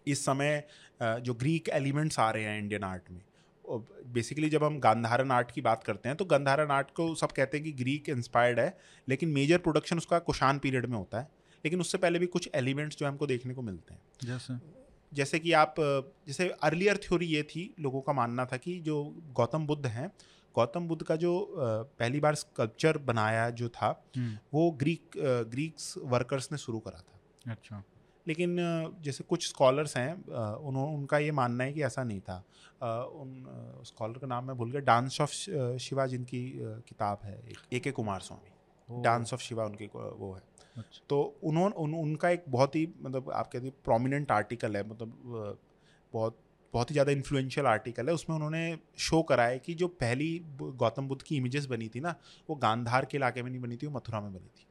[0.06, 0.66] इस समय
[1.02, 3.20] जो ग्रीक एलिमेंट्स आ रहे हैं इंडियन आर्ट में
[3.68, 7.56] बेसिकली जब हम गांधारन आर्ट की बात करते हैं तो गांधारन आर्ट को सब कहते
[7.56, 11.28] हैं कि ग्रीक इंस्पायर्ड है लेकिन मेजर प्रोडक्शन उसका कुशान पीरियड में होता है।
[11.64, 14.54] लेकिन उससे पहले भी कुछ एलिमेंट्स जो हमको देखने को मिलते हैं। जैसे
[15.12, 15.74] जैसे कि आप
[16.26, 19.02] जैसे अर्लियर थ्योरी ये थी लोगों का मानना था कि जो
[19.32, 20.12] गौतम बुद्ध हैं
[20.54, 25.10] गौतम बुद्ध का जो पहली बार स्कल्पचर बनाया जो था हम्म, वो ग्रीक
[25.50, 27.82] ग्रीक्स वर्कर्स ने शुरू करा था। अच्छा।
[28.26, 28.56] लेकिन
[29.04, 32.36] जैसे कुछ स्कॉलर्स हैं उन्होंने उनका ये मानना है कि ऐसा नहीं था।
[33.14, 35.30] उन स्कॉलर का नाम मैं भूल गया। डांस ऑफ़
[35.80, 36.42] शिवा जिनकी
[36.88, 37.40] किताब है
[37.72, 40.42] A K Coomaraswamy dance of Shiva उनकी वो है।
[40.76, 44.88] अच्छा, तो उन्होंने उन, उनका एक बहुत ही मतलब आप कहते हैं प्रोमिनेंट आर्टिकल है
[44.88, 45.58] मतलब
[46.12, 46.38] बहुत
[46.74, 50.28] बहुत ही ज़्यादा इन्फ्लुएंशियल आर्टिकल है। उसमें उन्होंने शो करा है कि जो पहली
[50.60, 52.14] गौतम बुद्ध की इमेजेस बनी थी ना
[52.48, 54.66] वो गांधार के इलाके में नहीं बनी थी वो मथुरा में बनी थी।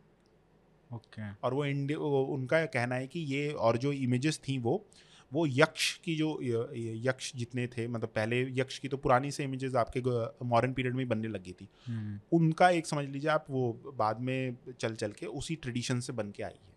[0.92, 4.86] ओके। और वो इंडिया उनका कहना है कि ये और जो इमेजेस थी वो
[5.32, 9.76] वो यक्ष की जो यक्ष जितने थे मतलब पहले यक्ष की तो पुरानी से इमेजेस
[9.76, 10.02] आपके
[10.46, 14.58] मॉडर्न पीरियड में बनने लगी थी। हम्म, उनका एक समझ लीजिए आप वो बाद में
[14.80, 16.74] चल चल के उसी ट्रेडिशन से बन के आई है।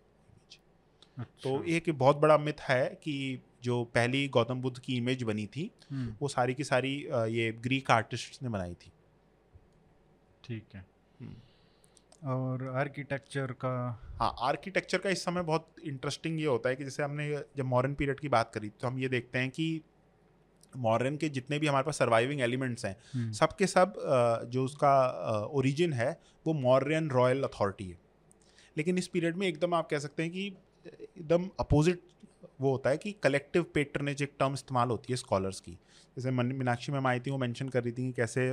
[1.17, 5.45] तो अच्छा, एक बहुत बड़ा मिथ है कि जो पहली गौतम बुद्ध की इमेज बनी
[5.47, 6.95] थी हम्म, वो सारी की सारी
[7.29, 8.91] ये ग्रीक आर्टिस्ट ने बनाई थी।
[10.43, 10.85] ठीक है।
[11.19, 11.35] हम्म।
[12.23, 14.01] और आर्किटेक्चर का?
[14.19, 17.93] हाँ आर्किटेक्चर का इस समय बहुत इंटरेस्टिंग ये होता है कि जैसे हमने जब मॉडर्न
[17.93, 19.81] पीरियड की बात करी तो हम ये देखते हैं कि
[20.77, 23.93] मॉडर्न के जितने भी हमारे पास सर्वाइविंग एलिमेंट्स हैं हम्म, सब के सब
[24.51, 25.09] जो उसका
[25.53, 27.97] ओरिजिन है वो मॉडर्न रॉयल अथॉरिटी है।
[28.77, 30.45] लेकिन इस पीरियड में एकदम आप कह सकते हैं कि
[30.87, 32.01] एकदम अपोजिट
[32.61, 36.53] वो होता है कि कलेक्टिव पेटर्नेज एक टर्म इस्तेमाल होती है स्कॉलर्स की। जैसे मन-
[36.53, 38.49] मीनाक्षी मैम आई थी वो मेंशन कर रही थी कि कैसे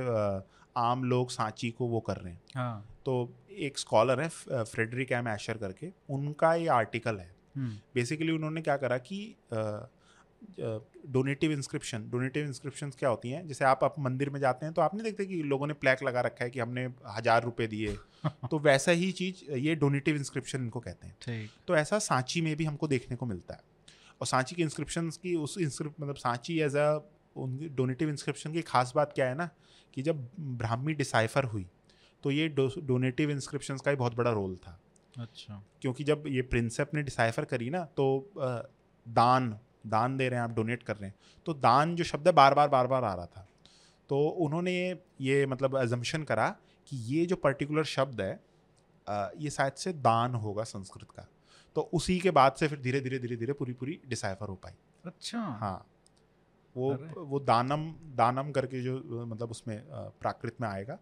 [0.77, 5.27] आम लोग सांची को वो कर रहे हैं। हाँ। तो एक स्कॉलर है फ्रेडरिक एम
[5.27, 9.35] एशर करके उनका ये आर्टिकल है। हम्म, बेसिकली उन्होंने क्या करा कि
[11.09, 13.47] डोनेटिव इंस्क्रिप्शन डोनेटिव इंस्क्रिप्शन क्या होती हैं?
[13.47, 16.03] जैसे आप आप मंदिर में जाते हैं तो आप नहीं देखते कि लोगों ने प्लैक
[16.03, 17.95] लगा रखा है कि हमने हज़ार रुपए दिए।
[18.51, 22.65] तो वैसा ही चीज़ ये डोनेटिव इंस्क्रिप्शन इनको कहते हैं। तो ऐसा सांची में भी
[22.65, 23.61] हमको देखने को मिलता है।
[24.21, 26.87] और सांची के इंस्क्रिप्शन की उस इंस्क्रिप्ट मतलब सांची एज अ
[27.37, 29.49] उनकी डोनेटिव इंस्क्रिप्शन की खास बात क्या है ना
[29.93, 31.65] कि जब ब्राह्मी डिसाइफर हुई
[32.23, 34.79] तो ये डोनेटिव इंस्क्रिप्शन का ही बहुत बड़ा रोल था।
[35.15, 39.49] अच्छा। क्योंकि जब ये प्रिंसेप ने डिसाइफर करी ना तो दान
[39.87, 41.15] दान दे रहे हैं आप डोनेट कर रहे हैं
[41.45, 43.47] तो दान जो शब्द है बार बार बार बार आ रहा था।
[44.09, 46.49] तो उन्होंने ये ये मतलब एजम्पन करा
[46.87, 48.31] कि ये जो पर्टिकुलर शब्द है
[49.37, 51.27] ये शायद से दान होगा संस्कृत का।
[51.75, 54.73] तो उसी के बाद से फिर धीरे धीरे धीरे धीरे पूरी पूरी डिसाइफर हो पाई।
[55.05, 55.85] अच्छा। हाँ।
[56.77, 56.93] वो।
[57.25, 60.99] वो दानम दानम करके जो मतलब उसमें प्राकृत में आएगा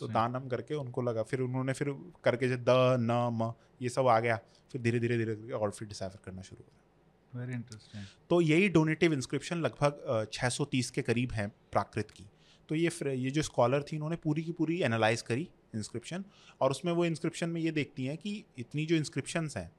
[0.00, 1.88] तो दानम करके उनको लगा फिर उन्होंने फिर
[2.24, 3.52] करके जो द न म
[3.82, 4.36] ये सब आ गया
[4.72, 8.68] फिर धीरे धीरे धीरे करके और फिर डिसाइफर करना शुरू हुआ वेरी इंटरेस्टिंग तो यही
[8.68, 12.24] डोनेटिव इंस्क्रिप्शन लगभग अ, 630 के करीब हैं प्राकृत की।
[12.68, 16.24] तो ये फ्र- ये जो स्कॉलर थी उन्होंने पूरी की पूरी एनालाइज करी इंस्क्रिप्शन
[16.60, 19.72] और उसमें वो इंस्क्रिप्शन में ये देखती हैं कि इतनी जो इंस्क्रिप्शंस हैं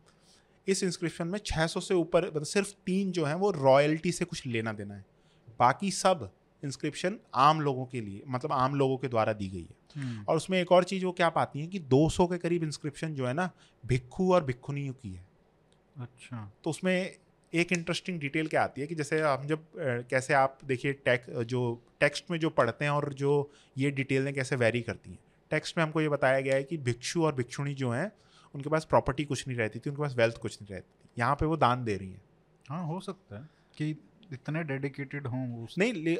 [0.68, 4.45] इस इंस्क्रिप्शन में 600 से ऊपर मतलब सिर्फ़ तीन जो हैं वो रॉयल्टी से कुछ
[4.47, 5.06] लेना देना है।
[5.60, 6.32] बाकी सब
[6.64, 10.38] इंस्क्रिप्शन आम लोगों के लिए मतलब आम लोगों के द्वारा दी गई है। हम्म, और
[10.38, 13.34] उसमें एक और चीज़ वो क्या पाती हैं कि 200 के करीब इंस्क्रिप्शन जो है
[13.34, 13.49] ना
[13.86, 15.26] भिक्खू और भिक्खुनियों की है।
[15.95, 17.16] अच्छा। तो उसमें
[17.53, 19.66] एक इंटरेस्टिंग डिटेल क्या आती है कि जैसे हम जब
[20.10, 24.55] कैसे आप देखिए टेक जो टेक्स्ट में जो पढ़ते हैं और जो ये डिटेलें कैसे
[24.55, 25.20] वेरी करती हैं।
[25.51, 28.12] टेक्स्ट में हमको ये बताया गया है कि भिक्षु और भिक्षुणी जो हैं
[28.55, 31.36] उनके पास प्रॉपर्टी कुछ नहीं रहती थी उनके पास वेल्थ कुछ नहीं रहती थी। यहाँ
[31.36, 32.22] पे वो दान दे रही हैं।
[32.70, 33.95] हाँ हो सकता है कि
[34.34, 36.16] इतने डेडिकेटेड हों नहीं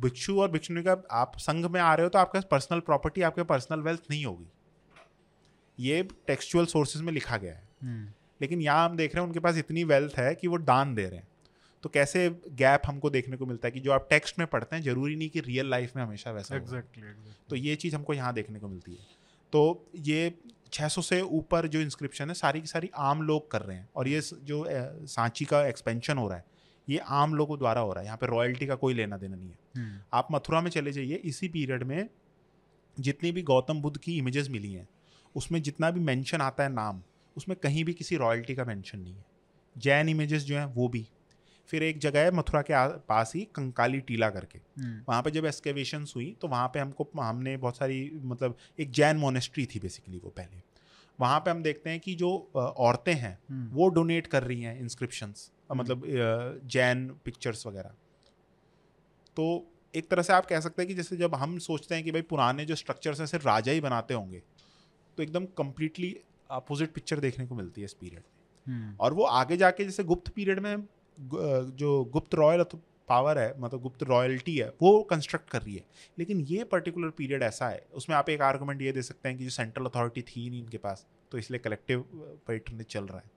[0.00, 3.42] भिक्षु और भिक्षुणी का आप संघ में आ रहे हो तो आपके पर्सनल प्रॉपर्टी आपके
[3.44, 4.46] पर्सनल वेल्थ नहीं होगी।
[5.78, 9.40] ये टेक्सचुअल सोर्सेज में लिखा गया है। हम्म, लेकिन यहाँ हम देख रहे हैं उनके
[9.40, 11.28] पास इतनी वेल्थ है कि वो दान दे रहे हैं।
[11.82, 14.82] तो कैसे गैप हमको देखने को मिलता है कि जो आप टेक्स्ट में पढ़ते हैं
[14.82, 18.32] ज़रूरी नहीं कि रियल लाइफ में हमेशा वैसा। एग्जैक्टली एग्जैक्टली तो ये चीज़ हमको यहाँ
[18.34, 19.06] देखने को मिलती है।
[19.52, 20.34] तो ये
[20.72, 24.08] 600 से ऊपर जो इंस्क्रिप्शन है सारी की सारी आम लोग कर रहे हैं। और
[24.08, 24.64] ये जो
[25.06, 26.44] सांची का एक्सपेंशन हो रहा है
[26.88, 29.48] ये आम लोगों द्वारा हो रहा है यहाँ पे रॉयल्टी का कोई लेना देना नहीं
[29.48, 32.08] है। हम्म, आप मथुरा में चले जाइए इसी पीरियड में
[32.96, 34.88] जितनी भी गौतम बुद्ध की इमेजेस मिली हैं
[35.34, 37.02] उसमें जितना भी मेंशन आता है नाम
[37.36, 39.24] उसमें कहीं भी किसी रॉयल्टी का मेंशन नहीं है।
[39.76, 41.06] जैन इमेजेस जो हैं वो भी।
[41.70, 45.44] फिर एक जगह है मथुरा के पास ही कंकाली टीला करके। हम्म, वहाँ पे जब
[45.44, 50.18] एक्सकेवेशंस हुई तो वहाँ पे हमको हमने बहुत सारी मतलब एक जैन मोनेस्ट्री थी बेसिकली
[50.18, 50.62] वो पहले।
[51.18, 54.78] वहाँ पे हम देखते हैं कि जो औरतें हैं हम्म, वो डोनेट कर रही हैं
[54.80, 56.02] इंस्क्रिप्शंस मतलब
[56.66, 57.94] जैन पिक्चर्स वगैरह।
[59.36, 62.12] तो एक तरह से आप कह सकते हैं कि जैसे जब हम सोचते हैं कि
[62.12, 64.42] भाई पुराने जो स्ट्रक्चर्स हैं सिर्फ़ राजा ही बनाते होंगे
[65.18, 66.16] तो एकदम कम्प्लीटली
[66.50, 70.04] अपोजिट पिक्चर देखने को मिलती है इस पीरियड में। हम्म, और वो आगे जाके जैसे
[70.04, 70.76] गुप्त पीरियड में
[71.76, 72.64] जो गुप्त रॉयल
[73.08, 75.84] पावर है मतलब गुप्त रॉयल्टी है वो कंस्ट्रक्ट कर रही है।
[76.18, 79.44] लेकिन ये पर्टिकुलर पीरियड ऐसा है उसमें आप एक आर्गूमेंट ये दे सकते हैं कि
[79.44, 82.04] जो सेंट्रल अथॉरिटी थी नहीं इनके पास तो इसलिए कलेक्टिव
[82.46, 83.30] पैटर्न चल रहा है।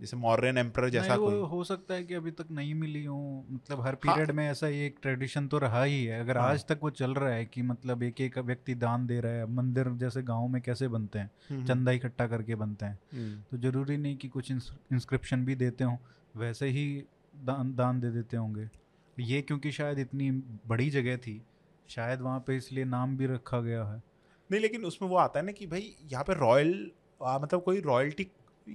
[0.00, 3.16] जैसे मॉर्यन एम्पर जैसा कोई। हो सकता है कि अभी तक नहीं मिली हो।
[3.50, 6.50] मतलब हर पीरियड हाँ। में ऐसा ही एक ट्रेडिशन तो रहा ही है। अगर हाँ।
[6.50, 9.46] आज तक वो चल रहा है कि मतलब एक एक व्यक्ति दान दे रहा है
[9.52, 11.30] मंदिर जैसे गाँव में कैसे बनते हैं?
[11.50, 15.84] हम्म, चंदा इकट्ठा करके बनते हैं। हम्म, तो ज़रूरी नहीं कि कुछ इंस्क्रिप्शन भी देते
[15.84, 15.96] हों
[16.36, 17.04] वैसे ही
[17.44, 18.68] दान दान दे देते होंगे।
[19.16, 20.30] ये क्योंकि शायद इतनी
[20.66, 21.42] बड़ी जगह थी
[21.88, 24.02] शायद वहाँ पे इसलिए नाम भी रखा गया है।
[24.50, 26.90] नहीं लेकिन उसमें वो आता है ना कि भाई यहाँ पे रॉयल
[27.22, 28.24] मतलब कोई रॉयल्टी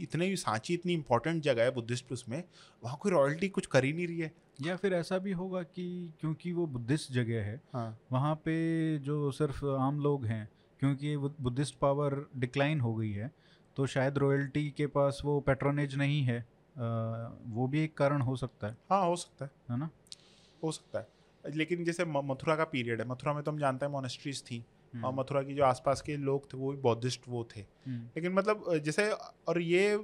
[0.02, 2.44] इतने भी सांची इतनी इंपॉर्टेंट जगह है बुद्धिस्ट उसमें
[2.84, 4.32] वहाँ कोई रॉयल्टी कुछ कर ही नहीं रही है।
[4.62, 9.32] या फिर ऐसा भी होगा कि क्योंकि वो बुद्धिस्ट जगह है हाँ। वहाँ पे जो
[9.32, 13.32] सिर्फ़ आम लोग हैं क्योंकि बुद्धिस्ट पावर डिक्लाइन हो गई है
[13.76, 16.46] तो शायद रॉयल्टी के पास वो पेट्रोनेज नहीं है अ,
[17.46, 19.90] वो भी एक कारण हो सकता है। हाँ हो सकता है। है ना?
[20.64, 21.08] हो सकता है।
[21.56, 24.66] लेकिन जैसे मथुरा का पीरियड है मथुरा में तो हम जानते हैं मोनेस्ट्रीज थी
[24.96, 28.06] और हम्म, मथुरा की जो आसपास के लोग थे वो भी बौद्धिस्ट वो थे। हम्म,
[28.16, 29.10] लेकिन मतलब जैसे
[29.48, 29.98] और ये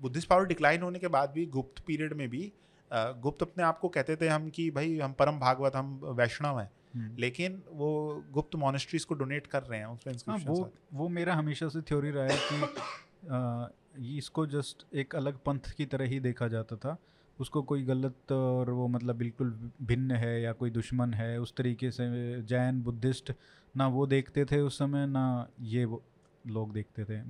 [0.00, 2.52] बुद्धिस्ट पावर डिक्लाइन होने के बाद भी गुप्त पीरियड में भी
[2.92, 6.70] गुप्त अपने आप को कहते थे हम कि भाई हम परम भागवत हम वैष्णव हैं।
[6.94, 7.88] हम्म। लेकिन वो
[8.30, 12.10] गुप्त मोनेस्ट्रीज को डोनेट कर रहे हैं उसमें हाँ वो वो मेरा हमेशा से थ्योरी
[12.10, 16.96] रहा है कि ये इसको जस्ट एक अलग पंथ की तरह ही देखा जाता था।
[17.40, 21.90] उसको कोई गलत और वो मतलब बिल्कुल भिन्न है या कोई दुश्मन है उस तरीके
[21.90, 22.06] से
[22.42, 23.32] जैन बुद्धिस्ट
[23.76, 26.02] ना वो देखते थे उस समय ना ये वो
[26.46, 27.20] लोग देखते थे।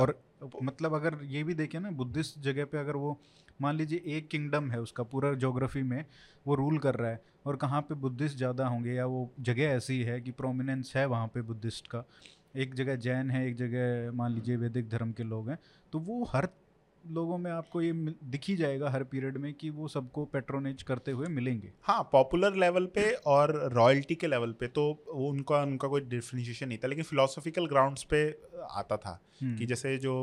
[0.00, 0.22] और
[0.62, 3.18] मतलब अगर ये भी देखें ना बुद्धिस्ट जगह पे अगर वो
[3.62, 6.04] मान लीजिए एक किंगडम है उसका पूरा जोग्राफी में
[6.46, 10.02] वो रूल कर रहा है और कहाँ पे बुद्धिस्ट ज़्यादा होंगे या वो जगह ऐसी
[10.02, 12.04] है कि प्रोमिनेंस है वहाँ पे बुद्धिस्ट का
[12.56, 15.58] एक जगह जैन है एक जगह मान लीजिए वैदिक धर्म के लोग हैं
[15.92, 16.48] तो वो हर
[17.10, 17.92] लोगों में आपको ये
[18.26, 22.56] दिख ही जाएगा हर पीरियड में कि वो सबको पेट्रोनेज करते हुए मिलेंगे हाँ पॉपुलर
[22.56, 26.88] लेवल पे और रॉयल्टी के लेवल पे तो वो उनका उनका कोई डिफरेंशिएशन नहीं था
[26.88, 28.28] लेकिन फिलोसॉफिकल ग्राउंड्स पे
[28.70, 30.14] आता था हम्म, कि जैसे जो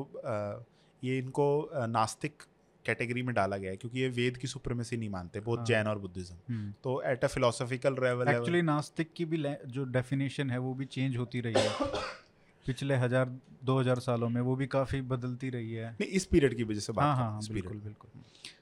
[1.03, 1.49] ये इनको
[1.87, 2.43] नास्तिक
[2.85, 5.87] कैटेगरी में डाला गया है क्योंकि ये वेद की सुप्रीमेसी नहीं मानते बहुत हाँ। जैन
[5.87, 10.57] और बुद्धिज्म हम्म। तो at a philosophical level actually नास्तिक की भी जो डेफिनेशन है
[10.59, 11.69] वो भी चेंज होती रही है
[12.65, 13.29] पिछले हज़ार
[13.63, 16.79] दो हज़ार सालों में वो भी काफ़ी बदलती रही है। नहीं इस पीरियड की वजह
[16.79, 18.21] से बात हाँ हाँ हाँ बिल्कुल बिल्कुल।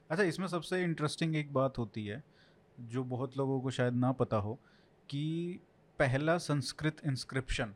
[0.09, 2.23] अच्छा इसमें सबसे इंटरेस्टिंग एक बात होती है
[2.77, 4.59] जो बहुत लोगों को शायद ना पता हो
[5.09, 5.59] कि
[5.99, 7.73] पहला संस्कृत इंस्क्रिप्शन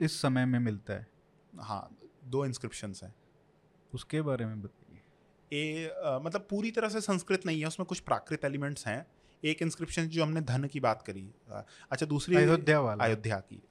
[0.00, 1.06] इस समय में मिलता है।
[1.52, 3.14] हाँ दो इंस्क्रिप्शन हैं।
[3.92, 5.00] उसके बारे में बताइए।
[5.52, 9.06] ए अ, मतलब पूरी तरह से संस्कृत नहीं है उसमें कुछ प्राकृत एलिमेंट्स हैं
[9.42, 11.28] एक इंस्क्रिप्शन जो हमने धन की बात करी
[11.90, 13.62] अच्छा दूसरी अयोध्या वाला। अयोध्या की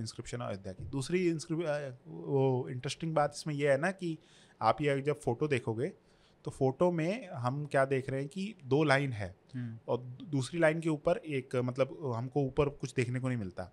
[0.00, 4.16] इंस्क्रिप्शन अयोध्या की। दूसरी वो इंटरेस्टिंग बात इसमें ये है ना कि
[4.60, 5.92] आप ये जब फ़ोटो देखोगे
[6.44, 9.98] तो फ़ोटो में हम क्या देख रहे हैं कि दो लाइन है हम्म, और
[10.30, 13.70] दूसरी लाइन के ऊपर एक मतलब हमको ऊपर कुछ देखने को नहीं मिलता।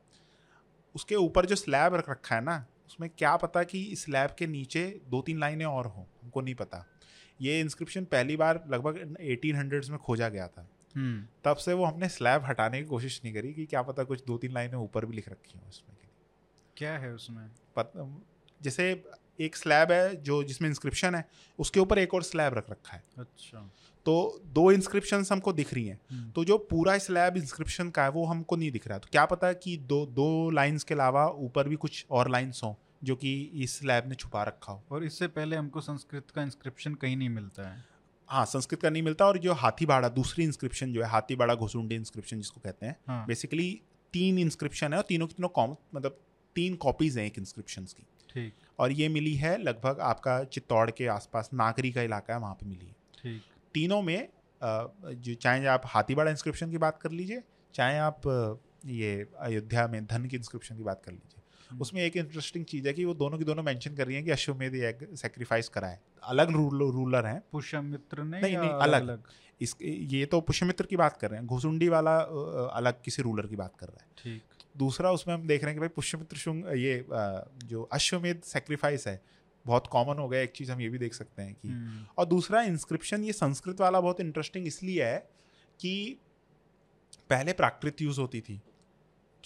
[0.95, 4.47] उसके ऊपर जो स्लैब रख रखा है ना उसमें क्या पता कि इस स्लैब के
[4.47, 6.85] नीचे दो तीन लाइनें और हों हमको नहीं पता।
[7.39, 10.68] ये इंस्क्रिप्शन पहली बार लगभग एटीन हंड्रेड्स में खोजा गया था।
[11.44, 14.38] तब से वो हमने स्लैब हटाने की कोशिश नहीं करी कि क्या पता कुछ दो
[14.38, 15.98] तीन लाइनें ऊपर भी लिख रखी हों उसमें
[16.78, 17.49] क्या है उसमें?
[17.76, 18.22] पत,
[18.61, 19.03] जैसे
[19.41, 21.30] एक स्लैब है जो जिसमें इंस्क्रिप्शन है
[21.60, 23.72] उसके ऊपर एक और स्लैब रख रखा है। अच्छा।
[24.06, 28.10] तो दो इंस्क्रिप्शन हमको दिख रही हैं। हम्म, तो जो पूरा स्लैब इंस्क्रिप्शन का है
[28.10, 31.69] वो हमको नहीं दिख रहा। तो क्या पता कि दो दो लाइंस के अलावा ऊपर
[31.69, 35.28] भी कुछ और लाइंस हों जो कि इस स्लैब ने छुपा रखा हो। और इससे
[35.28, 37.97] पहले हमको संस्कृत का इंस्क्रिप्शन कहीं नहीं मिलता है।
[38.29, 42.37] हाँ संस्कृत का नहीं मिलता और जो हाथीबाड़ा दूसरी इंस्क्रिप्शन जो है हाथीबाड़ा घुसुंडी इंस्क्रिप्शन
[42.37, 43.69] जिसको कहते हैं हाँ। बेसिकली
[44.13, 46.19] तीन इंस्क्रिप्शन है और तीनों की तीनों कॉम मतलब
[46.55, 51.07] तीन कॉपीज हैं एक इंस्क्रिप्शन की। ठीक। और ये मिली है लगभग आपका चित्तौड़ के
[51.07, 53.41] आसपास नागरी का इलाका है वहाँ पे मिली है। ठीक।
[53.73, 54.27] तीनों में
[54.61, 57.43] जो चाहे आप हाथीवाड़ा इंस्क्रिप्शन की बात कर लीजिए
[57.73, 58.21] चाहे आप
[58.85, 61.41] ये अयोध्या में धन की इंस्क्रिप्शन की बात कर लीजिए।
[61.81, 64.31] उसमें एक इंटरेस्टिंग चीज़ है कि वो दोनों की दोनों मेंशन कर रही हैं कि
[64.31, 69.10] अश्वमेध एग सेक्रीफाइस करा है अलग रूलर रूलर हैं। पुष्यमित्र ने नहीं, नहीं, अलग अलग।
[69.10, 69.23] अलग?
[69.61, 73.56] इस ये तो पुष्यमित्र की बात कर रहे हैं। घुसुंडी वाला अलग किसी रूलर की
[73.56, 74.44] बात कर रहा है। ठीक।
[74.77, 77.06] दूसरा उसमें हम देख रहे हैं कि भाई पुष्यमित्र शुंग ये
[77.65, 79.22] जो अश्वमेध सेक्रीफाइस है
[79.65, 82.26] बहुत कॉमन हो गया। एक चीज़ हम ये भी देख सकते हैं कि हम्म, और
[82.26, 85.18] दूसरा इंस्क्रिप्शन ये संस्कृत वाला बहुत इंटरेस्टिंग इसलिए है
[85.80, 86.18] कि
[87.30, 88.61] पहले प्राकृत यूज़ होती थी।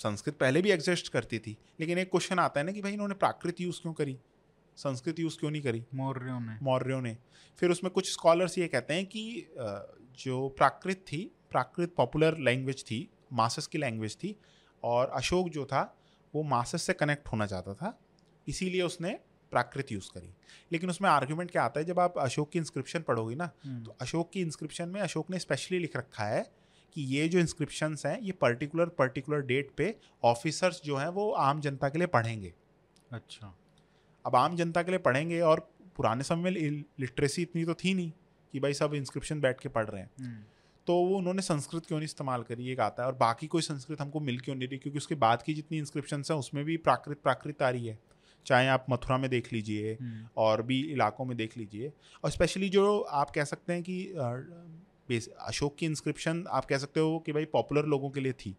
[0.02, 3.16] संस्कृत पहले भी एग्जिस्ट करती थी लेकिन एक क्वेश्चन आता है ना कि भाई इन्होंने
[3.16, 4.18] प्राकृत यूज़ क्यों करी?
[4.78, 5.84] संस्कृत यूज़ क्यों नहीं करी?
[5.94, 7.18] मौर्यों ने। मौर्यों ने।
[7.60, 9.24] फिर उसमें कुछ स्कॉलर्स ये कहते हैं कि
[10.20, 14.36] जो प्राकृत थी प्राकृत पॉपुलर लैंग्वेज थी मासस की लैंग्वेज थी
[14.84, 15.82] और अशोक जो था
[16.34, 17.98] वो मासस से कनेक्ट होना चाहता था
[18.48, 19.20] इसीलिए उसने
[19.52, 20.34] प्राकृत यूज़ करी।
[20.72, 23.96] लेकिन उसमें आर्ग्यूमेंट क्या आता है जब आप अशोक की इंस्क्रिप्शन पढ़ोगे ना हम्म, तो
[24.02, 26.42] अशोक की इंस्क्रिप्शन में अशोक ने स्पेशली लिख रखा है
[26.94, 31.62] कि ये जो इंस्क्रिप्शंस हैं ये पर्टिकुलर पर्टिकुलर डेट पे ऑफिसर्स जो हैं वो आम
[31.62, 32.54] जनता के लिए पढ़ेंगे।
[33.12, 33.54] अच्छा।
[34.26, 35.60] अब आम जनता के लिए पढ़ेंगे और
[35.96, 36.52] पुराने समय में
[37.00, 38.12] लिटरेसी इतनी तो थी नहीं
[38.54, 40.44] कि भाई सब इंस्क्रिप्शन बैठ के पढ़ रहे हैं। हम्म,
[40.88, 44.02] तो वो उन्होंने संस्कृत क्यों नहीं इस्तेमाल करी एक आता है। और बाकी कोई संस्कृत
[44.02, 47.20] हमको मिल क्यों नहीं रही क्योंकि उसके बाद की जितनी इंस्क्रिप्शन हैं उसमें भी प्राकृत
[47.24, 47.98] प्राकृत आ रही है।
[48.46, 51.92] चाहे आप मथुरा में देख लीजिए हम्म, और भी इलाकों में देख लीजिए।
[52.24, 54.06] और स्पेशली जो आप कह सकते हैं कि
[55.20, 58.56] अशोक की इंस्क्रिप्शन आप कह सकते हो कि भाई पॉपुलर लोगों के लिए थी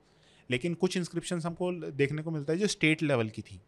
[0.50, 3.60] लेकिन कुछ इंस्क्रिप्शन हमको देखने को मिलता है जो स्टेट लेवल की थी।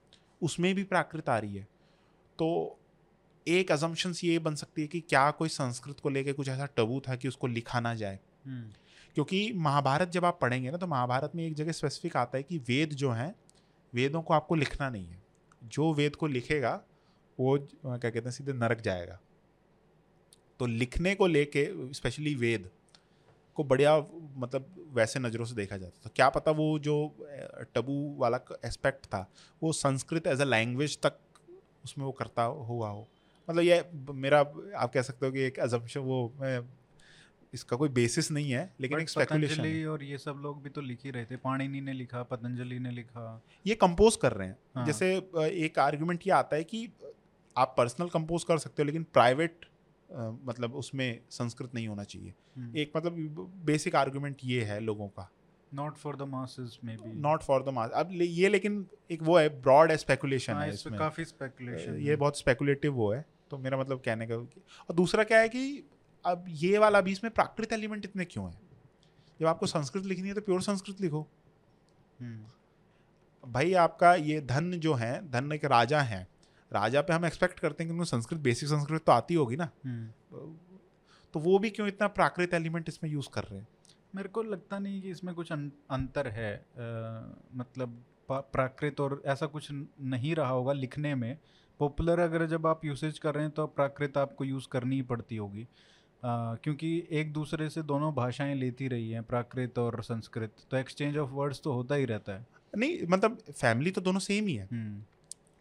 [0.42, 1.68] उसमें भी प्राकृत आ रही है।
[2.38, 2.78] तो
[3.48, 7.00] एक अजम्पशंस ये बन सकती है कि क्या कोई संस्कृत को लेके कुछ ऐसा टबू
[7.00, 8.70] था कि उसको लिखा ना जाए। हम्म,
[9.14, 12.58] क्योंकि महाभारत जब आप पढ़ेंगे ना तो महाभारत में एक जगह स्पेसिफिक आता है कि
[12.58, 13.34] वेद जो हैं
[13.94, 15.22] वेदों को आपको लिखना नहीं है।
[15.64, 16.80] जो वेद को लिखेगा
[17.40, 19.20] वो क्या कहते हैं सीधे नरक जाएगा।
[20.60, 22.68] तो लिखने को लेके स्पेशली वेद
[23.56, 23.96] को बढ़िया
[24.36, 26.94] मतलब वैसे नज़रों से देखा जाता था। क्या पता वो जो
[27.74, 29.26] टबू वाला एस्पेक्ट था
[29.62, 31.18] वो संस्कृत एज अ लैंग्वेज तक
[31.84, 33.06] उसमें वो करता हुआ हो।
[33.48, 36.60] मतलब ये मेरा आप कह सकते हो कि एक अजम्पशन वो मैं
[37.54, 40.80] इसका कोई बेसिस नहीं है लेकिन एक स्पेकुलेशन है। और ये सब लोग भी तो
[40.80, 44.56] लिख ही रहे थे। पाणिनि ने लिखा पतंजलि ने लिखा। ये कंपोज कर रहे हैं।
[44.76, 45.14] हाँ। जैसे
[45.58, 46.88] एक आर्गुमेंट ये आता है कि
[47.56, 49.66] आप पर्सनल कंपोज कर सकते हो लेकिन प्राइवेट
[50.10, 53.14] मतलब उसमें संस्कृत नहीं होना चाहिए। हम्म, एक मतलब
[53.64, 55.28] बेसिक आर्गुमेंट ये है लोगों का।
[55.72, 59.48] Not for the masses maybe not for the mass अब ये लेकिन एक वो है
[59.62, 63.78] ब्रॉड है स्पेकुलेशन हाँ है इसमें। काफ़ी स्पेकुलेशन ये बहुत स्पेकुलेटिव वो है तो मेरा
[63.78, 65.90] मतलब कहने का और दूसरा क्या है कि
[66.24, 68.58] अब ये वाला भी इसमें प्राकृत एलिमेंट इतने क्यों है?
[69.40, 71.26] जब आपको संस्कृत लिखनी है तो प्योर संस्कृत लिखो।
[73.44, 76.26] भाई आपका ये धन जो है धन एक राजा है
[76.74, 79.70] राजा पे हम एक्सपेक्ट करते हैं कि उनको संस्कृत बेसिक संस्कृत तो आती होगी ना।
[81.32, 83.68] तो वो भी क्यों इतना प्राकृत एलिमेंट इसमें यूज़ कर रहे हैं?
[84.14, 86.70] मेरे को लगता नहीं कि इसमें कुछ अं- अंतर है। अ,
[87.54, 89.68] मतलब प्राकृत और ऐसा कुछ
[90.00, 91.38] नहीं रहा होगा लिखने में।
[91.78, 95.36] पॉपुलर अगर जब आप यूसेज कर रहे हैं तो प्राकृत आपको यूज़ करनी ही पड़ती
[95.36, 95.68] होगी।
[96.24, 101.30] क्योंकि एक दूसरे से दोनों भाषाएँ लेती रही हैं प्राकृत और संस्कृत। तो एक्सचेंज ऑफ़
[101.30, 102.46] वर्ड्स तो होता ही रहता है।
[102.76, 105.02] नहीं मतलब फैमिली तो दोनों सेम ही है। हम्म,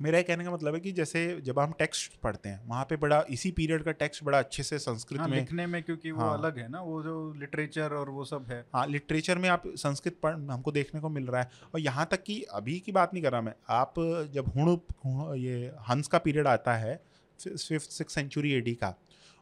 [0.03, 2.95] मेरा ये कहने का मतलब है कि जैसे जब हम टेक्स्ट पढ़ते हैं वहाँ पे
[2.95, 6.21] बड़ा इसी पीरियड का टेक्स्ट बड़ा अच्छे से संस्कृत हाँ में लिखने में क्योंकि वो
[6.21, 9.63] हाँ। अलग है ना वो जो लिटरेचर और वो सब है। हाँ लिटरेचर में आप
[9.67, 13.13] संस्कृत पढ़ हमको देखने को मिल रहा है। और यहाँ तक कि अभी की बात
[13.13, 13.93] नहीं कर रहा मैं आप
[14.33, 17.03] जब हुण- ये हंस का पीरियड आता है
[17.39, 18.95] फिफ्थ सिक्स सेंचुरी एडी का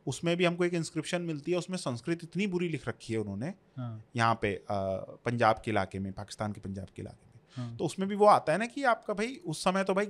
[0.07, 3.53] उसमें भी हमको एक इंस्क्रिप्शन मिलती है उसमें संस्कृत इतनी बुरी लिख रखी है उन्होंने
[3.77, 7.85] हाँ। यहाँ पे पंजाब के इलाके में पाकिस्तान के पंजाब के इलाके में। हाँ। तो
[7.85, 10.05] उसमें भी वो आता है ना कि आपका भाई, उस समय तो भाई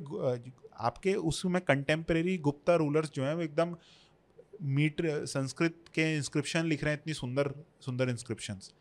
[0.80, 3.76] आपके उसमें कंटेम्प्रेरी गुप्ता रूलर्स जो है वो एकदम
[4.70, 8.72] मीट संस्कृत के इंस्क्रिप्शन लिख रहे हैं, इतनी सुंदर सुंदर इंस्क्रिप्शंस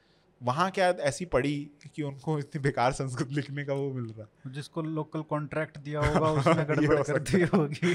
[0.43, 4.51] वहाँ क्या ऐसी पड़ी कि उनको इतनी बेकार संस्कृत लिखने का वो मिल रहा?
[4.51, 7.91] जिसको लोकल कॉन्ट्रैक्ट दिया होगा उसने गड़बड़ हो कर दी है। होगी।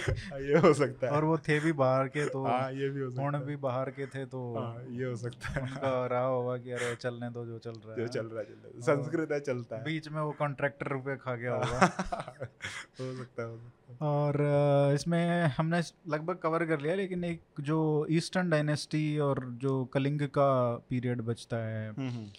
[0.47, 3.09] ये हो सकता है। और वो थे भी बाहर के तो हाँ ये भी हो
[3.09, 6.57] सकता है। भी बाहर के थे तो हाँ ये हो सकता है। उनका रहा होगा
[6.57, 8.81] कि अरे चलने दो जो चल रहा जो है। चल रहा है चल रहा है।
[8.81, 13.17] संस्कृत है चलता है। बीच में वो कॉन्ट्रैक्टर रुपए खा गया होगा। हो है हो
[13.17, 13.49] सकता है।
[14.01, 14.37] और
[14.95, 20.75] इसमें हमने लगभग कवर कर लिया लेकिन एक जो ईस्टर्न डायनेस्टी और जो कलिंग का
[20.89, 22.31] पीरियड बचता है हम्म, हम्म।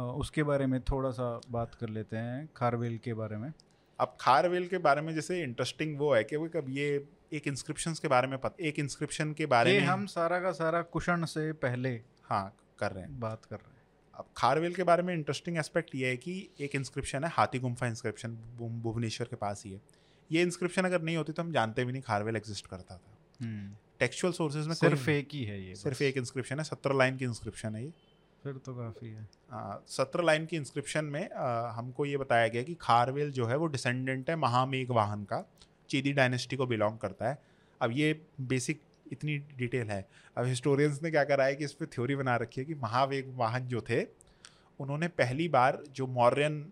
[0.00, 3.52] उसके बारे में थोड़ा सा बात कर लेते हैं खारवेल के बारे में।
[4.00, 7.92] अब खारवेल के बारे में जैसे इंटरेस्टिंग वो है कि वो कब ये एक इंस्क्रिप्शन
[7.92, 11.52] के बारे में पता एक इंस्क्रिप्शन के बारे में हम सारा का सारा कुशन से
[11.52, 13.82] पहले हाँ कर रहे हैं। बात कर रहे हैं।
[14.14, 17.86] अब खारवेल के बारे में इंटरेस्टिंग एस्पेक्ट ये है कि एक इंस्क्रिप्शन है हाथी गुम्फा
[17.86, 19.80] इंस्क्रिप्शन भुवनेश्वर के पास ही है।
[20.30, 24.32] ये इंस्क्रिप्शन अगर नहीं होती तो हम जानते भी नहीं खारवेल एग्जिस्ट करता था। टेक्सुअल
[24.32, 27.74] सोर्सेज में सिर्फ़ एक ही है ये सिर्फ़ एक इंस्क्रिप्शन है सत्रह लाइन की इंस्क्रिप्शन
[27.76, 27.92] है ये।
[28.44, 29.26] फिर तो काफ़ी है।
[29.88, 33.66] सत्रह लाइन की इंस्क्रिप्शन में आ, हमको ये बताया गया कि खारवेल जो है वो
[33.66, 35.44] डिसेंडेंट है महामेघ वाहन का
[35.90, 37.38] चीदी डायनेस्टी को बिलोंग करता है।
[37.80, 38.80] अब ये बेसिक
[39.12, 40.06] इतनी डिटेल है।
[40.36, 43.34] अब हिस्टोरियंस ने क्या करा है कि इस पर थ्योरी बना रखी है कि महावेग
[43.36, 44.02] वाहन जो थे
[44.80, 46.64] उन्होंने पहली बार जो मौर्यन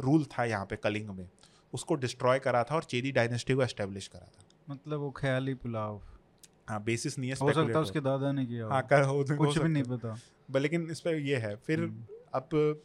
[0.00, 1.28] रूल था यहाँ पे कलिंग में
[1.72, 6.02] उसको डिस्ट्रॉय करा था और चेदी डायनेस्टी को एस्टेब्लिश करा था। मतलब वो ख्याली पुलाव।
[6.68, 9.22] हाँ बेसिस नहीं है हो सकता उसके दादा ने किया हो। हो। हाँ कर हो
[9.22, 10.20] हो कुछ भी नहीं पता।
[10.58, 12.04] लेकिन इस पर ये है। फिर हम्म,
[12.34, 12.82] अब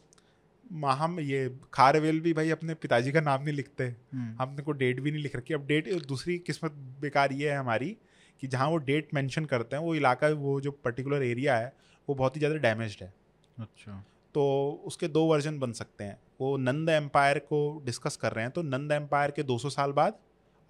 [0.84, 5.10] हम ये खारवेल भी भाई अपने पिताजी का नाम नहीं लिखते। हमने को डेट भी
[5.10, 7.96] नहीं लिख रखी। अब डेट दूसरी किस्मत बेकार ये है हमारी
[8.40, 11.76] कि जहाँ वो डेट मेंशन करते हैं वो इलाका वो जो पर्टिकुलर एरिया है
[12.08, 13.14] वो बहुत ही ज़्यादा डैमेज्ड है।
[13.58, 14.04] अच्छा।
[14.34, 18.52] तो उसके दो वर्जन बन सकते हैं। वो नंद एम्पायर को डिस्कस कर रहे हैं
[18.52, 20.18] तो नंद एम्पायर के 200 साल बाद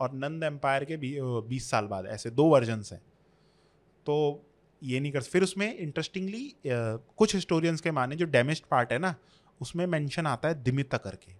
[0.01, 0.97] और नंद एम्पायर के
[1.49, 3.01] बीस साल बाद ऐसे दो वर्जन्स हैं।
[4.07, 4.45] तो
[4.82, 9.15] ये नहीं कर फिर उसमें इंटरेस्टिंगली कुछ हिस्टोरियंस के माने जो डैमेज्ड पार्ट है ना
[9.61, 11.32] उसमें मेंशन आता है दिमित करके।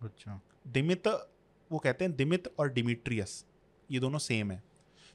[0.00, 1.08] अच्छा। दिमित
[1.70, 3.44] वो कहते हैं दिमित और डिमिट्रियस
[3.90, 4.62] ये दोनों सेम है।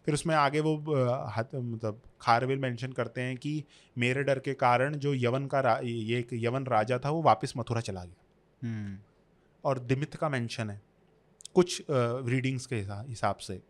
[0.06, 3.64] फिर उसमें आगे वो मतलब खारवेल मेंशन करते हैं कि
[3.98, 7.82] मेरे डर के कारण जो यवन का ये एक यवन राजा था वो वापस मथुरा
[7.82, 8.98] चला गया। हम्म।
[9.64, 10.82] और दिमित का मेंशन है
[11.54, 13.62] कुछ रीडिंग्स के हिसाब से।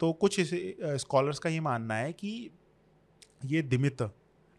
[0.00, 2.50] तो कुछ स्कॉलर्स का ये मानना है कि
[3.44, 4.02] ये दिमित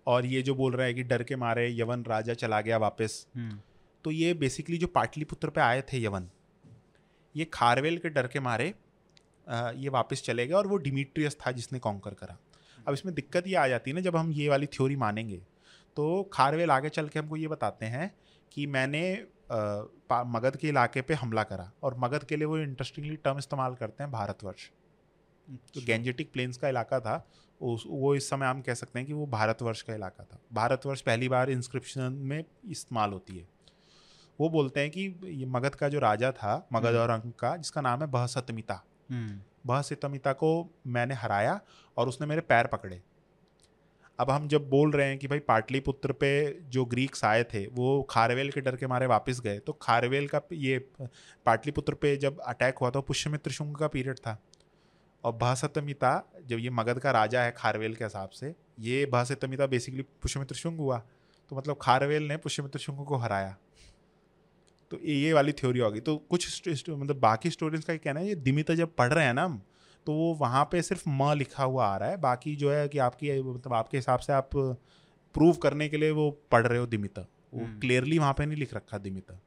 [0.08, 3.26] और ये जो बोल रहा है कि डर के मारे यवन राजा चला गया वापस
[3.36, 3.60] हम्म।
[4.06, 6.30] तो ये बेसिकली जो पाटलिपुत्र पे आए थे यवन
[7.36, 8.74] ये खारवेल के डर के मारे
[9.48, 12.38] ये वापस चले गए और वो डिमिट्रियस था जिसने कॉन्कर करा।
[12.88, 15.38] अब इसमें दिक्कत ये आ जाती है ना जब हम ये वाली थ्योरी मानेंगे
[15.98, 18.14] तो खारवेल आगे चल के हमको ये बताते हैं
[18.52, 19.02] कि मैंने
[20.28, 24.04] मगध के इलाके पे हमला करा और मगध के लिए वो इंटरेस्टिंगली टर्म इस्तेमाल करते
[24.04, 24.70] हैं भारतवर्ष।
[25.48, 27.26] तो। गैंजेटिक प्लेन्स का इलाका था
[27.62, 31.02] उस वो इस समय हम कह सकते हैं कि वो भारतवर्ष का इलाका था। भारतवर्ष
[31.02, 33.48] पहली बार इंस्क्रिप्शन में इस्तेमाल होती है।
[34.40, 37.56] वो बोलते हैं कि ये मगध का जो राजा था मगध हम्म। और अंक का
[37.58, 40.50] जिसका नाम है बहसतमिता। हम्म। बहसतमिता को
[40.88, 41.60] मैंने हराया
[41.98, 43.02] और उसने मेरे पैर पकड़े।
[44.20, 46.30] अब हम जब बोल रहे हैं कि भाई पाटलिपुत्र पे
[46.70, 50.42] जो ग्रीक्स आए थे, वो खारवेल के डर के मारे वापस गए तो खारवेल का
[50.54, 50.78] ये
[51.46, 54.38] पाटलिपुत्र पे जब अटैक हुआ था वो पुष्यमित्र शुंग का पीरियड था।
[55.24, 56.12] और बहसतमिता
[56.46, 60.78] जब ये मगध का राजा है खारवेल के हिसाब से, ये बहसतमिता बेसिकली पुष्यमित्र शुंग
[60.78, 60.98] हुआ।
[61.52, 63.56] तो मतलब खारवेल ने पुष्यमित्र शुंग को हराया।
[64.92, 68.76] तो ये वाली थ्योरी होगी तो कुछ मतलब बाकी स्टूडेंट्स का कहना है ये दिमिता
[68.76, 69.62] जब पढ़ रहे हैं ना हम
[70.08, 72.98] तो वो वहाँ पे सिर्फ़ म लिखा हुआ आ रहा है। बाकी जो है कि
[72.98, 77.22] आपकी मतलब आपके हिसाब से आप प्रूव करने के लिए वो पढ़ रहे हो दिमिता।
[77.54, 79.40] वो हम्म। क्लियरली वहाँ पे नहीं लिख रखा दिमिता।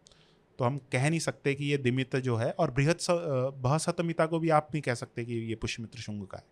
[0.59, 2.99] तो हम कह नहीं सकते कि ये दिमित जो है और बृहद
[3.57, 6.45] बहसतमिता को भी आप नहीं कह सकते कि ये पुष्यमित्र शुंग का है।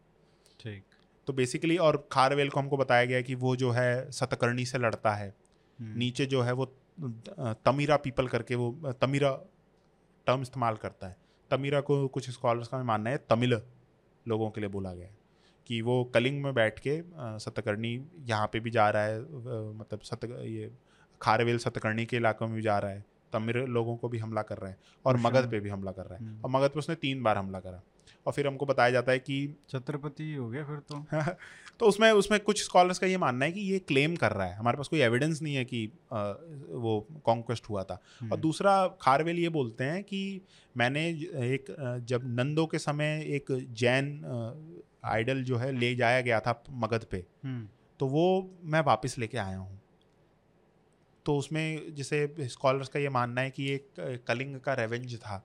[0.60, 0.84] ठीक।
[1.26, 5.14] तो बेसिकली और खारवेल को हमको बताया गया कि वो जो है सतकर्णी से लड़ता
[5.14, 5.34] है।
[5.78, 8.70] हम्म, नीचे जो है वो तमीरा पीपल करके वो
[9.01, 9.31] तमीरा
[10.27, 11.16] टर्म इस्तेमाल करता है
[11.51, 13.60] तमीरा को कुछ स्कॉलर्स का मानना है तमिल
[14.27, 15.14] लोगों के लिए बोला गया है
[15.66, 17.01] कि वो कलिंग में बैठ के
[17.40, 17.93] सतकर्णी
[18.27, 19.20] यहाँ पे भी जा रहा है
[19.73, 20.70] मतलब सत ये
[21.20, 24.59] खारवेल सतकर्णी के इलाकों में भी जा रहा है तमिल लोगों को भी हमला कर
[24.59, 26.78] रहा है और अच्छा। मगध पे भी हमला कर रहा है हम्म। और मगध पे
[26.78, 27.82] उसने तीन बार हमला करा
[28.26, 31.04] और फिर हमको बताया जाता है कि छत्रपति हो गया फिर तो।
[31.78, 34.56] तो उसमें उसमें कुछ स्कॉलर्स का ये मानना है कि ये क्लेम कर रहा है।
[34.56, 36.16] हमारे पास कोई एविडेंस नहीं है कि अ,
[36.68, 40.40] वो कॉन्क्वेस्ट हुआ था। और हम्म, दूसरा खारवेल ये बोलते हैं कि
[40.76, 41.08] मैंने
[41.54, 41.74] एक
[42.04, 44.08] जब नंदो के समय एक जैन
[45.04, 47.68] आइडल जो है ले जाया गया था मगध पे हम्म,
[48.00, 49.80] तो वो मैं वापस लेके आया हूँ।
[51.26, 55.44] तो उसमें जैसे स्कॉलर्स का ये मानना है कि ये कलिंग का रेवेंज था।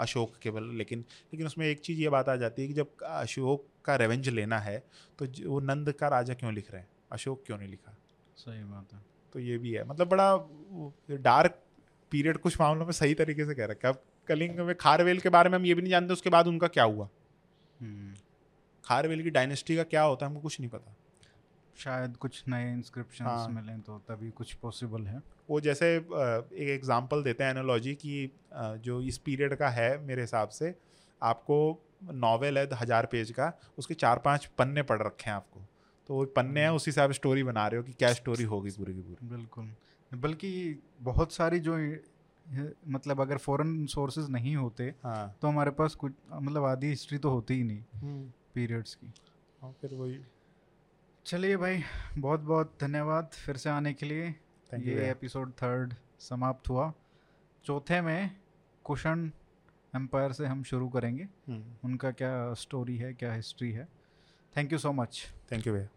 [0.00, 0.98] अशोक केवल लेकिन
[1.34, 4.58] लेकिन उसमें एक चीज़ ये बात आ जाती है कि जब अशोक का रेवेंज लेना
[4.58, 4.78] है
[5.18, 6.88] तो वो नंद का राजा क्यों लिख रहे हैं?
[7.12, 7.96] अशोक क्यों नहीं लिखा?
[8.36, 9.00] सही बात है।
[9.32, 11.58] तो ये भी है। मतलब बड़ा डार्क
[12.10, 15.28] पीरियड कुछ मामलों में सही तरीके से कह रखा है। अब कलिंग में खारवेल के
[15.28, 17.08] बारे में हम ये भी नहीं जानते उसके बाद उनका क्या हुआ?
[17.80, 18.14] हम्म,
[18.84, 20.94] खारवेल की डायनेस्टी का क्या होता है हमको कुछ नहीं पता।
[21.78, 25.20] शायद कुछ नए इंस्क्रिप्शन हाँ। मिलें तो तभी कुछ पॉसिबल है।
[25.50, 28.30] वो जैसे एक एग्जांपल देते हैं एनोलॉजी की
[28.80, 30.74] जो इस पीरियड का है मेरे हिसाब से
[31.22, 31.58] आपको
[32.14, 35.60] नॉवेल है हज़ार पेज का उसके चार पाँच पन्ने पढ़ रखे हैं आपको।
[36.08, 38.70] तो वो पन्ने हैं उसी हिसाब से स्टोरी बना रहे हो कि क्या स्टोरी होगी
[38.70, 39.70] पूरी की पूरी। बिल्कुल।
[40.12, 40.52] बल्कि
[41.02, 41.76] बहुत सारी जो
[42.88, 47.30] मतलब अगर फॉरेन सोर्सेज नहीं होते हाँ। तो हमारे पास कुछ मतलब आधी हिस्ट्री तो
[47.30, 49.12] होती ही नहीं पीरियड्स की।
[49.62, 50.18] और फिर वही।
[51.26, 51.82] चलिए भाई
[52.18, 54.34] बहुत बहुत धन्यवाद फिर से आने के लिए।
[54.70, 56.92] Thank ये एपिसोड थर्ड समाप्त हुआ।
[57.64, 58.36] चौथे में
[58.84, 59.32] कुशन
[59.96, 61.84] एम्पायर से हम शुरू करेंगे। hmm.
[61.84, 63.88] उनका क्या स्टोरी है क्या हिस्ट्री है?
[64.56, 65.88] Thank you so much thank you भैया।